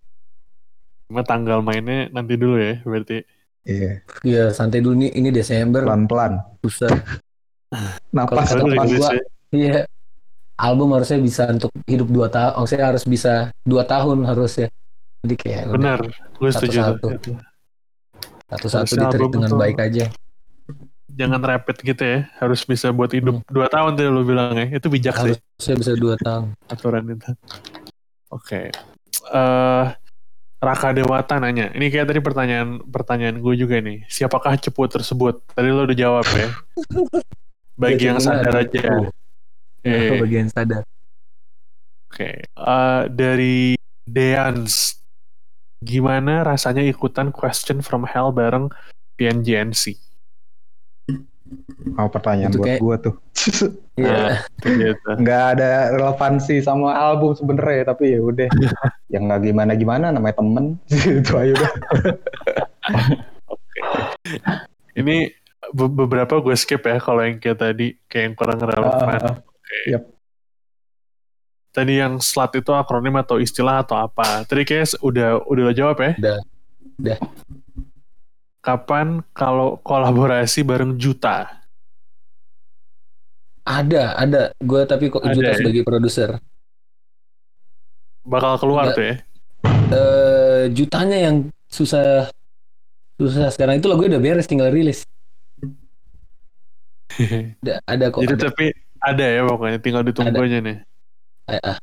Cuma 1.05 1.21
tanggal 1.21 1.59
mainnya 1.59 2.07
nanti 2.09 2.33
dulu 2.33 2.55
ya, 2.55 2.79
berarti. 2.81 3.19
iya 3.61 3.99
ya 4.23 4.43
santai 4.49 4.79
dulu 4.79 4.95
nih 4.97 5.11
ini 5.13 5.29
Desember 5.29 5.83
pelan 5.83 6.03
pelan 6.05 6.33
susah 6.61 6.89
napas 8.15 8.55
napas 8.55 8.89
gua- 8.89 9.13
ya. 9.13 9.23
Iya. 9.51 9.79
Album 10.55 10.93
harusnya 10.93 11.17
bisa 11.17 11.49
untuk 11.49 11.73
hidup 11.83 12.05
dua 12.07 12.29
tahun. 12.29 12.53
Oh, 12.53 12.63
saya 12.63 12.87
harus 12.87 13.01
bisa 13.03 13.49
dua 13.61 13.81
tahun 13.81 14.23
harusnya. 14.23 14.69
Jadi 15.19 15.33
kayak 15.35 15.63
Benar, 15.71 15.99
gue 16.31 16.49
setuju 16.49 16.77
Satu-satu. 16.85 17.31
satu-satu 18.47 18.93
diterit 18.95 19.29
dengan 19.31 19.49
tuh- 19.49 19.57
baik 19.57 19.77
aja. 19.81 20.05
Jangan 21.11 21.41
rapid 21.43 21.77
gitu 21.83 22.03
ya, 22.03 22.19
harus 22.39 22.63
bisa 22.63 22.89
buat 22.89 23.11
hidup 23.11 23.43
dua 23.51 23.67
tahun 23.67 23.99
tadi 23.99 24.07
lo 24.07 24.23
bilang 24.23 24.55
ya. 24.55 24.79
Itu 24.79 24.87
bijak 24.87 25.15
sih 25.17 25.35
Harusnya 25.35 25.75
bisa 25.75 25.91
dua 25.95 26.15
tahun. 26.17 26.55
aturan 26.71 27.03
itu. 27.11 27.31
Oke. 28.31 28.71
Eh 29.31 29.85
Raka 30.61 30.93
Dewata 30.93 31.41
nanya, 31.41 31.73
ini 31.73 31.89
kayak 31.89 32.05
tadi 32.13 32.21
pertanyaan 32.21 32.85
pertanyaan 32.85 33.41
gue 33.41 33.53
juga 33.57 33.81
nih. 33.81 34.05
Siapakah 34.05 34.61
cepu 34.61 34.85
tersebut? 34.85 35.41
Tadi 35.57 35.73
lo 35.73 35.89
udah 35.89 35.97
jawab 35.97 36.25
ya. 36.37 36.53
Bagi 37.81 38.05
yang 38.05 38.21
Cepunya 38.21 38.45
sadar 38.45 38.53
ada 38.53 38.61
aja. 38.61 38.81
Eh, 39.81 40.21
Bagian 40.21 40.47
sadar. 40.53 40.83
Oke. 42.13 42.45
Eh, 42.45 43.01
dari 43.09 43.73
Deans, 44.05 45.01
gimana 45.81 46.45
rasanya 46.45 46.85
ikutan 46.85 47.33
Question 47.33 47.81
from 47.81 48.05
Hell 48.05 48.29
bareng 48.29 48.69
PNGNC? 49.17 49.97
Mau 51.91 52.07
pertanyaan 52.07 52.49
Itu 52.49 52.59
buat 52.59 52.67
kayak- 52.67 52.81
gue 52.81 52.95
tuh 53.01 53.15
Iya. 54.01 54.41
Gitu. 54.61 55.09
nggak 55.19 55.43
ada 55.53 55.69
relevansi 55.93 56.59
sama 56.59 56.89
album 56.91 57.33
sebenarnya 57.33 57.91
tapi 57.91 58.15
ya 58.15 58.19
udah 58.19 58.49
yang 59.07 59.27
nggak 59.27 59.41
gimana 59.43 59.71
gimana 59.73 60.05
namanya 60.09 60.39
temen 60.39 60.79
itu 61.21 61.33
aja 61.33 61.53
udah 61.53 61.71
Ini 64.91 65.17
be- 65.71 65.93
beberapa 65.95 66.39
gue 66.39 66.55
skip 66.55 66.81
ya 66.81 66.97
kalau 66.97 67.23
yang 67.23 67.37
kayak 67.37 67.57
tadi 67.57 67.87
kayak 68.05 68.23
yang 68.27 68.35
kurang 68.35 68.59
relevan. 68.59 68.91
Ah, 68.91 69.07
ah, 69.07 69.23
ah. 69.23 69.35
Oke. 69.39 69.77
Yap. 69.87 70.03
Tadi 71.71 71.93
yang 71.95 72.19
slat 72.19 72.51
itu 72.53 72.71
akronim 72.71 73.15
atau 73.15 73.39
istilah 73.39 73.79
atau 73.79 73.95
apa? 73.95 74.43
Tadi 74.43 74.67
kayak 74.67 74.99
udah 74.99 75.39
udah 75.47 75.63
lo 75.63 75.73
jawab 75.73 75.97
ya? 76.01 76.11
Udah. 76.19 76.37
Udah. 76.99 77.17
Kapan 78.61 79.25
kalau 79.33 79.81
kolaborasi 79.81 80.61
bareng 80.61 80.93
Juta? 80.95 81.49
Ada, 83.65 84.13
ada. 84.17 84.41
Gue 84.57 84.85
tapi 84.85 85.09
kok 85.09 85.21
Ada 85.21 85.33
Juta 85.33 85.49
ya? 85.49 85.57
sebagai 85.57 85.81
produser. 85.81 86.29
Bakal 88.21 88.61
keluar 88.61 88.89
Nggak. 88.89 88.95
tuh 88.97 89.05
ya? 89.05 89.15
Eh 89.91 90.63
jutanya 90.71 91.17
yang 91.17 91.35
susah 91.65 92.29
susah 93.17 93.49
sekarang 93.49 93.81
itu 93.81 93.89
lagu 93.89 94.05
udah 94.05 94.21
beres 94.21 94.45
tinggal 94.45 94.69
rilis. 94.69 95.01
Ada, 97.61 97.73
ada 97.83 98.05
kok. 98.07 98.21
Jadi 98.23 98.33
ada. 98.33 98.43
tapi 98.47 98.65
ada 99.01 99.25
ya 99.25 99.41
pokoknya 99.43 99.77
tinggal 99.81 100.03
ditunggu 100.05 100.31
Ada. 100.31 100.47
aja 100.47 100.57
nih. 100.63 100.77
Eh, 101.49 101.61
ah. 101.65 101.77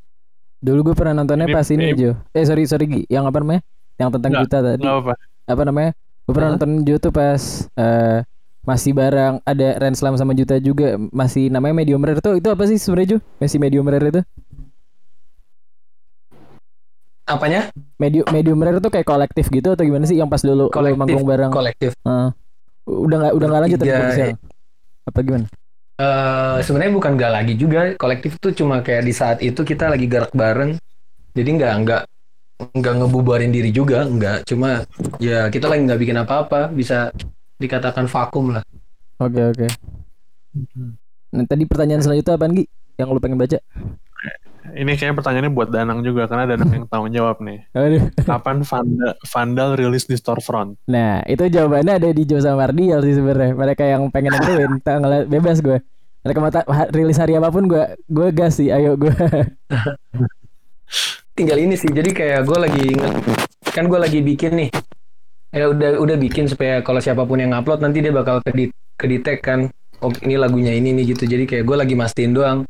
Dulu 0.58 0.90
gue 0.90 0.94
pernah 0.96 1.20
nontonnya 1.20 1.46
Ini- 1.46 1.54
pas 1.54 1.66
ini 1.68 1.84
ini- 1.90 1.98
Jo. 1.98 2.10
Eh 2.32 2.42
sorry 2.42 2.64
sorry 2.64 2.86
Gi. 2.86 3.02
Yang 3.06 3.24
apa 3.28 3.38
namanya? 3.42 3.62
Yang 3.98 4.08
tentang 4.14 4.30
Nggak, 4.32 4.42
Juta 4.46 4.58
tadi. 4.64 4.84
Apa-apa. 4.86 5.14
Apa 5.44 5.62
namanya? 5.66 5.90
Gue 6.28 6.36
pernah 6.36 6.60
nonton 6.60 6.84
tuh 6.84 7.08
pas 7.08 7.40
eh, 7.72 8.20
masih 8.68 8.92
bareng 8.92 9.40
ada 9.48 9.68
Renslam 9.80 10.12
sama 10.20 10.36
Juta 10.36 10.60
juga 10.60 11.00
masih 11.08 11.48
namanya 11.48 11.72
medium 11.72 12.04
rare 12.04 12.20
tuh 12.20 12.36
itu 12.36 12.52
apa 12.52 12.68
sih 12.68 12.76
sebenarnya 12.76 13.16
Jo? 13.16 13.18
Masih 13.40 13.56
medium 13.56 13.88
rare 13.88 14.12
itu? 14.12 14.20
Apanya? 17.24 17.72
Medium 17.96 18.28
medium 18.28 18.60
rare 18.60 18.76
tuh 18.76 18.92
kayak 18.92 19.08
kolektif 19.08 19.48
gitu 19.48 19.72
atau 19.72 19.88
gimana 19.88 20.04
sih 20.04 20.20
yang 20.20 20.28
pas 20.28 20.44
dulu 20.44 20.68
Kolektif, 20.68 21.00
manggung 21.00 21.24
bareng? 21.24 21.48
Kolektif. 21.48 21.96
Heeh. 22.04 22.28
udah 22.84 23.16
nggak 23.24 23.32
udah 23.32 23.46
nggak 23.48 23.62
lanjut 23.64 23.78
sekarang? 23.80 24.36
Apa 25.08 25.18
gimana? 25.24 25.46
Eh 25.98 26.58
sebenarnya 26.60 26.92
bukan 26.92 27.16
gak 27.16 27.32
lagi 27.32 27.54
juga 27.56 27.96
kolektif 27.96 28.36
tuh 28.36 28.52
cuma 28.52 28.84
kayak 28.84 29.02
di 29.02 29.10
saat 29.16 29.40
itu 29.40 29.64
kita 29.64 29.88
lagi 29.88 30.04
gerak 30.04 30.30
bareng 30.36 30.76
jadi 31.32 31.50
nggak 31.56 31.72
nggak 31.88 32.02
nggak 32.58 32.94
ngebubarin 32.98 33.54
diri 33.54 33.70
juga 33.70 34.02
nggak 34.02 34.42
cuma 34.44 34.82
ya 35.22 35.46
kita 35.46 35.70
lagi 35.70 35.86
nggak 35.86 36.00
bikin 36.02 36.18
apa-apa 36.18 36.66
bisa 36.68 37.14
dikatakan 37.56 38.06
vakum 38.06 38.58
lah 38.58 38.62
Oke 39.18 39.42
oke. 39.42 39.66
Nah, 41.34 41.42
tadi 41.42 41.66
pertanyaan 41.66 41.98
selanjutnya 41.98 42.38
apaan 42.38 42.54
Gi? 42.54 42.70
Yang 42.94 43.08
lu 43.10 43.18
pengen 43.18 43.34
baca? 43.34 43.58
Ini 44.68 44.94
kayaknya 44.94 45.16
pertanyaannya 45.18 45.50
buat 45.50 45.74
Danang 45.74 46.06
juga 46.06 46.30
karena 46.30 46.46
Danang 46.46 46.70
yang 46.70 46.86
tahu 46.86 47.10
jawab 47.10 47.42
nih. 47.42 47.66
Aduh. 47.74 48.14
Kapan 48.14 48.62
Vandal, 48.62 49.18
Vandal 49.26 49.70
rilis 49.74 50.06
di 50.06 50.14
storefront? 50.14 50.78
Nah, 50.86 51.26
itu 51.26 51.50
jawabannya 51.50 51.98
ada 51.98 52.08
di 52.14 52.22
Jo 52.22 52.38
sama 52.38 52.70
Mardial 52.70 53.02
sih 53.02 53.18
sebenarnya. 53.18 53.58
Mereka 53.58 53.82
yang 53.90 54.06
pengen 54.14 54.38
nentuin, 54.38 54.78
tanggal 54.86 55.26
bebas 55.26 55.58
gue. 55.58 55.82
Mereka 56.22 56.38
mau 56.38 56.52
ta- 56.54 56.68
ha- 56.70 56.90
rilis 56.94 57.18
hari 57.18 57.34
apa 57.34 57.50
pun 57.50 57.66
gue 57.66 57.98
gue 58.06 58.28
gas 58.30 58.62
sih, 58.62 58.70
ayo 58.70 58.94
gue. 58.94 59.10
tinggal 61.38 61.54
ini 61.56 61.78
sih. 61.78 61.86
Jadi 61.88 62.10
kayak 62.10 62.42
gue 62.42 62.58
lagi 62.58 62.82
inget 62.82 63.14
kan 63.70 63.86
gue 63.86 63.98
lagi 63.98 64.18
bikin 64.20 64.52
nih. 64.58 64.70
Ya 65.54 65.70
udah 65.70 66.02
udah 66.02 66.16
bikin 66.18 66.50
supaya 66.50 66.82
kalau 66.82 66.98
siapa 66.98 67.22
pun 67.22 67.38
yang 67.38 67.54
upload 67.54 67.78
nanti 67.78 68.02
dia 68.02 68.10
bakal 68.10 68.42
ke 68.42 68.50
ke 68.98 69.06
detect 69.06 69.40
kan. 69.46 69.70
Oh 70.02 70.10
ini 70.20 70.34
lagunya 70.34 70.74
ini 70.74 70.90
nih 70.92 71.14
gitu. 71.14 71.24
Jadi 71.24 71.46
kayak 71.46 71.64
gue 71.64 71.76
lagi 71.78 71.94
mastiin 71.94 72.34
doang. 72.34 72.66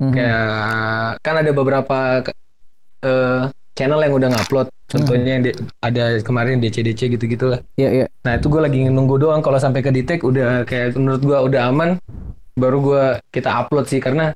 Mhm. 0.00 0.16
kayak 0.16 0.48
kan 1.20 1.34
ada 1.36 1.52
beberapa 1.52 2.24
eh, 3.04 3.42
channel 3.76 4.00
yang 4.00 4.16
udah 4.16 4.28
ngupload. 4.32 4.66
Contohnya 4.88 5.30
yang 5.38 5.44
di- 5.44 5.56
ada 5.78 6.18
kemarin 6.20 6.58
DC-DC 6.58 7.14
gitu 7.14 7.24
gitulah 7.28 7.60
Iya 7.78 7.88
iya. 7.94 8.06
nah 8.26 8.34
itu 8.34 8.48
gue 8.48 8.58
lagi 8.58 8.88
nunggu 8.88 9.20
doang. 9.20 9.38
Kalau 9.38 9.60
sampai 9.60 9.84
ke 9.84 9.92
detect 9.92 10.24
udah 10.24 10.64
kayak 10.64 10.96
menurut 10.96 11.22
gue 11.22 11.38
udah 11.52 11.68
aman 11.68 12.00
baru 12.56 12.78
gue 12.80 13.04
kita 13.30 13.52
upload 13.54 13.86
sih. 13.86 14.00
Karena 14.00 14.32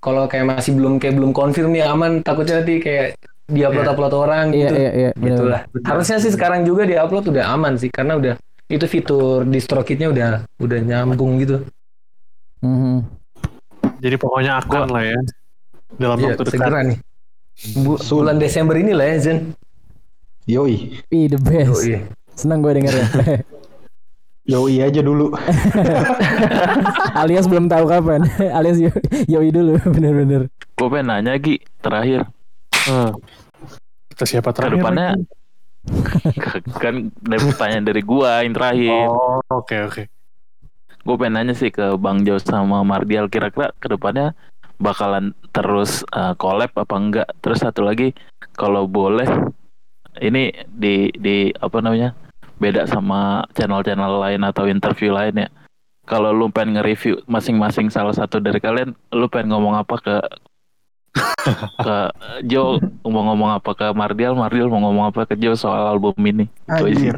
kalau 0.00 0.24
kayak 0.24 0.48
masih 0.50 0.72
belum 0.72 0.96
kayak 0.96 1.14
belum 1.14 1.30
confirm 1.30 1.70
nih 1.70 1.84
aman 1.84 2.20
takutnya 2.20 2.58
nanti 2.58 2.76
kayak 2.76 3.20
di 3.44 3.60
upload 3.60 3.86
upload 3.86 4.14
orang 4.14 4.46
Iya 4.48 4.58
gitu 4.62 4.74
iya 4.74 4.90
iya. 4.92 5.10
bener. 5.12 5.26
gitulah 5.34 5.60
harusnya 5.82 6.16
sih 6.18 6.30
sekarang 6.30 6.62
juga 6.62 6.82
di 6.82 6.94
upload 6.94 7.28
udah 7.28 7.44
aman 7.50 7.74
sih 7.74 7.88
karena 7.88 8.14
udah 8.14 8.34
itu 8.66 8.86
fitur 8.86 9.42
distro 9.44 9.80
kitnya 9.80 10.08
udah 10.08 10.28
udah 10.56 10.78
nyambung 10.80 11.38
gitu 11.38 11.62
Mhm. 12.60 13.00
Jadi 13.98 14.16
pokoknya 14.16 14.60
akan 14.60 14.88
lah 14.90 15.00
ya. 15.02 15.16
Dalam 15.94 16.16
Iya, 16.16 16.26
waktu 16.30 16.42
dekat. 16.42 16.52
segera 16.54 16.80
nih 16.82 16.98
Bu- 17.74 17.96
bulan 17.98 18.36
Desember 18.36 18.72
ini 18.74 18.92
lah 18.92 19.06
ya 19.06 19.16
Zen 19.18 19.38
yoi 20.44 21.00
Ih 21.06 21.26
the 21.26 21.36
best. 21.38 21.80
Yoi. 21.82 22.04
Senang 22.32 22.60
gue 22.60 22.72
dengernya. 22.74 23.08
Yoi 24.48 24.80
aja 24.80 25.00
dulu. 25.04 25.30
alias 27.22 27.44
belum 27.44 27.68
tahu 27.68 27.84
kapan. 27.86 28.24
alias 28.58 28.80
yo- 28.80 29.02
yoi 29.28 29.52
dulu 29.52 29.76
bener-bener. 29.94 30.48
Gue 30.74 30.88
pengen 30.88 31.12
nanya 31.12 31.36
Gi 31.36 31.60
terakhir. 31.78 32.24
Eh, 32.88 33.12
Kita 34.16 34.24
siapa 34.24 34.50
terakhir? 34.50 34.74
Ke 34.74 34.78
depannya 34.80 35.08
kan 36.76 36.94
dari 37.20 37.40
pertanyaan 37.40 37.84
dari 37.84 38.02
gua 38.04 38.44
yang 38.44 38.52
terakhir. 38.52 39.00
Oh, 39.08 39.40
oke 39.48 39.76
oke. 39.86 40.02
Gue 41.00 41.14
pengen 41.16 41.34
nanya 41.36 41.54
sih 41.56 41.68
ke 41.68 41.96
Bang 41.96 42.24
Jo 42.24 42.36
sama 42.36 42.80
Mardial 42.80 43.28
kira-kira 43.28 43.72
ke 43.76 43.88
depannya 43.88 44.32
bakalan 44.80 45.36
terus 45.52 46.00
uh, 46.12 46.32
collab 46.36 46.72
apa 46.76 46.94
enggak? 46.96 47.28
Terus 47.40 47.60
satu 47.60 47.84
lagi 47.84 48.12
kalau 48.56 48.84
boleh 48.84 49.28
ini 50.20 50.52
di 50.68 51.08
di 51.12 51.48
apa 51.54 51.80
namanya 51.80 52.16
beda 52.60 52.84
sama 52.84 53.48
channel-channel 53.56 54.20
lain 54.20 54.40
atau 54.44 54.68
interview 54.68 55.10
lain 55.10 55.48
ya. 55.48 55.48
Kalau 56.04 56.30
lu 56.30 56.52
pengen 56.52 56.78
nge-review 56.78 57.24
masing-masing 57.24 57.88
salah 57.88 58.12
satu 58.12 58.38
dari 58.38 58.60
kalian, 58.60 58.92
lu 59.14 59.26
pengen 59.32 59.56
ngomong 59.56 59.80
apa 59.80 59.96
ke 59.98 60.16
ke 61.86 61.96
Jo 62.46 62.78
mau 63.02 63.24
ngomong 63.32 63.58
apa 63.58 63.70
ke 63.74 63.86
Mardial, 63.96 64.38
Mardial 64.38 64.70
mau 64.70 64.78
ngomong 64.84 65.10
apa 65.10 65.26
ke 65.26 65.34
Jo 65.40 65.56
soal 65.56 65.90
album 65.90 66.14
ini? 66.22 66.46
Anjir. 66.70 67.16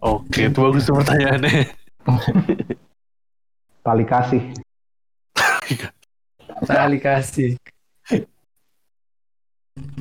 Oke, 0.00 0.48
itu 0.48 0.58
bagus 0.58 0.88
tuh 0.88 0.96
pertanyaannya. 0.96 1.76
Tali 3.86 4.04
kasih. 4.04 4.42
Tali 6.68 6.98
kasih. 7.00 7.56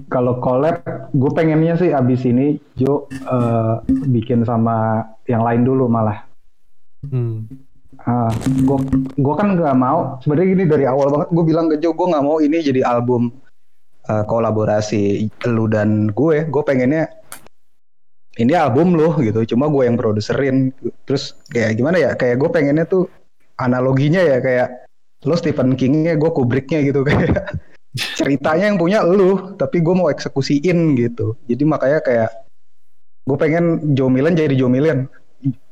Kalau 0.10 0.42
collab, 0.42 0.82
gue 1.14 1.32
pengennya 1.38 1.78
sih 1.78 1.94
abis 1.94 2.26
ini 2.26 2.58
Jo 2.74 3.06
eh, 3.12 3.76
bikin 3.88 4.42
sama 4.42 5.06
yang 5.30 5.46
lain 5.46 5.62
dulu 5.64 5.86
malah. 5.86 6.26
Hmm. 7.06 7.48
gue 8.42 8.78
gue 9.20 9.36
kan 9.38 9.54
nggak 9.54 9.78
mau. 9.78 10.18
Sebenarnya 10.24 10.48
gini 10.56 10.64
dari 10.66 10.86
awal 10.90 11.14
banget 11.14 11.30
gue 11.30 11.44
bilang 11.46 11.70
ke 11.70 11.78
Jo 11.78 11.94
gue 11.94 12.08
nggak 12.10 12.26
mau 12.26 12.42
ini 12.42 12.58
jadi 12.64 12.82
album 12.82 13.30
eh, 14.10 14.24
kolaborasi 14.26 15.30
lu 15.46 15.70
dan 15.70 16.10
gue. 16.10 16.50
Gue 16.50 16.64
pengennya 16.66 17.06
ini 18.40 18.56
album 18.56 18.98
lo 18.98 19.14
gitu. 19.22 19.46
Cuma 19.56 19.70
gue 19.70 19.86
yang 19.86 20.00
produserin. 20.00 20.74
Terus 21.06 21.38
kayak 21.54 21.78
gimana 21.78 22.02
ya? 22.02 22.12
Kayak 22.18 22.42
gue 22.42 22.50
pengennya 22.50 22.86
tuh 22.90 23.06
analoginya 23.60 24.24
ya 24.24 24.40
kayak 24.40 24.90
lo 25.28 25.36
Stephen 25.36 25.76
Kingnya 25.76 26.16
gue 26.16 26.32
Kubricknya 26.32 26.80
gitu 26.82 27.04
kayak 27.08 27.60
ceritanya 27.96 28.70
yang 28.70 28.78
punya 28.78 29.02
lu 29.02 29.58
tapi 29.58 29.82
gue 29.82 29.96
mau 29.96 30.14
eksekusiin 30.14 30.98
gitu. 30.98 31.38
Jadi 31.50 31.64
makanya 31.66 32.00
kayak 32.06 32.30
gue 33.26 33.38
pengen 33.38 33.96
Joe 33.98 34.10
Milan 34.10 34.38
jadi 34.38 34.54
Joe 34.54 34.70
Milan 34.70 35.10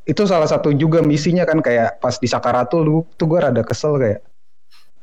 itu 0.08 0.24
salah 0.24 0.48
satu 0.48 0.72
juga 0.72 1.04
misinya 1.04 1.44
kan 1.44 1.60
kayak 1.60 2.00
pas 2.00 2.16
di 2.16 2.32
Sakaratul 2.32 2.82
lu 2.88 2.98
tuh 3.20 3.28
gue 3.28 3.40
rada 3.44 3.60
kesel 3.62 4.00
kayak 4.00 4.24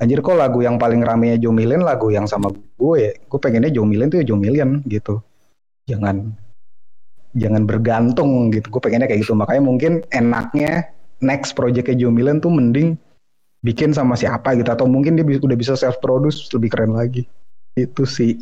anjir 0.01 0.19
kok 0.25 0.35
lagu 0.35 0.65
yang 0.65 0.81
paling 0.81 1.05
ramenya 1.05 1.37
Joe 1.39 1.55
Milan 1.55 1.85
lagu 1.85 2.11
yang 2.11 2.27
sama 2.27 2.51
gue 2.51 2.95
ya? 2.99 3.13
Gue 3.29 3.39
pengennya 3.39 3.71
Joe 3.71 3.87
Milan 3.87 4.11
tuh 4.11 4.23
ya 4.23 4.25
Joe 4.27 4.41
Milan 4.41 4.83
gitu. 4.89 5.23
Jangan 5.87 6.35
jangan 7.37 7.63
bergantung 7.69 8.51
gitu. 8.51 8.67
Gue 8.73 8.83
pengennya 8.83 9.07
kayak 9.07 9.23
gitu. 9.23 9.37
Makanya 9.37 9.63
mungkin 9.63 9.93
enaknya 10.11 10.91
next 11.23 11.55
projectnya 11.55 11.95
Joe 11.95 12.11
Milan 12.15 12.43
tuh 12.43 12.51
mending 12.51 12.99
bikin 13.65 13.97
sama 13.97 14.13
siapa 14.13 14.53
gitu 14.55 14.69
atau 14.69 14.85
mungkin 14.85 15.17
dia 15.17 15.25
udah 15.25 15.57
bisa 15.57 15.73
self 15.73 15.97
produce 16.05 16.53
lebih 16.53 16.69
keren 16.69 16.93
lagi. 16.93 17.25
Itu 17.73 18.05
sih. 18.05 18.37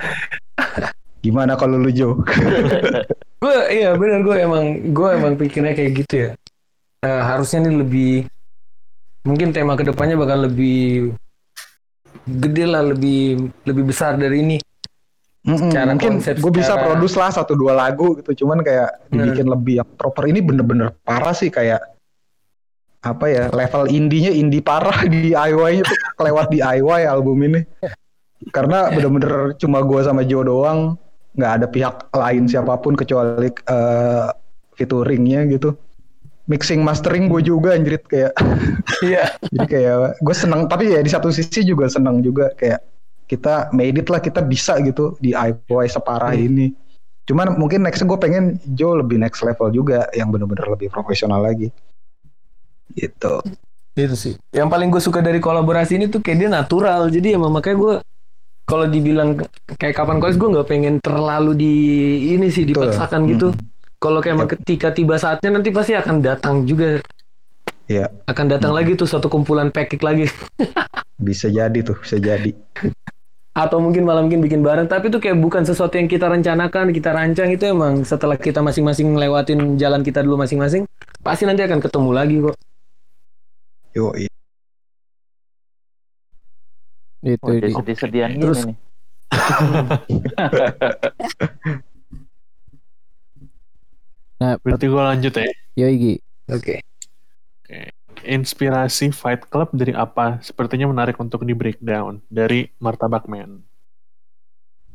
Gimana 1.20 1.52
kalau 1.52 1.76
lu 1.76 1.92
Jo 1.92 2.16
Gue 3.44 3.56
iya 3.68 3.92
bener 3.92 4.24
gue 4.24 4.36
emang 4.40 4.64
gue 4.92 5.08
emang 5.12 5.36
pikirnya 5.36 5.76
kayak 5.76 5.92
gitu 6.00 6.14
ya. 6.16 6.30
Eh, 7.04 7.22
harusnya 7.24 7.68
nih 7.68 7.76
lebih 7.76 8.12
mungkin 9.24 9.52
tema 9.52 9.76
ke 9.76 9.84
depannya 9.84 10.16
bakal 10.16 10.48
lebih 10.48 11.12
gede 12.24 12.64
lah 12.64 12.84
lebih 12.84 13.52
lebih 13.68 13.84
besar 13.88 14.16
dari 14.16 14.40
ini. 14.44 14.58
Mm-mm, 15.40 15.72
Secara 15.72 15.92
mungkin 15.96 16.20
gue 16.20 16.52
bisa 16.52 16.76
secara- 16.76 16.84
produce 16.84 17.16
lah 17.16 17.30
satu 17.32 17.52
dua 17.56 17.72
lagu 17.72 18.16
gitu 18.20 18.44
cuman 18.44 18.60
kayak 18.60 19.08
dibikin 19.08 19.48
lebih 19.48 19.84
yang 19.84 19.88
proper. 19.96 20.28
Ini 20.28 20.40
bener-bener 20.44 20.92
parah 21.04 21.32
sih 21.32 21.48
kayak 21.48 21.80
apa 23.00 23.32
ya 23.32 23.44
level 23.48 23.88
indinya 23.88 24.28
indie 24.28 24.60
parah 24.60 25.04
di 25.12 25.32
DIY-nya 25.32 25.84
tuh 25.84 25.98
kelewat 26.20 26.52
DIY 26.52 27.00
album 27.08 27.40
ini. 27.44 27.60
Karena 28.52 28.88
bener-bener 28.88 29.52
cuma 29.60 29.84
gue 29.84 30.00
sama 30.00 30.24
Joe 30.24 30.44
doang 30.44 30.96
nggak 31.36 31.52
ada 31.62 31.66
pihak 31.70 31.94
lain 32.10 32.50
siapa 32.50 32.74
pun 32.80 32.96
kecuali 32.96 33.48
eh, 33.48 34.28
featuringnya 34.76 35.48
gitu. 35.52 35.76
Mixing 36.50 36.82
mastering 36.82 37.30
gue 37.30 37.40
juga 37.44 37.76
anjrit 37.76 38.04
kayak. 38.04 38.34
Iya. 39.00 39.32
jadi 39.48 39.64
kayak 39.64 40.20
gue 40.20 40.36
seneng 40.36 40.68
tapi 40.68 40.92
ya 40.92 41.00
di 41.00 41.08
satu 41.08 41.32
sisi 41.32 41.64
juga 41.64 41.88
seneng 41.88 42.20
juga 42.20 42.52
kayak 42.52 42.84
kita 43.24 43.72
made 43.72 43.96
it 43.96 44.12
lah 44.12 44.20
kita 44.20 44.44
bisa 44.44 44.76
gitu 44.84 45.16
di 45.24 45.32
DIY 45.32 45.88
separah 45.88 46.36
ini. 46.36 46.68
Cuman 47.24 47.56
mungkin 47.56 47.80
nextnya 47.80 48.12
gue 48.12 48.18
pengen 48.20 48.44
Joe 48.76 49.00
lebih 49.00 49.16
next 49.16 49.40
level 49.40 49.72
juga 49.72 50.04
yang 50.12 50.28
bener-bener 50.28 50.68
lebih 50.68 50.92
profesional 50.92 51.40
lagi 51.40 51.72
gitu 52.94 53.42
Itu 53.94 54.16
sih. 54.16 54.34
Yang 54.54 54.68
paling 54.70 54.88
gue 54.88 55.02
suka 55.02 55.20
dari 55.20 55.42
kolaborasi 55.42 55.98
ini 55.98 56.06
tuh 56.06 56.22
kayak 56.22 56.38
dia 56.46 56.50
natural. 56.50 57.10
Jadi 57.10 57.34
emang 57.36 57.52
makanya 57.52 57.76
gue 57.76 57.94
kalau 58.64 58.86
dibilang 58.86 59.34
kayak 59.76 59.98
kapan 59.98 60.22
kolis 60.22 60.38
gue 60.38 60.46
nggak 60.46 60.68
pengen 60.70 60.94
terlalu 61.02 61.58
di 61.58 61.74
ini 62.38 62.46
sih 62.54 62.62
Betul. 62.64 62.86
dipaksakan 62.86 63.20
gitu. 63.26 63.48
Kalau 64.00 64.22
kayak 64.24 64.46
Yap. 64.46 64.50
ketika 64.56 64.88
tiba 64.94 65.20
saatnya 65.20 65.58
nanti 65.58 65.74
pasti 65.74 65.92
akan 65.92 66.22
datang 66.22 66.64
juga. 66.64 67.02
Iya. 67.90 68.08
Akan 68.30 68.46
datang 68.46 68.70
lagi 68.72 68.94
tuh 68.94 69.10
satu 69.10 69.26
kumpulan 69.26 69.74
package 69.74 70.06
lagi. 70.06 70.24
bisa 71.20 71.52
jadi 71.52 71.78
tuh 71.84 72.00
bisa 72.00 72.16
jadi 72.16 72.56
Atau 73.52 73.76
mungkin 73.82 74.08
malah 74.08 74.24
mungkin 74.24 74.40
bikin 74.40 74.62
bareng. 74.62 74.86
Tapi 74.86 75.10
itu 75.10 75.18
kayak 75.18 75.36
bukan 75.36 75.66
sesuatu 75.66 75.98
yang 75.98 76.06
kita 76.06 76.30
rencanakan, 76.30 76.94
kita 76.94 77.10
rancang 77.10 77.50
itu 77.50 77.66
emang 77.66 78.06
setelah 78.06 78.38
kita 78.38 78.62
masing-masing 78.62 79.12
ngelewatin 79.12 79.74
jalan 79.76 80.00
kita 80.06 80.22
dulu 80.22 80.38
masing-masing, 80.40 80.86
pasti 81.20 81.44
nanti 81.44 81.66
akan 81.66 81.82
ketemu 81.82 82.10
lagi 82.14 82.36
kok. 82.40 82.56
Yo 83.92 84.16
Itu 87.20 87.36
Oh, 87.44 87.52
jadi 87.52 87.68
di- 87.68 87.76
sedih-sedihan 87.76 88.30
gini 88.32 88.42
Terus- 88.42 88.64
nih. 88.64 88.76
Nah, 94.40 94.56
Berarti 94.56 94.84
gue 94.88 95.02
lanjut 95.04 95.32
ya. 95.36 95.44
yoi 95.76 95.94
Gi. 95.96 96.14
Oke. 96.48 96.74
Inspirasi 98.20 99.12
Fight 99.12 99.44
Club 99.48 99.68
dari 99.72 99.92
apa? 99.92 100.40
Sepertinya 100.40 100.86
menarik 100.86 101.16
untuk 101.16 101.44
di 101.44 101.52
breakdown 101.52 102.20
dari 102.26 102.68
Martabak 102.76 103.24
Man. 103.26 103.60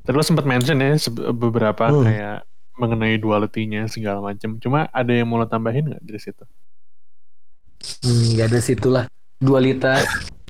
Lo 0.05 0.21
sempat 0.21 0.45
mention 0.45 0.77
ya 0.77 0.93
beberapa 1.31 1.89
Hmm. 1.89 2.03
kayak 2.05 2.37
mengenai 2.77 3.15
duality-nya 3.17 3.85
segala 3.85 4.19
macam. 4.19 4.57
Cuma 4.57 4.85
ada 4.89 5.09
yang 5.09 5.25
mau 5.25 5.37
lo 5.37 5.45
tambahin 5.45 5.89
nggak 5.89 6.01
dari 6.01 6.19
situ? 6.19 6.43
Hmm, 8.05 8.37
ada 8.39 8.59
situlah 8.61 9.05
dualitas 9.41 10.05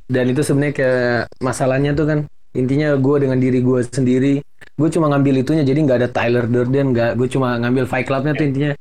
dan 0.06 0.30
itu 0.30 0.42
sebenarnya 0.46 0.76
kayak 0.78 1.20
masalahnya 1.42 1.92
tuh 1.98 2.06
kan 2.06 2.20
intinya 2.56 2.94
gue 2.96 3.16
dengan 3.20 3.38
diri 3.42 3.60
gue 3.60 3.80
sendiri 3.84 4.34
gue 4.76 4.90
cuma 4.92 5.10
ngambil 5.12 5.44
itunya 5.44 5.64
jadi 5.66 5.80
nggak 5.84 5.98
ada 6.04 6.10
Tyler 6.12 6.46
Durden 6.48 6.92
nggak 6.94 7.12
gue 7.20 7.28
cuma 7.32 7.56
ngambil 7.60 7.84
Fight 7.90 8.06
Clubnya 8.08 8.36
tuh 8.36 8.48
intinya. 8.48 8.72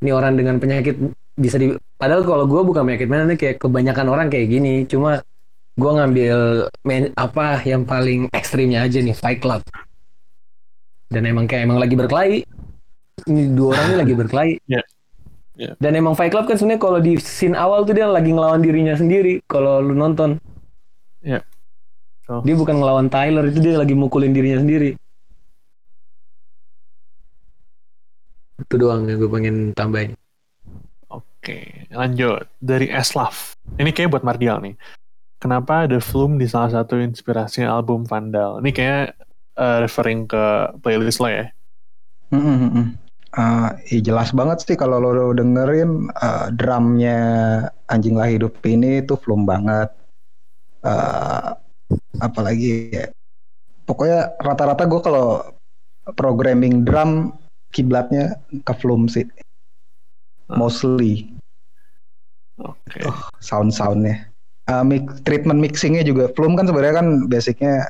Ini 0.00 0.16
orang 0.16 0.32
dengan 0.32 0.56
penyakit 0.56 0.96
bisa 1.36 1.60
di 1.60 1.76
padahal 2.00 2.24
kalau 2.24 2.44
gue 2.48 2.60
bukan 2.64 2.88
penyakit 2.88 3.08
mana 3.08 3.36
kayak 3.36 3.60
kebanyakan 3.60 4.06
orang 4.08 4.26
kayak 4.32 4.48
gini 4.48 4.88
cuma 4.88 5.20
gue 5.76 5.90
ngambil 5.92 6.36
men- 6.88 7.12
apa 7.16 7.60
yang 7.68 7.84
paling 7.84 8.28
ekstrimnya 8.32 8.84
aja 8.84 9.00
nih 9.00 9.12
Fight 9.16 9.40
Club. 9.44 9.60
Dan 11.10 11.26
emang 11.26 11.44
kayak 11.50 11.66
emang 11.66 11.76
lagi 11.82 11.98
berkelahi. 11.98 12.38
Ini 13.28 13.42
dua 13.52 13.76
orang 13.76 13.86
ini 13.92 13.96
lagi 14.00 14.14
berkelahi. 14.16 14.52
Iya. 14.70 14.80
Iya. 15.60 15.76
dan 15.76 15.92
emang 15.92 16.16
Fight 16.16 16.32
Club 16.32 16.48
kan 16.48 16.56
sebenarnya 16.56 16.80
kalau 16.80 16.98
di 17.04 17.20
scene 17.20 17.52
awal 17.52 17.84
tuh 17.84 17.92
dia 17.92 18.08
lagi 18.08 18.32
ngelawan 18.32 18.64
dirinya 18.64 18.96
sendiri 18.96 19.44
kalau 19.44 19.84
lu 19.84 19.92
nonton 19.92 20.40
Iya. 21.20 21.44
So. 22.24 22.40
dia 22.40 22.56
bukan 22.56 22.80
ngelawan 22.80 23.12
Tyler 23.12 23.44
itu 23.52 23.60
dia 23.60 23.76
lagi 23.76 23.92
mukulin 23.92 24.32
dirinya 24.32 24.64
sendiri 24.64 24.96
itu 28.56 28.74
doang 28.76 29.04
yang 29.04 29.20
gue 29.20 29.28
pengen 29.28 29.56
tambahin 29.76 30.16
Oke, 31.40 31.88
lanjut. 31.88 32.44
Dari 32.60 32.92
Eslaf. 32.92 33.56
Ini 33.80 33.96
kayak 33.96 34.12
buat 34.12 34.20
Mardial 34.20 34.60
nih. 34.60 34.76
Kenapa 35.40 35.88
ada 35.88 35.96
Flume 35.96 36.36
di 36.36 36.44
salah 36.44 36.68
satu 36.68 37.00
inspirasi 37.00 37.64
album 37.64 38.04
Vandal? 38.04 38.60
Ini 38.60 38.70
kayak 38.76 39.04
eh, 39.56 39.78
referring 39.80 40.28
ke 40.28 40.68
playlist 40.84 41.16
lo 41.24 41.32
ya? 41.32 41.48
Uh, 43.30 43.70
ya 43.86 44.02
jelas 44.02 44.34
banget 44.34 44.66
sih 44.66 44.74
kalau 44.74 44.98
lo 44.98 45.30
dengerin 45.30 46.10
uh, 46.18 46.50
drumnya 46.50 47.18
anjing 47.86 48.18
lah 48.18 48.26
hidup 48.26 48.58
ini 48.66 49.06
tuh 49.06 49.18
flum 49.22 49.46
banget. 49.46 49.90
Uh, 50.82 51.54
apalagi 52.18 52.90
ya. 52.90 53.06
Pokoknya 53.86 54.34
rata-rata 54.38 54.86
gue 54.86 55.00
kalau 55.02 55.42
programming 56.14 56.82
drum 56.82 57.34
kiblatnya 57.70 58.38
ke 58.66 58.74
flum 58.74 59.06
sih. 59.06 59.26
mostly 60.50 61.30
Oke. 62.58 63.06
sound 63.38 63.70
soundnya. 63.70 64.26
Uh, 64.66 64.82
mix, 64.82 65.06
treatment 65.22 65.58
mixingnya 65.62 66.02
juga. 66.02 66.30
Flume 66.34 66.58
kan 66.58 66.66
sebenarnya 66.66 66.98
kan 67.02 67.08
basicnya 67.30 67.86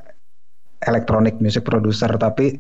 electronic 0.84 1.36
music 1.41 1.64
producer 1.64 2.09
tapi 2.16 2.57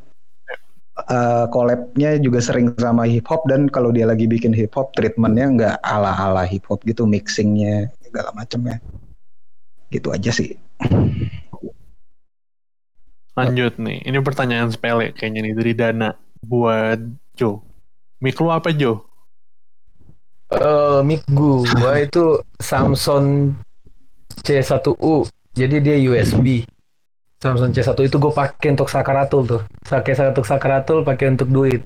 uh, 0.96 1.46
collabnya 1.52 2.18
juga 2.18 2.42
sering 2.42 2.74
sama 2.78 3.06
hip 3.06 3.26
hop 3.28 3.46
dan 3.46 3.70
kalau 3.70 3.94
dia 3.94 4.08
lagi 4.08 4.26
bikin 4.26 4.50
hip 4.50 4.74
hop 4.74 4.90
treatmentnya 4.96 5.46
nggak 5.54 5.76
ala 5.84 6.12
ala 6.16 6.42
hip 6.48 6.66
hop 6.66 6.82
gitu 6.88 7.06
mixingnya 7.06 7.92
segala 8.02 8.34
macamnya 8.34 8.82
gitu 9.90 10.14
aja 10.14 10.30
sih. 10.30 10.54
Lanjut 13.34 13.78
nih. 13.78 14.02
Ini 14.06 14.18
pertanyaan 14.22 14.70
sepele 14.70 15.14
kayaknya 15.14 15.40
nih 15.46 15.54
dari 15.54 15.72
Dana 15.74 16.10
buat 16.42 16.98
Joe. 17.38 17.62
Mic 18.20 18.36
lu 18.36 18.52
apa 18.52 18.70
Joe? 18.74 19.00
Eh, 20.50 21.00
mic 21.06 21.22
gua 21.30 21.94
itu 22.06 22.42
Samsung 22.58 23.54
C1U. 24.42 25.26
Jadi 25.54 25.76
dia 25.82 25.96
USB. 25.98 26.66
Samsung 27.40 27.72
C1 27.72 27.96
itu 28.04 28.16
gue 28.20 28.32
pakai 28.36 28.76
untuk 28.76 28.92
sakaratul 28.92 29.42
tuh. 29.48 29.62
Pakai 29.88 30.12
untuk 30.28 30.44
sakaratul, 30.44 31.08
pakai 31.08 31.32
untuk 31.32 31.48
duit. 31.48 31.80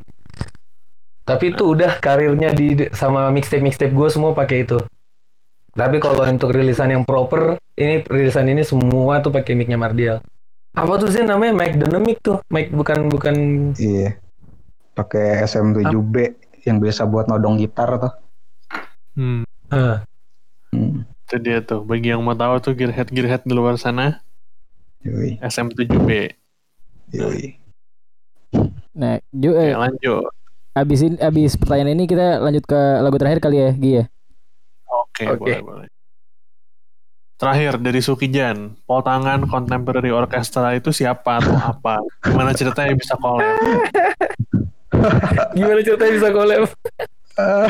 Tapi 1.25 1.55
itu 1.55 1.63
udah 1.73 2.03
karirnya 2.03 2.51
di 2.51 2.91
sama 2.91 3.31
mixtape 3.31 3.63
mixtape 3.63 3.95
gue 3.95 4.09
semua 4.11 4.35
pakai 4.35 4.67
itu. 4.67 4.83
Tapi 5.75 6.03
kalau 6.03 6.27
untuk 6.27 6.51
rilisan 6.51 6.91
yang 6.91 7.07
proper, 7.07 7.59
ini 7.79 8.03
rilisan 8.03 8.51
ini 8.51 8.67
semua 8.67 9.23
tuh 9.23 9.31
pakai 9.31 9.55
micnya 9.55 9.79
Mardial. 9.79 10.19
Apa 10.75 10.99
tuh 10.99 11.07
sih 11.15 11.23
namanya 11.23 11.55
mic 11.55 11.79
dynamic 11.79 12.19
tuh? 12.19 12.43
Mic 12.51 12.75
bukan 12.75 13.07
bukan 13.07 13.35
Iya. 13.79 14.19
Pakai 14.99 15.43
SM7B 15.47 16.35
yang 16.67 16.83
biasa 16.83 17.07
buat 17.07 17.31
nodong 17.31 17.63
gitar 17.63 17.95
tuh. 17.99 18.13
Hmm. 19.15 19.47
Ah, 19.71 20.03
Hmm. 20.75 21.07
Itu 21.07 21.39
dia 21.39 21.63
tuh. 21.63 21.87
Bagi 21.87 22.11
yang 22.11 22.27
mau 22.27 22.35
tahu 22.35 22.59
tuh 22.59 22.75
gearhead 22.75 23.07
gearhead 23.15 23.47
di 23.47 23.55
luar 23.55 23.79
sana, 23.79 24.24
Yoi, 25.05 25.37
SM7B. 25.45 26.33
yoi. 27.13 27.61
Nah, 28.97 29.21
Oke, 29.21 29.53
eh, 29.53 29.77
lanjut. 29.77 30.33
abis 30.73 31.01
ini, 31.05 31.17
abis 31.21 31.61
pertanyaan 31.61 31.93
ini 31.93 32.09
kita 32.09 32.41
lanjut 32.41 32.65
ke 32.65 32.81
lagu 33.05 33.17
terakhir 33.21 33.45
kali 33.45 33.61
ya, 33.61 33.71
Gi 33.77 33.91
ya. 34.01 34.05
Oke, 34.89 35.25
Oke. 35.29 35.45
boleh 35.45 35.61
boleh. 35.61 35.89
Terakhir 37.37 37.77
dari 37.83 38.01
Sukijan, 38.01 38.81
Potangan 38.89 39.45
Contemporary 39.45 40.09
Orchestra 40.09 40.73
itu 40.73 40.95
siapa 40.95 41.43
atau 41.43 41.59
apa? 41.59 42.01
Gimana 42.25 42.57
ceritanya 42.57 42.95
bisa 42.97 43.19
collab? 43.21 43.45
gimana 45.59 45.81
ceritanya 45.85 46.13
bisa 46.15 46.29
collab? 46.31 46.63
Eh, 47.35 47.69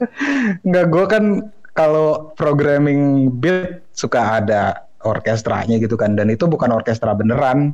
Nggak, 0.68 0.86
gue 0.92 1.04
kan 1.08 1.24
kalau 1.72 2.30
programming 2.36 3.32
beat 3.40 3.80
suka 3.96 4.38
ada 4.38 4.89
orkestranya 5.04 5.80
gitu 5.80 5.96
kan, 5.96 6.14
dan 6.14 6.28
itu 6.28 6.44
bukan 6.44 6.70
orkestra 6.72 7.16
beneran, 7.16 7.72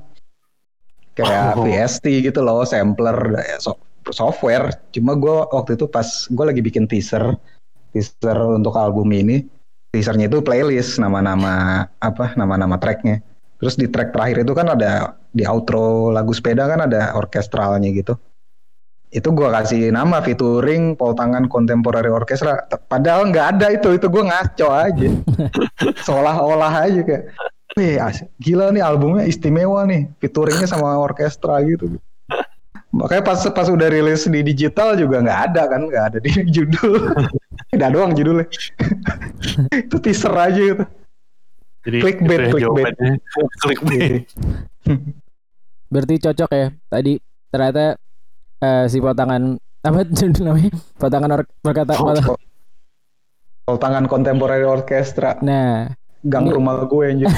kayak 1.16 1.56
Oh. 1.58 1.64
VST 1.66 2.22
gitu 2.22 2.44
loh, 2.44 2.62
sampler, 2.62 3.16
so- 3.58 3.80
software. 4.12 4.70
Cuma 4.94 5.18
gue 5.18 5.36
waktu 5.50 5.74
itu 5.74 5.90
pas 5.90 6.06
gue 6.06 6.44
lagi 6.44 6.62
bikin 6.62 6.86
teaser, 6.86 7.34
teaser 7.90 8.38
untuk 8.54 8.78
album 8.78 9.10
ini, 9.10 9.42
teasernya 9.90 10.30
itu 10.30 10.44
playlist 10.44 11.02
nama-nama 11.02 11.86
apa, 11.98 12.36
nama-nama 12.38 12.78
tracknya. 12.78 13.24
Terus 13.56 13.74
di 13.80 13.88
track 13.88 14.12
terakhir 14.12 14.44
itu 14.44 14.52
kan 14.52 14.68
ada 14.68 15.16
di 15.32 15.42
outro 15.48 16.12
lagu 16.12 16.30
sepeda 16.36 16.68
kan 16.68 16.84
ada 16.84 17.16
orkestralnya 17.16 17.88
gitu 17.92 18.14
itu 19.16 19.28
gua 19.32 19.48
kasih 19.60 19.88
nama 19.88 20.20
featuring 20.20 20.92
Poltangan 20.92 21.48
Contemporary 21.48 22.12
Orchestra 22.12 22.68
padahal 22.68 23.32
nggak 23.32 23.46
ada 23.56 23.66
itu 23.72 23.96
itu 23.96 24.06
gua 24.12 24.28
ngaco 24.28 24.68
aja 24.68 25.08
seolah-olah 26.06 26.72
aja 26.84 27.00
kayak 27.00 27.24
Wih, 27.76 28.00
gila 28.40 28.72
nih 28.72 28.80
albumnya 28.80 29.28
istimewa 29.28 29.84
nih 29.84 30.08
featuringnya 30.16 30.64
sama 30.64 30.96
orkestra 30.96 31.60
gitu 31.64 32.00
makanya 32.88 33.20
pas 33.20 33.40
pas 33.52 33.68
udah 33.68 33.88
rilis 33.92 34.24
di 34.24 34.40
digital 34.40 34.96
juga 34.96 35.20
nggak 35.20 35.40
ada 35.52 35.62
kan 35.68 35.80
nggak 35.84 36.04
ada 36.12 36.18
di 36.20 36.30
judul 36.56 37.12
tidak 37.68 37.90
doang 37.92 38.16
judulnya 38.16 38.48
itu 39.84 39.96
teaser 40.00 40.32
aja 40.32 40.60
gitu 40.60 40.84
Jadi 41.86 42.02
Clickbait, 42.02 42.50
itu 42.50 42.58
ya 42.58 42.66
clickbait. 42.66 42.94
Clickbait. 43.62 44.26
Berarti 45.86 46.14
cocok 46.18 46.50
ya. 46.50 46.66
Tadi 46.90 47.12
ternyata 47.46 47.94
eh, 48.58 48.84
si 48.86 48.98
potangan 48.98 49.56
apa 49.80 50.00
judul 50.08 50.42
namanya? 50.48 50.70
Potangan 50.96 51.30
or, 51.30 51.42
perkata 51.58 51.92
Oh, 51.94 52.10
pot- 52.12 52.42
Poltangan 53.66 54.06
Contemporary 54.06 54.62
Orchestra 54.62 55.38
Nah, 55.40 55.90
gang 56.22 56.46
Ini- 56.46 56.54
rumah 56.54 56.82
gue 56.82 57.04
anjir 57.04 57.26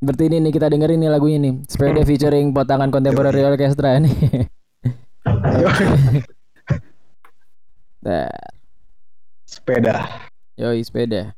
berarti 0.00 0.24
ini 0.26 0.40
nih 0.40 0.50
kita 0.50 0.66
dengerin 0.66 0.96
nih 0.96 1.08
lagunya 1.08 1.38
nih. 1.38 1.54
Sepeda 1.64 2.00
featuring 2.02 2.52
potangan 2.52 2.88
contemporary 2.88 3.44
orchestra 3.44 3.96
nih. 4.00 4.48
Nah, 8.00 8.32
sepeda. 9.44 10.08
Yoi 10.56 10.80
sepeda. 10.80 11.36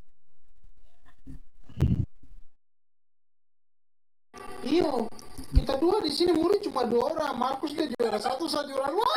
Iyo, 4.62 5.10
kita 5.52 5.76
dua 5.76 6.00
di 6.00 6.08
sini 6.08 6.32
murid 6.32 6.64
cuma 6.64 6.88
dua 6.88 7.12
orang. 7.12 7.36
Markus 7.36 7.76
dia 7.76 7.86
juara 7.92 8.16
satu, 8.16 8.48
saya 8.48 8.64
juara 8.66 8.88
dua. 8.88 9.12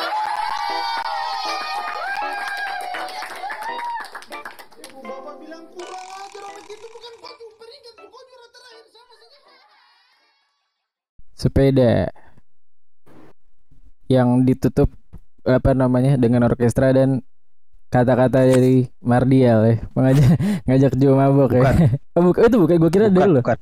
Ibu 4.83 4.99
bapak 4.99 5.35
bilang 5.39 5.63
kurang 5.71 6.07
ajar 6.19 6.43
orang 6.43 6.65
itu 6.67 6.85
bukan 6.91 7.13
kau 7.23 7.49
peringkat, 7.55 7.93
kau 7.95 8.21
juara 8.27 8.47
terakhir 8.51 8.85
sama 8.91 9.13
saja. 9.15 9.39
Sepeda 11.35 11.93
yang 14.11 14.45
ditutup 14.45 14.91
apa 15.45 15.71
namanya 15.73 16.17
dengan 16.17 16.45
orkestra 16.45 16.93
dan 16.93 17.21
kata-kata 17.89 18.43
dari 18.43 18.89
Mardial 18.99 19.59
ya 19.63 19.75
mengajak 19.95 20.29
ngajak 20.67 20.91
Jo 20.99 21.15
mabok 21.15 21.51
ya. 21.55 21.61
Bukan. 21.63 21.75
Oh, 22.15 22.23
bukan. 22.31 22.47
itu 22.47 22.57
bukan 22.59 22.75
gue 22.79 22.91
kira 22.91 23.07
bukan, 23.11 23.27
dulu. 23.27 23.39
bukan. 23.43 23.59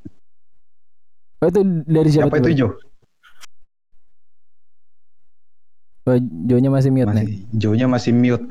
Oh 1.43 1.47
itu 1.51 1.59
dari 1.83 2.07
siapa, 2.07 2.31
siapa 2.31 2.39
itu? 2.39 2.63
Jo 2.63 2.67
Oh, 6.03 6.19
Jo-nya 6.19 6.67
masih 6.67 6.91
mute 6.91 7.07
nih. 7.07 7.23
masih 7.23 7.37
Jo-nya 7.55 7.87
masih 7.87 8.11
mute 8.11 8.43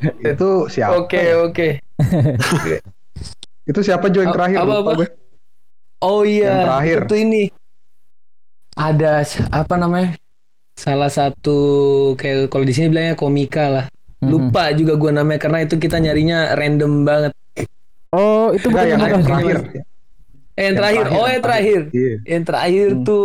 itu 0.32 0.48
siapa 0.72 0.96
Oke 0.96 1.20
oke. 1.36 1.68
itu 3.70 3.80
siapa 3.84 4.08
Jo 4.08 4.24
yang 4.24 4.32
terakhir 4.32 4.58
apa, 4.64 4.74
apa? 4.80 4.90
gue. 4.96 5.08
Oh 6.00 6.24
Yang 6.24 6.32
iya, 6.40 6.54
terakhir. 6.64 6.98
itu 7.04 7.14
ini. 7.20 7.42
Ada 8.72 9.12
apa 9.52 9.74
namanya? 9.76 10.16
Salah 10.80 11.12
satu 11.12 11.58
kayak 12.16 12.48
kalau 12.48 12.64
di 12.64 12.72
sini 12.72 12.88
bilangnya 12.88 13.12
komika 13.12 13.68
lah. 13.68 13.84
Mhm. 14.24 14.28
Lupa 14.32 14.72
juga 14.72 14.96
gua 14.96 15.12
namanya 15.12 15.36
karena 15.36 15.68
itu 15.68 15.76
kita 15.76 16.00
nyarinya 16.00 16.56
random 16.56 17.04
banget. 17.04 17.32
Oh 18.16 18.56
itu 18.56 18.72
bukan 18.72 18.88
yang, 18.88 19.00
yang 19.00 19.00
yang 19.04 19.20
apa? 19.20 19.28
terakhir 19.28 19.58
Eh, 20.60 20.62
yang, 20.62 20.66
Yang 20.66 20.76
terakhir. 20.76 21.04
terakhir, 21.06 21.16
Oh, 21.16 21.26
yang 21.26 21.42
terakhir. 21.42 21.80
Iya. 21.90 22.14
Yang 22.28 22.44
terakhir 22.44 22.88
Hmm. 22.92 23.02
tuh 23.02 23.24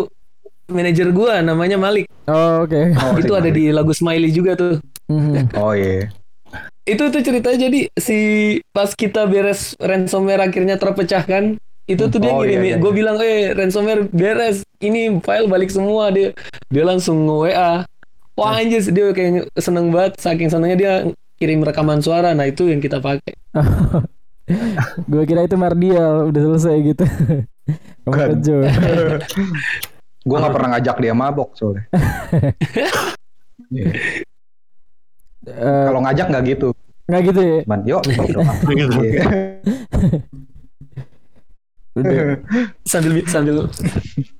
manajer 0.67 1.07
gua 1.11 1.33
namanya 1.41 1.77
Malik. 1.77 2.05
Oh 2.25 2.63
oke. 2.63 2.81
Oh, 2.95 3.13
itu 3.13 3.27
si 3.27 3.35
ada 3.35 3.43
Malik. 3.43 3.53
di 3.53 3.63
lagu 3.69 3.91
Smiley 3.91 4.31
juga 4.31 4.55
tuh. 4.55 4.73
Mhm. 5.05 5.53
oh 5.53 5.69
iya 5.71 6.09
Itu 6.83 7.09
tuh 7.09 7.21
ceritanya 7.21 7.57
jadi 7.61 7.89
si 7.93 8.17
pas 8.71 8.89
kita 8.89 9.25
beres 9.25 9.77
ransomware 9.77 10.41
akhirnya 10.41 10.77
terpecahkan 10.77 11.57
itu 11.85 12.03
tuh 12.07 12.17
dia 12.17 12.29
Oh, 12.29 12.41
iya, 12.41 12.57
ngirimin 12.57 12.71
iya, 12.71 12.77
gue 12.79 12.89
iya. 12.89 12.97
bilang 12.97 13.15
eh 13.19 13.53
ransomware 13.53 14.09
beres 14.09 14.65
ini 14.79 15.13
file 15.19 15.45
balik 15.45 15.69
semua 15.69 16.09
dia 16.09 16.33
dia 16.65 16.81
langsung 16.81 17.21
WA 17.25 17.85
wah 18.33 18.53
anjir 18.55 18.81
dia 18.87 19.09
kayak 19.11 19.53
seneng 19.55 19.93
banget 19.93 20.17
saking 20.17 20.49
senengnya 20.49 20.73
dia 20.75 20.93
kirim 21.35 21.61
rekaman 21.61 22.01
suara 22.01 22.33
nah 22.33 22.45
itu 22.45 22.65
yang 22.65 22.81
kita 22.81 22.97
pakai 22.97 23.33
gue 25.11 25.23
kira 25.25 25.41
itu 25.45 25.55
Mardial 25.57 26.29
udah 26.29 26.41
selesai 26.53 26.75
gitu. 26.85 27.05
Jo. 28.45 28.61
gue 30.29 30.37
nggak 30.37 30.53
pernah 30.53 30.69
ngajak 30.77 30.97
dia 31.01 31.13
mabok 31.17 31.53
soalnya 31.57 31.85
Iya. 33.73 33.85
Eh, 35.45 35.83
kalau 35.89 36.01
ngajak 36.05 36.27
nggak 36.29 36.43
gitu 36.45 36.69
nggak 37.05 37.21
gitu 37.29 37.41
ya. 37.41 37.59
cuman 37.65 37.81
yuk 37.85 38.01
doang. 38.05 38.57
Gitu. 38.73 38.93
Iya. 39.01 39.23
Udah. 41.95 42.37
sambil 42.83 43.11
sambil 43.25 43.55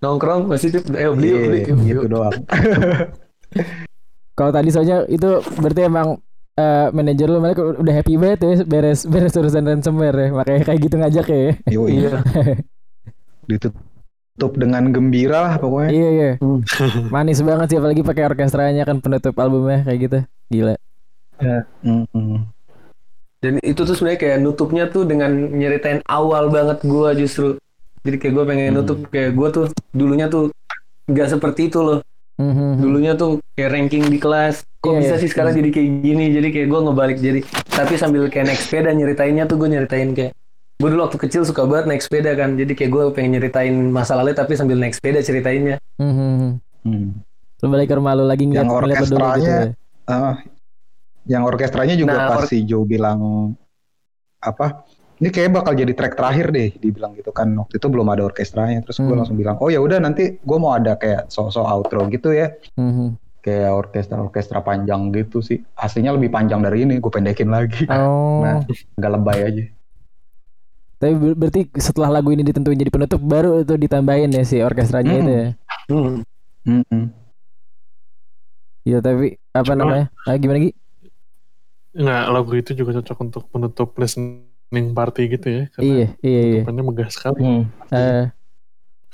nongkrong 0.04 0.50
masih 0.50 0.76
eh 0.94 1.08
beli 1.14 1.30
beli 1.34 1.60
Iya, 1.62 1.72
yuk, 1.74 1.78
gitu 1.86 2.02
yuk. 2.06 2.10
doang 2.14 2.36
Kalau 4.36 4.52
tadi 4.52 4.68
soalnya 4.68 5.08
itu 5.08 5.30
berarti 5.58 5.82
emang 5.88 6.20
eh, 6.56 6.88
manajer 6.96 7.28
lu 7.28 7.40
mereka 7.44 7.62
udah 7.76 7.94
happy 7.94 8.14
banget 8.16 8.40
ya 8.42 8.54
beres 8.64 9.04
beres 9.04 9.36
urusan 9.36 9.64
ransomware 9.68 10.16
ya 10.16 10.30
makanya 10.32 10.62
kayak 10.64 10.80
gitu 10.84 10.96
ngajak 11.00 11.26
ya. 11.28 11.54
Yoi. 11.72 11.90
iya 11.92 12.12
Itu 13.52 13.70
tutup 14.36 14.60
dengan 14.60 14.92
gembira 14.92 15.48
lah 15.48 15.56
pokoknya. 15.56 15.90
Iya 15.96 16.10
iya. 16.12 16.32
Hmm. 16.44 16.60
Manis 17.14 17.40
banget 17.40 17.68
sih 17.72 17.78
apalagi 17.80 18.04
pakai 18.04 18.24
orkestranya 18.28 18.84
kan 18.84 19.00
penutup 19.00 19.36
albumnya 19.40 19.88
kayak 19.88 20.00
gitu. 20.04 20.20
Gila. 20.52 20.76
Mm-mm. 21.84 22.44
Dan 23.40 23.62
itu 23.62 23.82
tuh 23.86 23.96
sebenarnya 23.96 24.20
kayak 24.20 24.38
nutupnya 24.42 24.84
tuh 24.90 25.06
dengan 25.06 25.32
nyeritain 25.32 26.02
awal 26.10 26.52
banget 26.52 26.84
gua 26.84 27.16
justru. 27.16 27.60
Jadi 28.06 28.18
kayak 28.22 28.34
gue 28.38 28.46
pengen 28.46 28.74
nutup 28.74 29.00
kayak 29.10 29.32
gua 29.34 29.50
tuh 29.50 29.66
dulunya 29.94 30.30
tuh 30.30 30.50
nggak 31.08 31.38
seperti 31.38 31.70
itu 31.70 31.80
loh. 31.80 32.00
Mhm. 32.36 32.84
Dulunya 32.84 33.14
tuh 33.14 33.40
kayak 33.54 33.72
ranking 33.72 34.04
di 34.06 34.18
kelas. 34.18 34.68
Kok 34.78 34.92
Iya, 34.92 35.00
bisa 35.00 35.16
iya. 35.16 35.22
sih 35.24 35.30
sekarang 35.32 35.56
jadi 35.56 35.70
kayak 35.72 35.90
gini? 36.02 36.26
Jadi 36.30 36.48
kayak 36.52 36.68
gua 36.68 36.80
ngebalik 36.84 37.18
jadi. 37.18 37.40
Tapi 37.66 37.94
sambil 37.96 38.28
kayak 38.28 38.46
naik 38.48 38.60
sepeda 38.60 38.92
nyeritainnya 38.92 39.44
tuh 39.46 39.56
gue 39.56 39.68
nyeritain 39.68 40.12
kayak 40.12 40.36
gue 40.76 40.90
dulu 40.92 41.02
waktu 41.02 41.16
kecil 41.18 41.42
suka 41.42 41.64
banget 41.64 41.86
naik 41.88 42.04
sepeda 42.04 42.36
kan. 42.36 42.54
Jadi 42.54 42.76
kayak 42.76 42.92
gue 42.92 43.04
pengen 43.12 43.40
nyeritain 43.40 43.72
masa 43.90 44.14
lalu 44.14 44.32
tapi 44.32 44.54
sambil 44.54 44.76
naik 44.76 44.92
sepeda 44.92 45.20
ceritainnya. 45.20 45.80
Mhm. 45.96 46.60
Hmm. 46.84 47.10
Lu 47.64 47.68
balik 47.68 47.88
ke 47.88 47.96
rumah 47.96 48.14
lu 48.14 48.28
lagi 48.28 48.44
ngeliat, 48.44 48.62
Yang 48.62 48.68
ngeliat 48.70 48.84
lu 48.84 49.06
dulu 49.08 49.16
gitu. 49.16 49.16
orkestranya, 49.16 49.56
ya. 49.56 49.64
Ah, 50.06 50.36
yang 51.26 51.44
orkestranya 51.44 51.96
juga 51.96 52.14
Nah, 52.14 52.28
pas 52.30 52.46
or- 52.46 52.62
Joe 52.62 52.84
bilang 52.84 53.20
apa? 54.38 54.86
Ini 55.16 55.32
kayak 55.32 55.56
bakal 55.56 55.74
jadi 55.74 55.96
track 55.96 56.20
terakhir 56.20 56.52
deh, 56.52 56.76
dibilang 56.76 57.16
gitu 57.16 57.32
kan. 57.32 57.48
Waktu 57.56 57.80
itu 57.80 57.88
belum 57.88 58.08
ada 58.12 58.28
orkestranya, 58.28 58.84
terus 58.84 59.00
gue 59.00 59.08
Hmm. 59.08 59.24
langsung 59.24 59.40
bilang, 59.40 59.56
oh 59.58 59.72
ya 59.72 59.80
udah 59.80 59.98
nanti 59.98 60.38
gue 60.38 60.58
mau 60.60 60.76
ada 60.76 61.00
kayak 61.00 61.32
so-so 61.32 61.64
outro 61.64 62.04
gitu 62.12 62.36
ya, 62.36 62.52
Mhm. 62.76 63.16
kayak 63.40 63.72
orkestra-orkestra 63.72 64.60
panjang 64.60 65.16
gitu 65.16 65.40
sih. 65.40 65.64
Aslinya 65.74 66.12
lebih 66.12 66.28
panjang 66.30 66.60
dari 66.60 66.84
ini, 66.84 67.00
gue 67.00 67.08
pendekin 67.08 67.48
lagi. 67.48 67.88
Oh. 67.88 68.44
Nah, 68.44 68.68
agak 68.68 69.12
lebay 69.14 69.40
aja. 69.42 69.64
Tapi 70.96 71.14
ber- 71.14 71.38
berarti 71.38 71.62
setelah 71.76 72.10
lagu 72.10 72.32
ini 72.32 72.42
ditentuin 72.42 72.76
jadi 72.76 72.92
penutup 72.92 73.20
baru 73.20 73.62
itu 73.62 73.76
ditambahin 73.76 74.32
ya 74.32 74.44
si 74.44 74.60
orkestranya 74.60 75.12
Hmm. 75.12 75.22
itu 75.22 75.32
ya. 75.32 75.48
Hmm. 75.88 76.16
Mm-mm. 76.66 77.04
Iya 78.84 79.00
tapi 79.00 79.40
apa 79.50 79.64
Cuma- 79.66 79.78
namanya? 79.78 80.06
Ah, 80.24 80.36
gimana 80.36 80.60
Gi? 80.60 80.72
Nggak, 81.96 82.24
lagu 82.28 82.52
itu 82.54 82.72
juga 82.74 82.92
cocok 83.00 83.18
untuk 83.22 83.44
menutup 83.50 83.90
listening 84.70 84.98
party 84.98 85.24
gitu 85.30 85.48
ya. 85.48 85.64
Karena 85.72 85.86
Iya, 85.86 86.08
iya, 86.26 86.42
iya. 86.66 86.82
megah 86.84 87.10
sekali. 87.14 87.70
Eh, 87.94 88.24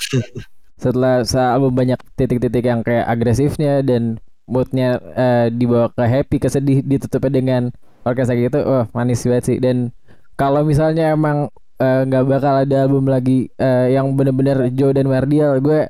setelah 0.82 1.22
album 1.54 1.78
banyak 1.78 2.00
titik-titik 2.18 2.66
yang 2.66 2.82
kayak 2.82 3.06
agresifnya 3.06 3.86
dan 3.86 4.18
moodnya 4.50 4.98
eh, 5.14 5.48
dibawa 5.54 5.94
ke 5.94 6.02
happy 6.02 6.38
ke 6.42 6.50
sedih 6.50 6.82
ditutupnya 6.82 7.32
dengan 7.32 7.62
orkestra 8.02 8.34
gitu 8.34 8.66
wah 8.66 8.90
manis 8.98 9.22
banget 9.22 9.44
sih 9.46 9.58
dan 9.62 9.94
kalau 10.34 10.66
misalnya 10.66 11.14
emang 11.14 11.54
eh, 11.78 12.02
nggak 12.10 12.26
bakal 12.26 12.66
ada 12.66 12.90
album 12.90 13.06
lagi 13.14 13.54
eh, 13.62 13.94
yang 13.94 14.18
bener-bener 14.18 14.74
Joe 14.74 14.90
dan 14.90 15.06
Mardial 15.06 15.62
gue 15.62 15.86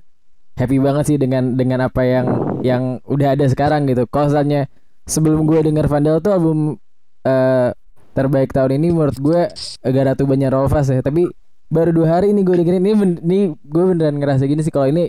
happy 0.59 0.77
banget 0.83 1.15
sih 1.15 1.17
dengan 1.17 1.55
dengan 1.55 1.87
apa 1.87 2.03
yang 2.03 2.25
yang 2.59 2.83
udah 3.07 3.39
ada 3.39 3.47
sekarang 3.47 3.87
gitu 3.87 4.03
kalau 4.11 4.27
misalnya 4.27 4.67
sebelum 5.07 5.47
gue 5.47 5.71
denger 5.71 5.87
Vandal 5.87 6.19
tuh 6.19 6.35
album 6.35 6.75
eh, 7.23 7.71
terbaik 8.11 8.51
tahun 8.51 8.77
ini 8.77 8.91
menurut 8.91 9.17
gue 9.17 9.41
agak 9.81 10.03
ratu 10.13 10.27
banyak 10.27 10.49
Rolfas 10.51 10.91
ya 10.91 10.99
tapi 10.99 11.31
baru 11.71 11.95
dua 11.95 12.19
hari 12.19 12.35
ini 12.35 12.43
gue 12.43 12.55
dengerin 12.59 12.83
ini 12.83 12.93
ben- 12.93 13.21
ini 13.23 13.39
gue 13.55 13.83
beneran 13.87 14.19
ngerasa 14.19 14.43
gini 14.43 14.59
sih 14.59 14.71
kalau 14.71 14.91
ini 14.91 15.07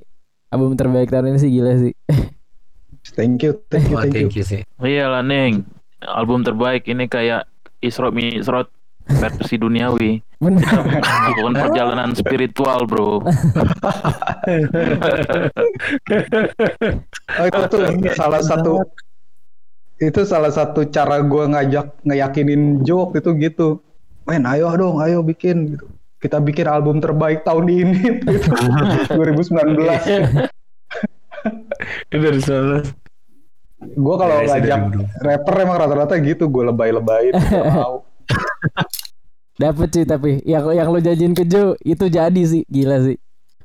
album 0.49 0.79
terbaik 0.79 1.11
tahun 1.11 1.35
ini 1.35 1.39
sih 1.43 1.51
gila 1.51 1.73
sih 1.79 1.95
Thank 3.03 3.43
you, 3.43 3.59
thank 3.67 3.91
you, 3.91 3.99
thank 3.99 4.15
you. 4.15 4.31
thank 4.31 4.35
you 4.39 4.45
sih. 4.47 4.63
Iya 4.79 5.11
lah 5.11 5.27
Neng. 5.27 5.67
Album 6.07 6.47
terbaik 6.47 6.87
ini 6.87 7.11
kayak 7.11 7.51
Isra 7.83 8.15
Mi'raj 8.15 8.71
versi 9.11 9.59
duniawi. 9.59 10.23
Bukan 10.39 11.53
perjalanan 11.59 12.15
spiritual, 12.15 12.87
Bro. 12.87 13.11
Oh, 17.33 17.47
itu 17.49 17.61
tuh 17.73 17.81
salah 18.15 18.43
satu 18.45 18.85
itu 20.03 20.21
salah 20.27 20.51
satu 20.51 20.83
cara 20.91 21.23
gue 21.23 21.45
ngajak 21.47 22.03
ngeyakinin 22.03 22.83
Joe 22.83 23.07
waktu 23.07 23.23
itu 23.23 23.31
gitu. 23.39 23.69
Men, 24.27 24.43
ayo 24.47 24.71
dong, 24.75 24.99
ayo 24.99 25.23
bikin 25.23 25.79
gitu. 25.79 25.87
Kita 26.19 26.39
bikin 26.39 26.67
album 26.67 26.99
terbaik 26.99 27.47
tahun 27.47 27.67
ini 27.71 27.99
gitu. 28.23 28.47
2019. 29.15 29.79
Itu 32.11 32.17
dari 32.19 32.41
sana. 32.43 32.83
Gue 33.83 34.15
kalau 34.15 34.35
dari 34.43 34.51
ngajak 34.51 34.81
rapper 35.23 35.55
emang 35.59 35.79
rata-rata 35.83 36.15
gitu, 36.23 36.47
gue 36.47 36.63
lebay-lebayin, 36.71 37.35
gak 37.35 37.67
mau. 37.79 38.03
dapet 39.53 39.89
sih 39.93 40.05
tapi 40.09 40.41
yang 40.49 40.65
yang 40.73 40.89
lo 40.89 40.99
janjiin 40.99 41.37
ke 41.37 41.45
Joe 41.45 41.77
itu 41.85 42.09
jadi 42.09 42.43
sih 42.43 42.65
gila 42.67 43.05
sih 43.05 43.21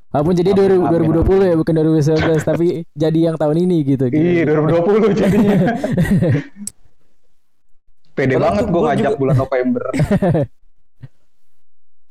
walaupun 0.09 0.33
jadi 0.33 0.51
Amin, 0.51 0.81
2000 0.81 0.87
amin, 0.87 1.09
2020 1.21 1.43
ya 1.43 1.55
bukan 1.55 1.73
2019 1.75 2.41
tapi 2.43 2.67
jadi 3.03 3.19
yang 3.23 3.35
tahun 3.35 3.57
ini 3.59 3.77
gitu 3.85 4.05
Iya, 4.07 4.43
2020 4.47 5.13
jadinya. 5.13 5.57
Pede 8.13 8.35
banget 8.35 8.65
gue 8.65 8.73
gua 8.73 8.81
ngajak 8.87 9.03
juga- 9.07 9.19
bulan 9.19 9.35
November. 9.37 9.83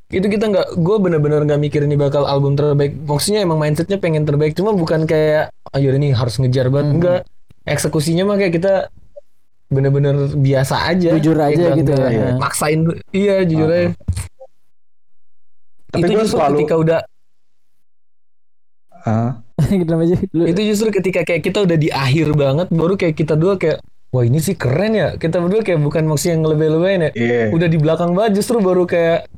itu 0.09 0.23
kita 0.25 0.45
nggak 0.47 0.69
gue 0.77 0.97
bener-bener 1.01 1.43
nggak 1.43 1.59
mikir 1.61 1.83
ini 1.83 1.99
bakal 1.99 2.23
album 2.25 2.55
terbaik 2.55 2.95
maksudnya 3.01 3.43
emang 3.43 3.59
mindsetnya 3.59 3.99
pengen 3.99 4.23
terbaik 4.23 4.55
cuma 4.55 4.71
bukan 4.71 5.03
kayak 5.03 5.51
ayo 5.73 5.91
ini 5.91 6.15
harus 6.15 6.39
ngejar 6.39 6.71
banget 6.71 6.87
Hmm. 6.87 6.95
enggak 6.95 7.21
eksekusinya 7.67 8.23
mah 8.23 8.39
kayak 8.39 8.55
kita 8.55 8.75
bener-bener 9.67 10.15
biasa 10.33 10.87
aja 10.87 11.11
Jujur 11.13 11.35
aja 11.37 11.59
Kayak 11.59 11.75
gitu 11.77 11.91
ya. 11.91 12.07
nggak 12.07 12.39
maksain 12.39 12.81
iya 13.11 13.43
jujur 13.43 13.67
Ah. 13.67 13.75
aja 13.75 13.89
Tapi 15.89 15.99
itu 15.99 16.07
gue 16.07 16.23
justru 16.23 16.39
selalu, 16.39 16.55
ketika 16.55 16.75
udah 16.79 17.01
Ah, 19.07 19.39
kenapa 19.87 20.03
aja 20.03 20.17
lu 20.35 20.45
itu 20.51 20.61
justru 20.75 20.91
ketika 20.91 21.23
kayak 21.23 21.47
kita 21.47 21.63
udah 21.63 21.79
di 21.79 21.89
akhir 21.95 22.35
banget 22.35 22.67
baru 22.75 22.99
kayak 22.99 23.15
kita 23.15 23.39
dua 23.39 23.55
kayak 23.55 23.79
wah 24.11 24.27
ini 24.27 24.43
sih 24.43 24.59
keren 24.59 24.93
ya 24.99 25.09
kita 25.15 25.39
berdua 25.39 25.63
kayak 25.63 25.79
bukan 25.79 26.05
maksudnya 26.11 26.33
yang 26.35 26.43
ngelebay-lebayin 26.43 27.01
ya 27.01 27.11
iya. 27.15 27.43
udah 27.55 27.69
di 27.71 27.79
belakang 27.79 28.13
banget 28.19 28.43
justru 28.43 28.59
baru 28.59 28.83
kayak 28.83 29.31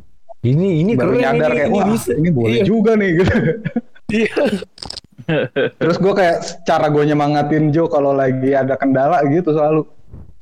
ini 0.46 0.86
ini 0.86 0.92
Baru 0.94 1.18
keren 1.18 1.22
nyadar 1.34 1.50
ini, 1.50 1.58
kayak, 1.58 1.68
ini 1.68 1.78
wah 1.78 1.86
bisa 1.90 2.10
ini 2.14 2.28
boleh 2.30 2.50
Iya. 2.54 2.64
juga 2.64 2.90
nih 2.94 3.10
gitu. 3.18 3.34
Iya. 4.08 4.40
Terus 5.76 5.96
gue 6.00 6.14
kayak 6.16 6.64
cara 6.64 6.88
gue 6.88 7.04
nyemangatin 7.04 7.68
Joe 7.68 7.92
kalau 7.92 8.16
lagi 8.16 8.56
ada 8.56 8.72
kendala 8.80 9.20
gitu 9.28 9.52
selalu. 9.52 9.84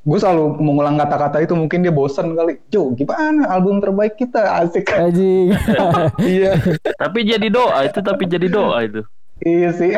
Gue 0.07 0.17
selalu 0.17 0.63
mengulang 0.63 0.95
kata-kata 0.95 1.43
itu 1.43 1.53
mungkin 1.53 1.83
dia 1.83 1.91
bosan 1.91 2.33
kali. 2.33 2.57
Joe 2.71 2.95
gimana 2.95 3.45
album 3.51 3.79
terbaik 3.79 4.15
kita 4.15 4.63
asik. 4.63 4.87
anjing 4.89 5.51
iya 6.23 6.55
Tapi 6.95 7.19
jadi 7.23 7.47
doa 7.51 7.83
itu, 7.83 7.99
tapi 8.01 8.23
jadi 8.25 8.47
doa 8.47 8.77
itu. 8.81 9.03
iya 9.43 9.69
sih. 9.69 9.93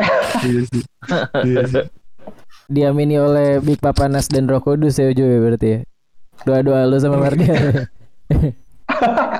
diamini 2.67 3.15
oleh 3.15 3.57
Big 3.59 3.77
Papa 3.77 4.05
Nas 4.05 4.27
dan 4.27 4.45
Roh 4.45 4.59
Kudus 4.59 4.95
ya 4.95 5.09
Joe 5.09 5.25
ya 5.25 5.39
berarti 5.39 5.67
ya 5.69 5.79
doa-doa 6.39 6.85
lu 6.85 6.95
sama 6.97 7.17
Mardial 7.17 7.87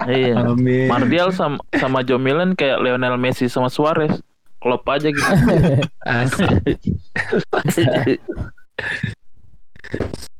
Iya. 0.07 0.45
amin 0.45 0.88
Mardial 0.88 1.30
sama, 1.30 1.57
sama 1.74 1.99
Joe 2.01 2.17
Milan 2.17 2.53
kayak 2.53 2.80
Lionel 2.80 3.17
Messi 3.17 3.45
sama 3.45 3.67
Suarez. 3.67 4.13
Klop 4.59 4.84
aja 4.86 5.07
gitu. 5.07 5.24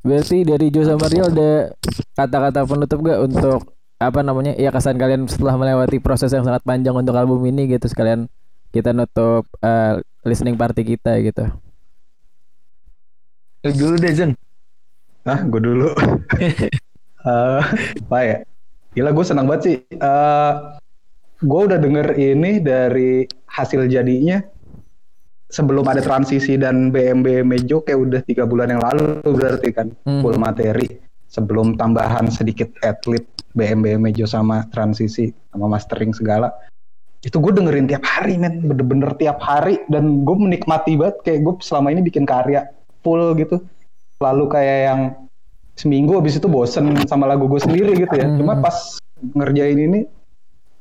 Berarti 0.00 0.46
dari 0.46 0.72
Joe 0.72 0.86
sama 0.86 1.06
Rio 1.10 1.28
ada 1.28 1.74
kata-kata 2.16 2.64
penutup 2.64 2.98
gak 3.04 3.20
untuk 3.20 3.60
apa 4.00 4.20
namanya 4.24 4.56
ya 4.56 4.72
kesan 4.72 4.96
kalian 4.96 5.28
setelah 5.28 5.60
melewati 5.60 6.00
proses 6.00 6.32
yang 6.32 6.40
sangat 6.40 6.64
panjang 6.64 6.96
untuk 6.96 7.12
album 7.12 7.44
ini 7.44 7.68
gitu 7.68 7.84
sekalian 7.84 8.32
kita 8.72 8.96
nutup 8.96 9.44
eh, 9.60 10.00
listening 10.24 10.56
party 10.56 10.82
kita 10.96 11.20
gitu. 11.20 11.44
Lu 13.60 13.70
dulu 13.76 13.94
deh 14.00 14.12
Zen 14.16 14.32
Ah, 15.28 15.40
gue 15.44 15.60
dulu. 15.60 15.88
Eh, 17.20 17.62
apa 18.08 18.18
ya? 18.24 18.40
Gila 18.96 19.12
gue 19.12 19.24
senang 19.28 19.44
banget 19.44 19.60
sih. 19.68 19.76
Eh, 19.92 20.52
gue 21.44 21.60
udah 21.68 21.76
denger 21.76 22.16
ini 22.16 22.64
dari 22.64 23.28
hasil 23.44 23.92
jadinya 23.92 24.40
sebelum 25.50 25.84
ada 25.84 25.98
transisi 26.00 26.54
dan 26.54 26.94
BMB 26.94 27.42
Mejo 27.42 27.82
kayak 27.82 27.98
udah 27.98 28.20
tiga 28.22 28.46
bulan 28.46 28.70
yang 28.70 28.80
lalu 28.80 29.18
berarti 29.26 29.68
kan 29.74 29.90
Mhm. 30.06 30.22
full 30.22 30.38
materi. 30.38 30.86
Sebelum 31.30 31.78
tambahan 31.78 32.26
sedikit 32.26 32.70
atlet 32.82 33.22
BMB 33.54 33.98
Mejo 33.98 34.26
sama 34.26 34.66
transisi 34.70 35.30
sama 35.50 35.66
mastering 35.66 36.10
segala. 36.10 36.50
Itu 37.20 37.38
gue 37.38 37.52
dengerin 37.52 37.86
tiap 37.86 38.02
hari 38.02 38.34
men 38.34 38.64
bener-bener 38.64 39.14
tiap 39.14 39.38
hari. 39.38 39.78
Dan 39.86 40.26
gue 40.26 40.34
menikmati 40.34 40.96
banget 40.96 41.22
kayak 41.22 41.40
gue 41.44 41.54
selama 41.62 41.92
ini 41.92 42.02
bikin 42.02 42.26
karya 42.26 42.66
full 43.02 43.34
gitu. 43.36 43.62
Lalu 44.18 44.44
kayak 44.48 44.78
yang 44.90 45.00
seminggu 45.76 46.18
habis 46.18 46.34
itu 46.34 46.50
bosen 46.50 46.98
sama 47.06 47.30
lagu 47.30 47.46
gue 47.46 47.60
sendiri 47.62 47.94
gitu 47.94 48.14
ya. 48.14 48.26
Cuma 48.26 48.58
Mhm. 48.58 48.62
pas 48.62 48.76
ngerjain 49.36 49.78
ini 49.78 50.00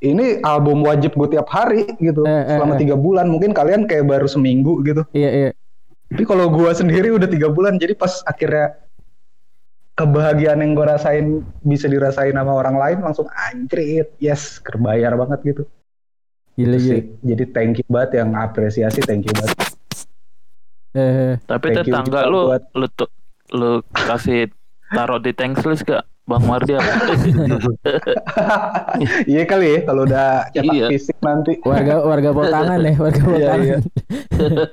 ini 0.01 0.39
album 0.41 0.81
wajib 0.81 1.11
gue 1.13 1.29
tiap 1.29 1.47
hari 1.47 1.83
gitu 1.97 2.23
Eh, 2.23 2.31
eh, 2.31 2.55
selama 2.55 2.75
eh. 2.75 2.79
tiga 2.79 2.95
bulan 2.95 3.27
mungkin 3.27 3.51
kalian 3.51 3.83
kayak 3.83 4.05
baru 4.05 4.25
seminggu 4.25 4.79
gitu 4.81 5.03
Iya 5.11 5.29
iya. 5.29 5.49
tapi 6.07 6.23
kalau 6.23 6.47
gue 6.47 6.71
sendiri 6.71 7.11
udah 7.11 7.25
tiga 7.25 7.47
bulan 7.47 7.75
jadi 7.75 7.93
pas 7.93 8.23
akhirnya 8.23 8.79
kebahagiaan 9.93 10.57
yang 10.57 10.71
gue 10.73 10.85
rasain 10.85 11.25
bisa 11.61 11.85
dirasain 11.85 12.31
sama 12.31 12.53
orang 12.53 12.75
lain 12.75 12.97
langsung 13.01 13.27
anjrit 13.27 14.07
yes 14.17 14.57
kerbayar 14.57 15.13
banget 15.15 15.39
gitu 15.45 15.63
Gila 16.55 16.75
Itu 16.75 16.79
gila. 16.81 16.91
sih. 16.91 17.01
Jadi 17.23 17.43
thank 17.49 17.73
you 17.77 17.87
banget 17.87 18.11
yang 18.19 18.35
apresiasi 18.35 18.99
thank 18.99 19.23
you 19.23 19.31
banget. 19.31 19.55
Eh, 20.91 21.39
Tapi 21.41 21.65
Thank 21.69 21.87
you 21.87 21.95
tetangga 21.95 22.21
lu 22.25 22.51
buat- 22.51 22.67
lu 22.73 22.87
tuh 22.89 23.07
lu 23.49 23.71
kasih 23.89 24.51
taruh 24.89 25.17
di 25.17 25.31
thanks 25.31 25.63
list 25.63 25.83
gak 25.83 26.03
Bang 26.29 26.45
Mardial? 26.45 26.77
iya 29.31 29.43
kali 29.49 29.65
ya 29.73 29.79
kalau 29.83 30.05
udah 30.05 30.45
cetak 30.53 30.73
Iya. 30.77 30.85
fisik 30.93 31.17
nanti. 31.25 31.57
warga 31.65 32.05
warga 32.05 32.29
potangan 32.29 32.79
ya, 32.85 32.93
warga 32.95 33.21
potangan. 33.25 33.59
iya. 33.65 33.77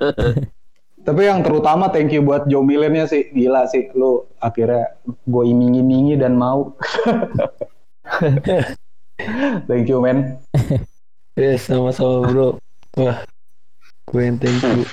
Tapi 1.07 1.21
yang 1.23 1.39
terutama 1.39 1.87
thank 1.89 2.11
you 2.11 2.19
buat 2.21 2.45
Joe 2.45 2.61
Milennya 2.61 3.07
sih 3.07 3.31
gila 3.31 3.63
sih 3.71 3.87
lu 3.95 4.27
akhirnya 4.37 4.91
gue 5.07 5.43
iming-imingi 5.47 6.19
dan 6.19 6.35
mau. 6.35 6.75
thank 9.71 9.87
you 9.87 10.03
men. 10.03 10.37
Yes, 11.33 11.65
sama-sama 11.65 12.27
bro. 12.27 12.47
Wah, 12.99 13.23
gue 14.11 14.21
yang 14.21 14.35
thank 14.37 14.59
you. 14.61 14.83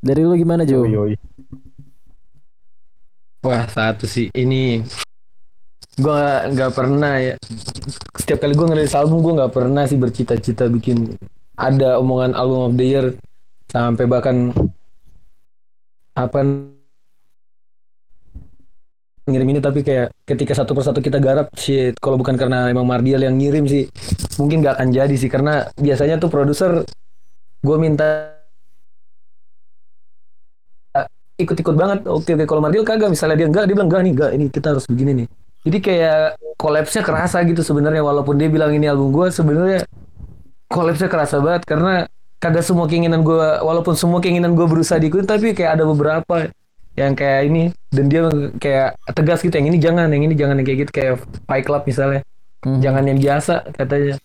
Dari 0.00 0.22
lu 0.24 0.34
gimana 0.34 0.64
Jo? 0.64 0.88
Yoi, 0.88 1.12
yoi. 1.12 1.14
Wah, 3.44 3.68
satu 3.68 4.08
sih 4.08 4.32
ini 4.32 4.82
gue 5.98 6.22
nggak 6.54 6.72
pernah 6.72 7.18
ya. 7.18 7.34
Setiap 8.14 8.38
kali 8.46 8.54
gue 8.54 8.66
ngerilis 8.70 8.94
album 8.94 9.18
gue 9.26 9.34
nggak 9.34 9.52
pernah 9.52 9.82
sih 9.84 9.98
bercita-cita 9.98 10.70
bikin 10.70 11.18
ada 11.58 11.98
omongan 11.98 12.38
album 12.38 12.60
of 12.70 12.74
the 12.78 12.86
year. 12.86 13.06
Sampai 13.68 14.06
bahkan 14.06 14.54
apa 16.14 16.40
ngirim 19.28 19.48
ini 19.52 19.60
tapi 19.60 19.84
kayak 19.84 20.14
ketika 20.24 20.56
satu 20.56 20.72
persatu 20.72 21.04
kita 21.04 21.20
garap 21.20 21.52
shit 21.52 21.94
kalau 22.00 22.16
bukan 22.16 22.38
karena 22.38 22.72
emang 22.72 22.88
Mardial 22.88 23.20
yang 23.20 23.36
ngirim 23.36 23.68
sih 23.68 23.84
mungkin 24.40 24.62
gak 24.62 24.78
akan 24.78 24.88
jadi 24.94 25.14
sih. 25.18 25.26
Karena 25.26 25.66
biasanya 25.74 26.22
tuh 26.22 26.30
produser 26.30 26.86
gue 27.58 27.76
minta 27.76 28.38
ikut-ikut 31.38 31.74
banget. 31.74 31.98
Oke 32.06 32.38
oke 32.38 32.46
kalau 32.46 32.62
Mardial 32.62 32.86
kagak 32.86 33.10
misalnya 33.10 33.34
dia 33.34 33.50
enggak 33.50 33.66
dia 33.66 33.74
bilang 33.74 33.90
enggak 33.90 34.02
nih 34.06 34.12
enggak 34.14 34.30
ini 34.38 34.44
kita 34.46 34.66
harus 34.74 34.86
begini 34.86 35.26
nih 35.26 35.28
jadi 35.68 35.78
kayak 35.84 36.20
kolapsnya 36.56 37.04
kerasa 37.04 37.44
gitu 37.44 37.60
sebenarnya. 37.60 38.00
Walaupun 38.00 38.40
dia 38.40 38.48
bilang 38.48 38.72
ini 38.72 38.88
album 38.88 39.12
gue 39.12 39.28
sebenarnya 39.28 39.84
kolapsnya 40.72 41.12
kerasa 41.12 41.44
banget. 41.44 41.68
Karena 41.68 42.08
kagak 42.40 42.64
semua 42.64 42.88
keinginan 42.88 43.20
gue 43.20 43.46
walaupun 43.60 43.92
semua 43.92 44.24
keinginan 44.24 44.56
gue 44.56 44.64
berusaha 44.64 44.96
diikutin 44.96 45.28
tapi 45.28 45.52
kayak 45.52 45.76
ada 45.76 45.84
beberapa 45.84 46.48
yang 46.96 47.12
kayak 47.12 47.40
ini. 47.52 47.62
Dan 47.92 48.08
dia 48.08 48.32
kayak 48.56 48.96
tegas 49.12 49.44
gitu 49.44 49.54
yang 49.60 49.68
ini 49.68 49.78
jangan 49.78 50.08
yang 50.08 50.24
ini 50.24 50.34
jangan 50.34 50.56
yang 50.56 50.66
kayak 50.66 50.78
gitu. 50.88 50.92
Kayak 50.96 51.14
Fight 51.44 51.64
Club 51.68 51.84
misalnya. 51.84 52.24
Hmm. 52.58 52.82
jangan 52.82 53.06
yang 53.06 53.20
biasa 53.22 53.54
katanya. 53.76 54.18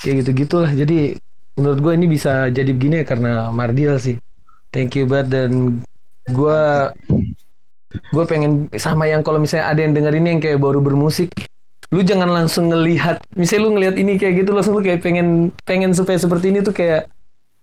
Kayak 0.00 0.14
gitu 0.24 0.30
gitulah 0.46 0.72
jadi 0.72 1.20
menurut 1.54 1.78
gue 1.84 1.92
ini 2.00 2.06
bisa 2.08 2.48
jadi 2.48 2.70
begini 2.72 3.02
ya 3.02 3.06
karena 3.06 3.32
Mardial 3.50 3.98
sih. 3.98 4.16
Thank 4.70 4.94
you 4.94 5.10
banget. 5.10 5.26
Dan 5.34 5.50
gue 6.30 6.62
gue 7.94 8.24
pengen 8.26 8.66
sama 8.74 9.06
yang 9.06 9.22
kalau 9.22 9.38
misalnya 9.38 9.70
ada 9.70 9.80
yang 9.82 9.94
denger 9.94 10.14
ini 10.18 10.28
yang 10.38 10.40
kayak 10.42 10.58
baru 10.58 10.82
bermusik 10.82 11.30
lu 11.94 12.02
jangan 12.02 12.26
langsung 12.26 12.72
ngelihat 12.72 13.22
misalnya 13.38 13.62
lu 13.66 13.70
ngelihat 13.78 13.96
ini 14.00 14.18
kayak 14.18 14.42
gitu 14.42 14.50
langsung 14.50 14.74
lu 14.74 14.82
kayak 14.82 14.98
pengen 15.04 15.54
pengen 15.62 15.94
supaya 15.94 16.18
seperti 16.18 16.50
ini 16.50 16.64
tuh 16.64 16.74
kayak 16.74 17.06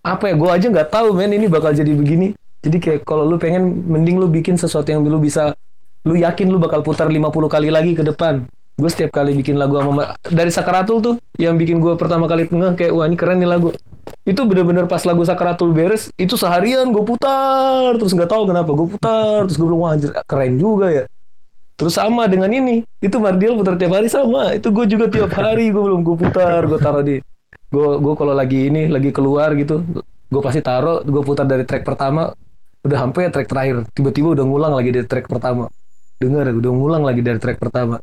apa 0.02 0.24
ya 0.30 0.34
gue 0.34 0.50
aja 0.50 0.66
nggak 0.66 0.90
tahu 0.90 1.14
men 1.14 1.30
ini 1.30 1.46
bakal 1.46 1.70
jadi 1.70 1.94
begini. 1.94 2.34
Jadi 2.62 2.78
kayak 2.78 3.00
kalau 3.06 3.26
lu 3.26 3.38
pengen 3.38 3.86
mending 3.86 4.18
lu 4.18 4.30
bikin 4.30 4.58
sesuatu 4.58 4.90
yang 4.90 5.02
lu 5.02 5.18
bisa 5.18 5.54
lu 6.02 6.18
yakin 6.18 6.50
lu 6.50 6.58
bakal 6.58 6.82
putar 6.82 7.06
50 7.06 7.30
kali 7.46 7.70
lagi 7.70 7.94
ke 7.94 8.02
depan. 8.02 8.46
Gue 8.74 8.90
setiap 8.90 9.14
kali 9.14 9.34
bikin 9.38 9.58
lagu 9.58 9.78
sama 9.78 10.18
dari 10.26 10.50
Sakaratul 10.50 10.98
tuh 11.02 11.14
yang 11.38 11.54
bikin 11.54 11.78
gue 11.78 11.94
pertama 11.94 12.26
kali 12.26 12.50
ngeh 12.50 12.74
kayak 12.74 12.92
wah 12.94 13.06
ini 13.06 13.14
keren 13.14 13.38
nih 13.38 13.50
lagu 13.50 13.70
itu 14.22 14.40
bener-bener 14.46 14.86
pas 14.86 15.02
lagu 15.02 15.26
Sakaratul 15.26 15.74
beres 15.74 16.14
itu 16.14 16.38
seharian 16.38 16.94
gue 16.94 17.02
putar 17.02 17.98
terus 17.98 18.14
nggak 18.14 18.30
tahu 18.30 18.46
kenapa 18.50 18.70
gue 18.70 18.86
putar 18.86 19.46
terus 19.50 19.58
gue 19.58 19.66
bilang 19.66 19.82
wah 19.82 19.90
anjir 19.94 20.10
keren 20.26 20.54
juga 20.58 20.88
ya. 20.90 21.04
Terus 21.74 21.98
sama 21.98 22.30
dengan 22.30 22.46
ini 22.54 22.86
itu 23.02 23.16
Mardial 23.18 23.58
putar 23.58 23.74
tiap 23.74 23.98
hari 23.98 24.06
sama. 24.06 24.54
Itu 24.54 24.70
gue 24.70 24.86
juga 24.86 25.10
tiap 25.10 25.34
hari 25.34 25.74
gue 25.74 25.82
belum 25.82 26.06
gue 26.06 26.16
putar 26.18 26.62
gue 26.70 26.78
taruh 26.78 27.02
di 27.02 27.18
gue 27.72 27.88
gue 27.98 28.14
kalau 28.14 28.34
lagi 28.36 28.70
ini 28.70 28.86
lagi 28.86 29.10
keluar 29.10 29.56
gitu 29.56 29.80
gue 30.28 30.40
pasti 30.44 30.60
taruh 30.60 31.00
gue 31.02 31.22
putar 31.24 31.48
dari 31.48 31.64
track 31.64 31.82
pertama 31.82 32.30
udah 32.86 32.98
sampai 33.02 33.30
track 33.34 33.48
terakhir. 33.50 33.76
Tiba-tiba 33.90 34.38
udah 34.38 34.44
ngulang 34.46 34.72
lagi 34.78 34.90
dari 34.94 35.06
track 35.10 35.26
pertama. 35.26 35.66
Denger 36.22 36.54
udah 36.62 36.70
ngulang 36.70 37.02
lagi 37.02 37.20
dari 37.26 37.42
track 37.42 37.58
pertama 37.58 37.98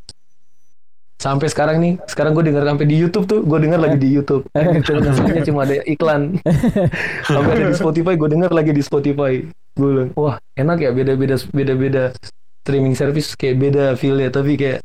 sampai 1.20 1.52
sekarang 1.52 1.78
nih 1.84 1.94
sekarang 2.08 2.32
gue 2.32 2.48
denger 2.48 2.64
sampai 2.64 2.88
di 2.88 2.96
YouTube 2.96 3.28
tuh 3.28 3.40
gue 3.44 3.60
denger 3.60 3.80
lagi 3.84 3.98
di 4.00 4.10
YouTube. 4.10 4.48
Aslinya 4.56 5.44
cuma 5.44 5.68
ada 5.68 5.84
iklan. 5.84 6.40
Sampai 7.28 7.52
ada 7.60 7.66
di 7.70 7.76
Spotify 7.76 8.16
gue 8.16 8.30
denger 8.32 8.52
lagi 8.56 8.72
di 8.72 8.80
Spotify. 8.80 9.44
Gue 9.76 9.90
bilang 9.92 10.10
wah 10.16 10.40
enak 10.56 10.80
ya 10.80 10.96
beda-beda 10.96 11.36
beda-beda 11.52 12.16
streaming 12.64 12.96
service 12.96 13.36
kayak 13.36 13.60
beda 13.60 13.84
feel 14.00 14.16
ya 14.16 14.32
tapi 14.32 14.56
kayak 14.56 14.80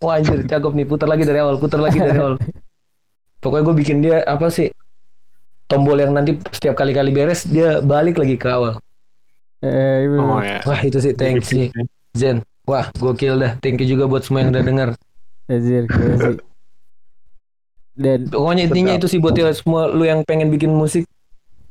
wah 0.00 0.16
anjir 0.16 0.40
cakep 0.48 0.72
nih 0.72 0.86
putar 0.88 1.08
lagi 1.12 1.24
dari 1.28 1.38
awal 1.44 1.60
putar 1.60 1.78
lagi 1.78 2.00
dari 2.00 2.16
awal. 2.16 2.40
Pokoknya 3.44 3.62
gue 3.68 3.76
bikin 3.76 4.00
dia 4.00 4.24
apa 4.24 4.48
sih 4.48 4.72
tombol 5.68 6.00
yang 6.00 6.16
nanti 6.16 6.40
setiap 6.48 6.72
kali-kali 6.80 7.12
beres 7.12 7.44
dia 7.44 7.84
balik 7.84 8.16
lagi 8.16 8.40
ke 8.40 8.48
awal. 8.48 8.80
Eh, 9.60 10.08
iya. 10.08 10.20
Oh 10.20 10.40
ya. 10.40 10.60
wah 10.64 10.80
itu 10.80 10.96
sih 11.04 11.12
thanks 11.12 11.52
nih 11.52 11.68
Zen. 12.16 12.40
Wah 12.64 12.88
gokil 12.96 13.36
dah. 13.36 13.60
Thank 13.60 13.84
you 13.84 13.92
juga 13.92 14.08
buat 14.08 14.24
semua 14.24 14.40
yang 14.40 14.56
udah 14.56 14.64
denger 14.64 14.88
Anjir, 15.44 15.84
keren 15.88 16.16
sih. 16.16 16.36
Dan 17.94 18.26
Pokoknya 18.26 18.66
intinya 18.66 18.92
itu 18.98 19.06
sih 19.06 19.22
buat 19.22 19.38
ya 19.38 19.54
semua 19.54 19.86
lu 19.86 20.02
yang 20.02 20.26
pengen 20.26 20.50
bikin 20.50 20.74
musik 20.74 21.06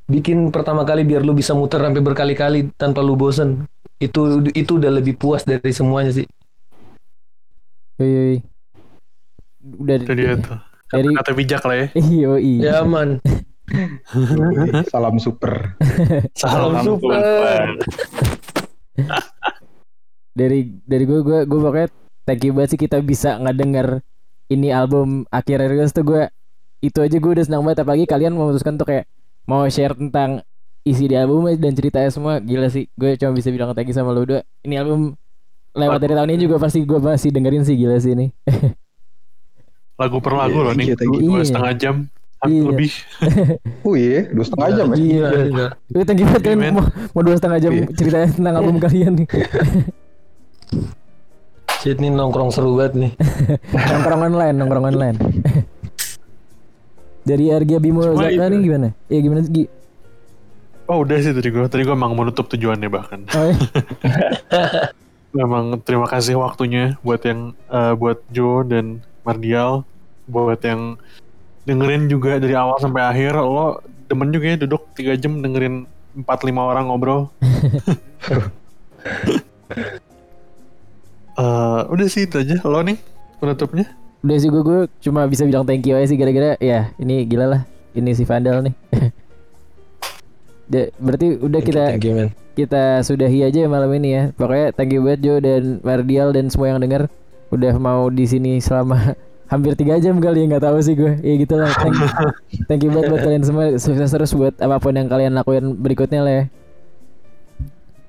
bikin 0.07 0.51
pertama 0.51 0.83
kali 0.87 1.03
biar 1.03 1.23
lu 1.23 1.35
bisa 1.35 1.51
muter 1.55 1.79
sampai 1.79 2.03
berkali-kali 2.03 2.71
tanpa 2.79 3.03
lu 3.03 3.19
bosen. 3.19 3.67
Itu 3.99 4.43
itu 4.55 4.79
udah 4.79 4.91
lebih 4.91 5.19
puas 5.19 5.43
dari 5.43 5.71
semuanya 5.71 6.11
sih. 6.15 6.27
yoi, 8.01 8.09
yoi. 8.09 8.37
udah 9.63 9.95
Itu 9.99 10.13
dia 10.15 10.33
tuh. 10.39 10.59
dari 10.91 11.07
Kata 11.11 11.31
bijak 11.33 11.63
lah 11.65 11.75
ya. 11.75 11.87
iya 12.13 12.31
iya. 12.39 12.61
Ya 12.61 12.77
man. 12.83 13.19
Salam 14.91 15.17
super. 15.17 15.75
Salam 16.35 16.83
super. 16.83 17.79
dari 20.33 20.77
dari 20.83 21.03
gue 21.05 21.19
gue 21.21 21.39
gue 21.45 21.59
pokoknya 21.61 21.89
thank 22.23 22.41
you 22.41 22.51
banget 22.51 22.69
sih 22.71 22.79
kita 22.79 22.99
bisa 22.99 23.35
ngedenger 23.37 24.01
ini 24.47 24.69
album 24.69 25.23
akhir 25.29 25.63
Rios 25.63 25.91
tuh 25.91 26.03
gue 26.03 26.23
itu 26.79 26.99
aja 26.99 27.15
gue 27.15 27.31
udah 27.31 27.43
senang 27.43 27.63
banget 27.63 27.81
apalagi 27.81 28.03
kalian 28.03 28.31
memutuskan 28.31 28.75
tuh 28.75 28.85
kayak 28.85 29.07
mau 29.43 29.63
share 29.65 29.93
tentang 29.93 30.43
isi 30.81 31.07
di 31.07 31.15
album 31.15 31.47
dan 31.53 31.71
ceritanya 31.71 32.07
semua 32.07 32.37
gila 32.37 32.67
sih 32.67 32.91
gue 32.93 33.15
cuma 33.15 33.31
bisa 33.31 33.47
bilang 33.47 33.71
thank 33.71 33.87
you 33.87 33.95
sama 33.95 34.11
lu 34.11 34.23
dua 34.23 34.43
ini 34.61 34.75
album 34.75 35.15
lewat 35.73 35.97
dari 35.97 36.13
tahun 36.13 36.29
ini 36.29 36.41
juga 36.43 36.59
pasti 36.59 36.83
gue 36.83 36.99
masih 36.99 37.31
dengerin 37.31 37.63
sih 37.63 37.75
gila 37.75 37.97
sih 37.97 38.11
ini 38.11 38.27
Lagu 39.93 40.17
per 40.17 40.33
lagu 40.33 40.57
loh 40.57 40.73
nih. 40.73 40.97
Dua 40.97 41.37
Iya. 41.37 41.45
setengah 41.45 41.73
jam. 41.77 41.95
Iya. 42.43 42.61
Lebih. 42.65 42.91
Oh 43.85 43.93
iya, 43.93 44.25
dua 44.25 44.41
setengah 44.41 44.69
jam 44.73 44.85
ya. 44.89 44.95
Gila, 44.97 45.29
gila. 45.45 45.67
Gue 45.85 46.03
thank 46.03 46.19
you 46.19 46.25
banget 46.25 46.41
kalian 46.43 46.57
Iya, 46.57 46.65
men. 46.65 46.73
mau, 46.73 46.85
mau 47.13 47.21
dua 47.21 47.35
setengah 47.37 47.59
jam 47.61 47.71
Iya. 47.71 47.85
ceritanya 47.93 48.27
tentang 48.33 48.55
album 48.57 48.75
kalian 48.83 49.11
nih 49.15 49.27
Shit 51.83 51.99
nih 51.99 52.15
nongkrong 52.15 52.47
seru 52.47 52.79
banget 52.79 52.95
nih. 52.95 53.11
nongkrong 53.91 54.31
online 54.31 54.55
nongkrong 54.55 54.85
online 54.87 55.17
dari 57.27 57.51
Argia 57.51 57.83
Bimo 57.83 58.07
Zaka 58.15 58.47
nih 58.47 58.59
gimana? 58.63 58.89
Iya 59.11 59.19
gimana 59.19 59.43
Gi? 59.43 59.67
Oh 60.87 61.03
udah 61.03 61.19
sih 61.19 61.35
tadi 61.35 61.51
gue. 61.51 61.59
Tadi 61.67 61.83
gue 61.83 61.91
emang 61.91 62.15
menutup 62.15 62.47
tujuannya 62.47 62.87
bahkan. 62.87 63.27
Oh, 63.35 63.51
iya. 63.51 63.59
Memang 65.43 65.75
terima 65.83 66.07
kasih 66.07 66.39
waktunya 66.39 66.95
buat 67.03 67.19
yang 67.27 67.51
eh, 67.51 67.93
buat 67.99 68.23
Joe 68.31 68.63
dan 68.63 69.03
Mardial, 69.27 69.83
buat 70.31 70.63
yang 70.63 70.95
dengerin 71.67 72.07
juga 72.07 72.39
dari 72.39 72.55
awal 72.55 72.79
sampai 72.79 73.11
akhir. 73.11 73.35
Lo 73.43 73.83
demen 74.07 74.31
juga 74.31 74.55
ya 74.55 74.57
duduk 74.63 74.87
tiga 74.95 75.19
jam 75.19 75.43
dengerin 75.43 75.83
4-5 76.15 76.31
orang 76.63 76.87
ngobrol. 76.87 77.27
Eh, 81.33 81.81
udah 81.89 82.07
sih 82.07 82.29
itu 82.29 82.37
aja. 82.37 82.61
Lo 82.61 82.85
nih 82.85 82.97
penutupnya. 83.41 83.89
Udah 84.23 84.37
sih 84.39 84.47
gue, 84.47 84.63
gue 84.63 84.79
cuma 85.03 85.27
bisa 85.27 85.43
bilang 85.43 85.67
thank 85.67 85.83
you 85.83 85.97
aja 85.97 86.07
sih 86.07 86.15
gara-gara 86.15 86.55
ya 86.63 86.95
ini 86.95 87.27
gila 87.27 87.45
lah 87.49 87.61
ini 87.91 88.13
si 88.15 88.23
Vandal 88.23 88.63
nih. 88.63 88.75
Da- 90.63 90.89
berarti 90.95 91.43
udah 91.43 91.59
Thank 91.59 91.67
you, 91.67 91.75
kita 91.75 91.83
thank 91.91 92.05
you, 92.07 92.13
man. 92.15 92.29
kita 92.55 92.83
sudahi 93.03 93.43
aja 93.43 93.67
malam 93.67 93.91
ini 93.99 94.09
ya. 94.15 94.23
Pokoknya 94.31 94.71
thank 94.71 94.95
you 94.95 95.03
banget 95.03 95.19
Jo 95.21 95.33
dan 95.43 95.83
Mardial 95.83 96.31
dan 96.31 96.47
semua 96.47 96.71
yang 96.71 96.79
denger 96.79 97.11
udah 97.51 97.73
mau 97.75 98.07
di 98.07 98.23
sini 98.23 98.63
selama 98.63 99.11
hampir 99.51 99.75
tiga 99.75 99.99
jam 99.99 100.23
kali 100.23 100.47
ya 100.47 100.55
nggak 100.55 100.63
tahu 100.63 100.79
sih 100.79 100.95
gue. 100.95 101.19
Ya 101.19 101.33
gitu 101.35 101.59
lah. 101.59 101.67
Thank, 101.75 101.95
thank 102.71 102.81
you 102.85 102.95
banget 102.95 103.11
buat 103.11 103.21
kalian 103.27 103.43
semua 103.43 103.65
sukses 103.75 104.07
terus 104.07 104.31
buat 104.31 104.55
apa 104.55 104.79
pun 104.79 104.95
yang 104.95 105.11
kalian 105.11 105.35
lakuin 105.35 105.75
berikutnya 105.75 106.21
lah 106.23 106.33
ya. 106.33 106.43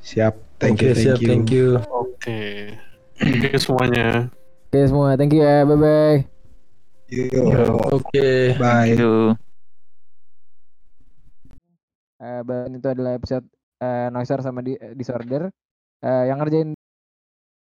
Siap. 0.05 0.35
Thank 0.63 0.79
Oke, 0.79 0.87
you, 0.87 0.93
siap, 0.95 1.19
thank 1.19 1.27
you. 1.27 1.29
thank 1.29 1.49
you. 1.51 1.69
Oke. 1.91 2.41
Oke 3.15 3.55
semuanya. 3.63 4.27
Oke 4.75 4.81
semua, 4.91 5.15
thank 5.15 5.31
you 5.31 5.47
ya, 5.47 5.63
bye 5.63 5.79
bye. 5.79 6.19
Yo, 7.15 7.47
Oke. 7.95 8.59
bye. 8.59 8.91
Aduh. 8.91 9.39
Eh, 12.19 12.41
bahan 12.43 12.75
itu 12.75 12.89
adalah 12.91 13.15
episode 13.15 13.47
eh, 13.79 14.09
Noiser 14.11 14.43
sama 14.43 14.67
di, 14.67 14.75
Disorder. 14.99 15.47
Eh, 16.03 16.25
yang 16.27 16.43
ngerjain 16.43 16.75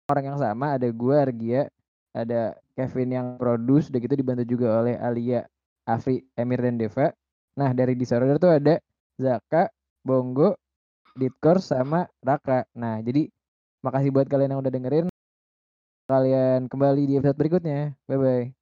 orang 0.10 0.26
yang 0.36 0.38
sama 0.38 0.78
ada 0.78 0.86
gue 0.86 1.16
Argia, 1.18 1.66
ada 2.14 2.54
Kevin 2.78 3.10
yang 3.10 3.28
produce, 3.42 3.90
udah 3.90 4.00
gitu 4.06 4.14
dibantu 4.14 4.44
juga 4.46 4.86
oleh 4.86 5.02
Alia, 5.02 5.50
Afri, 5.90 6.22
Emir 6.38 6.62
dan 6.62 6.78
Deva. 6.78 7.10
Nah 7.58 7.74
dari 7.74 7.98
Disorder 7.98 8.38
tuh 8.38 8.54
ada 8.54 8.78
Zaka, 9.18 9.74
Bongo, 10.06 10.54
Ditkor 11.18 11.58
sama 11.58 12.06
Raka. 12.22 12.70
Nah 12.78 13.02
jadi 13.02 13.26
makasih 13.82 14.14
buat 14.14 14.30
kalian 14.30 14.54
yang 14.54 14.62
udah 14.62 14.74
dengerin. 14.74 15.10
Kalian 16.10 16.60
kembali 16.72 17.02
di 17.10 17.14
episode 17.18 17.40
berikutnya. 17.42 17.78
Bye 18.10 18.18
bye. 18.24 18.59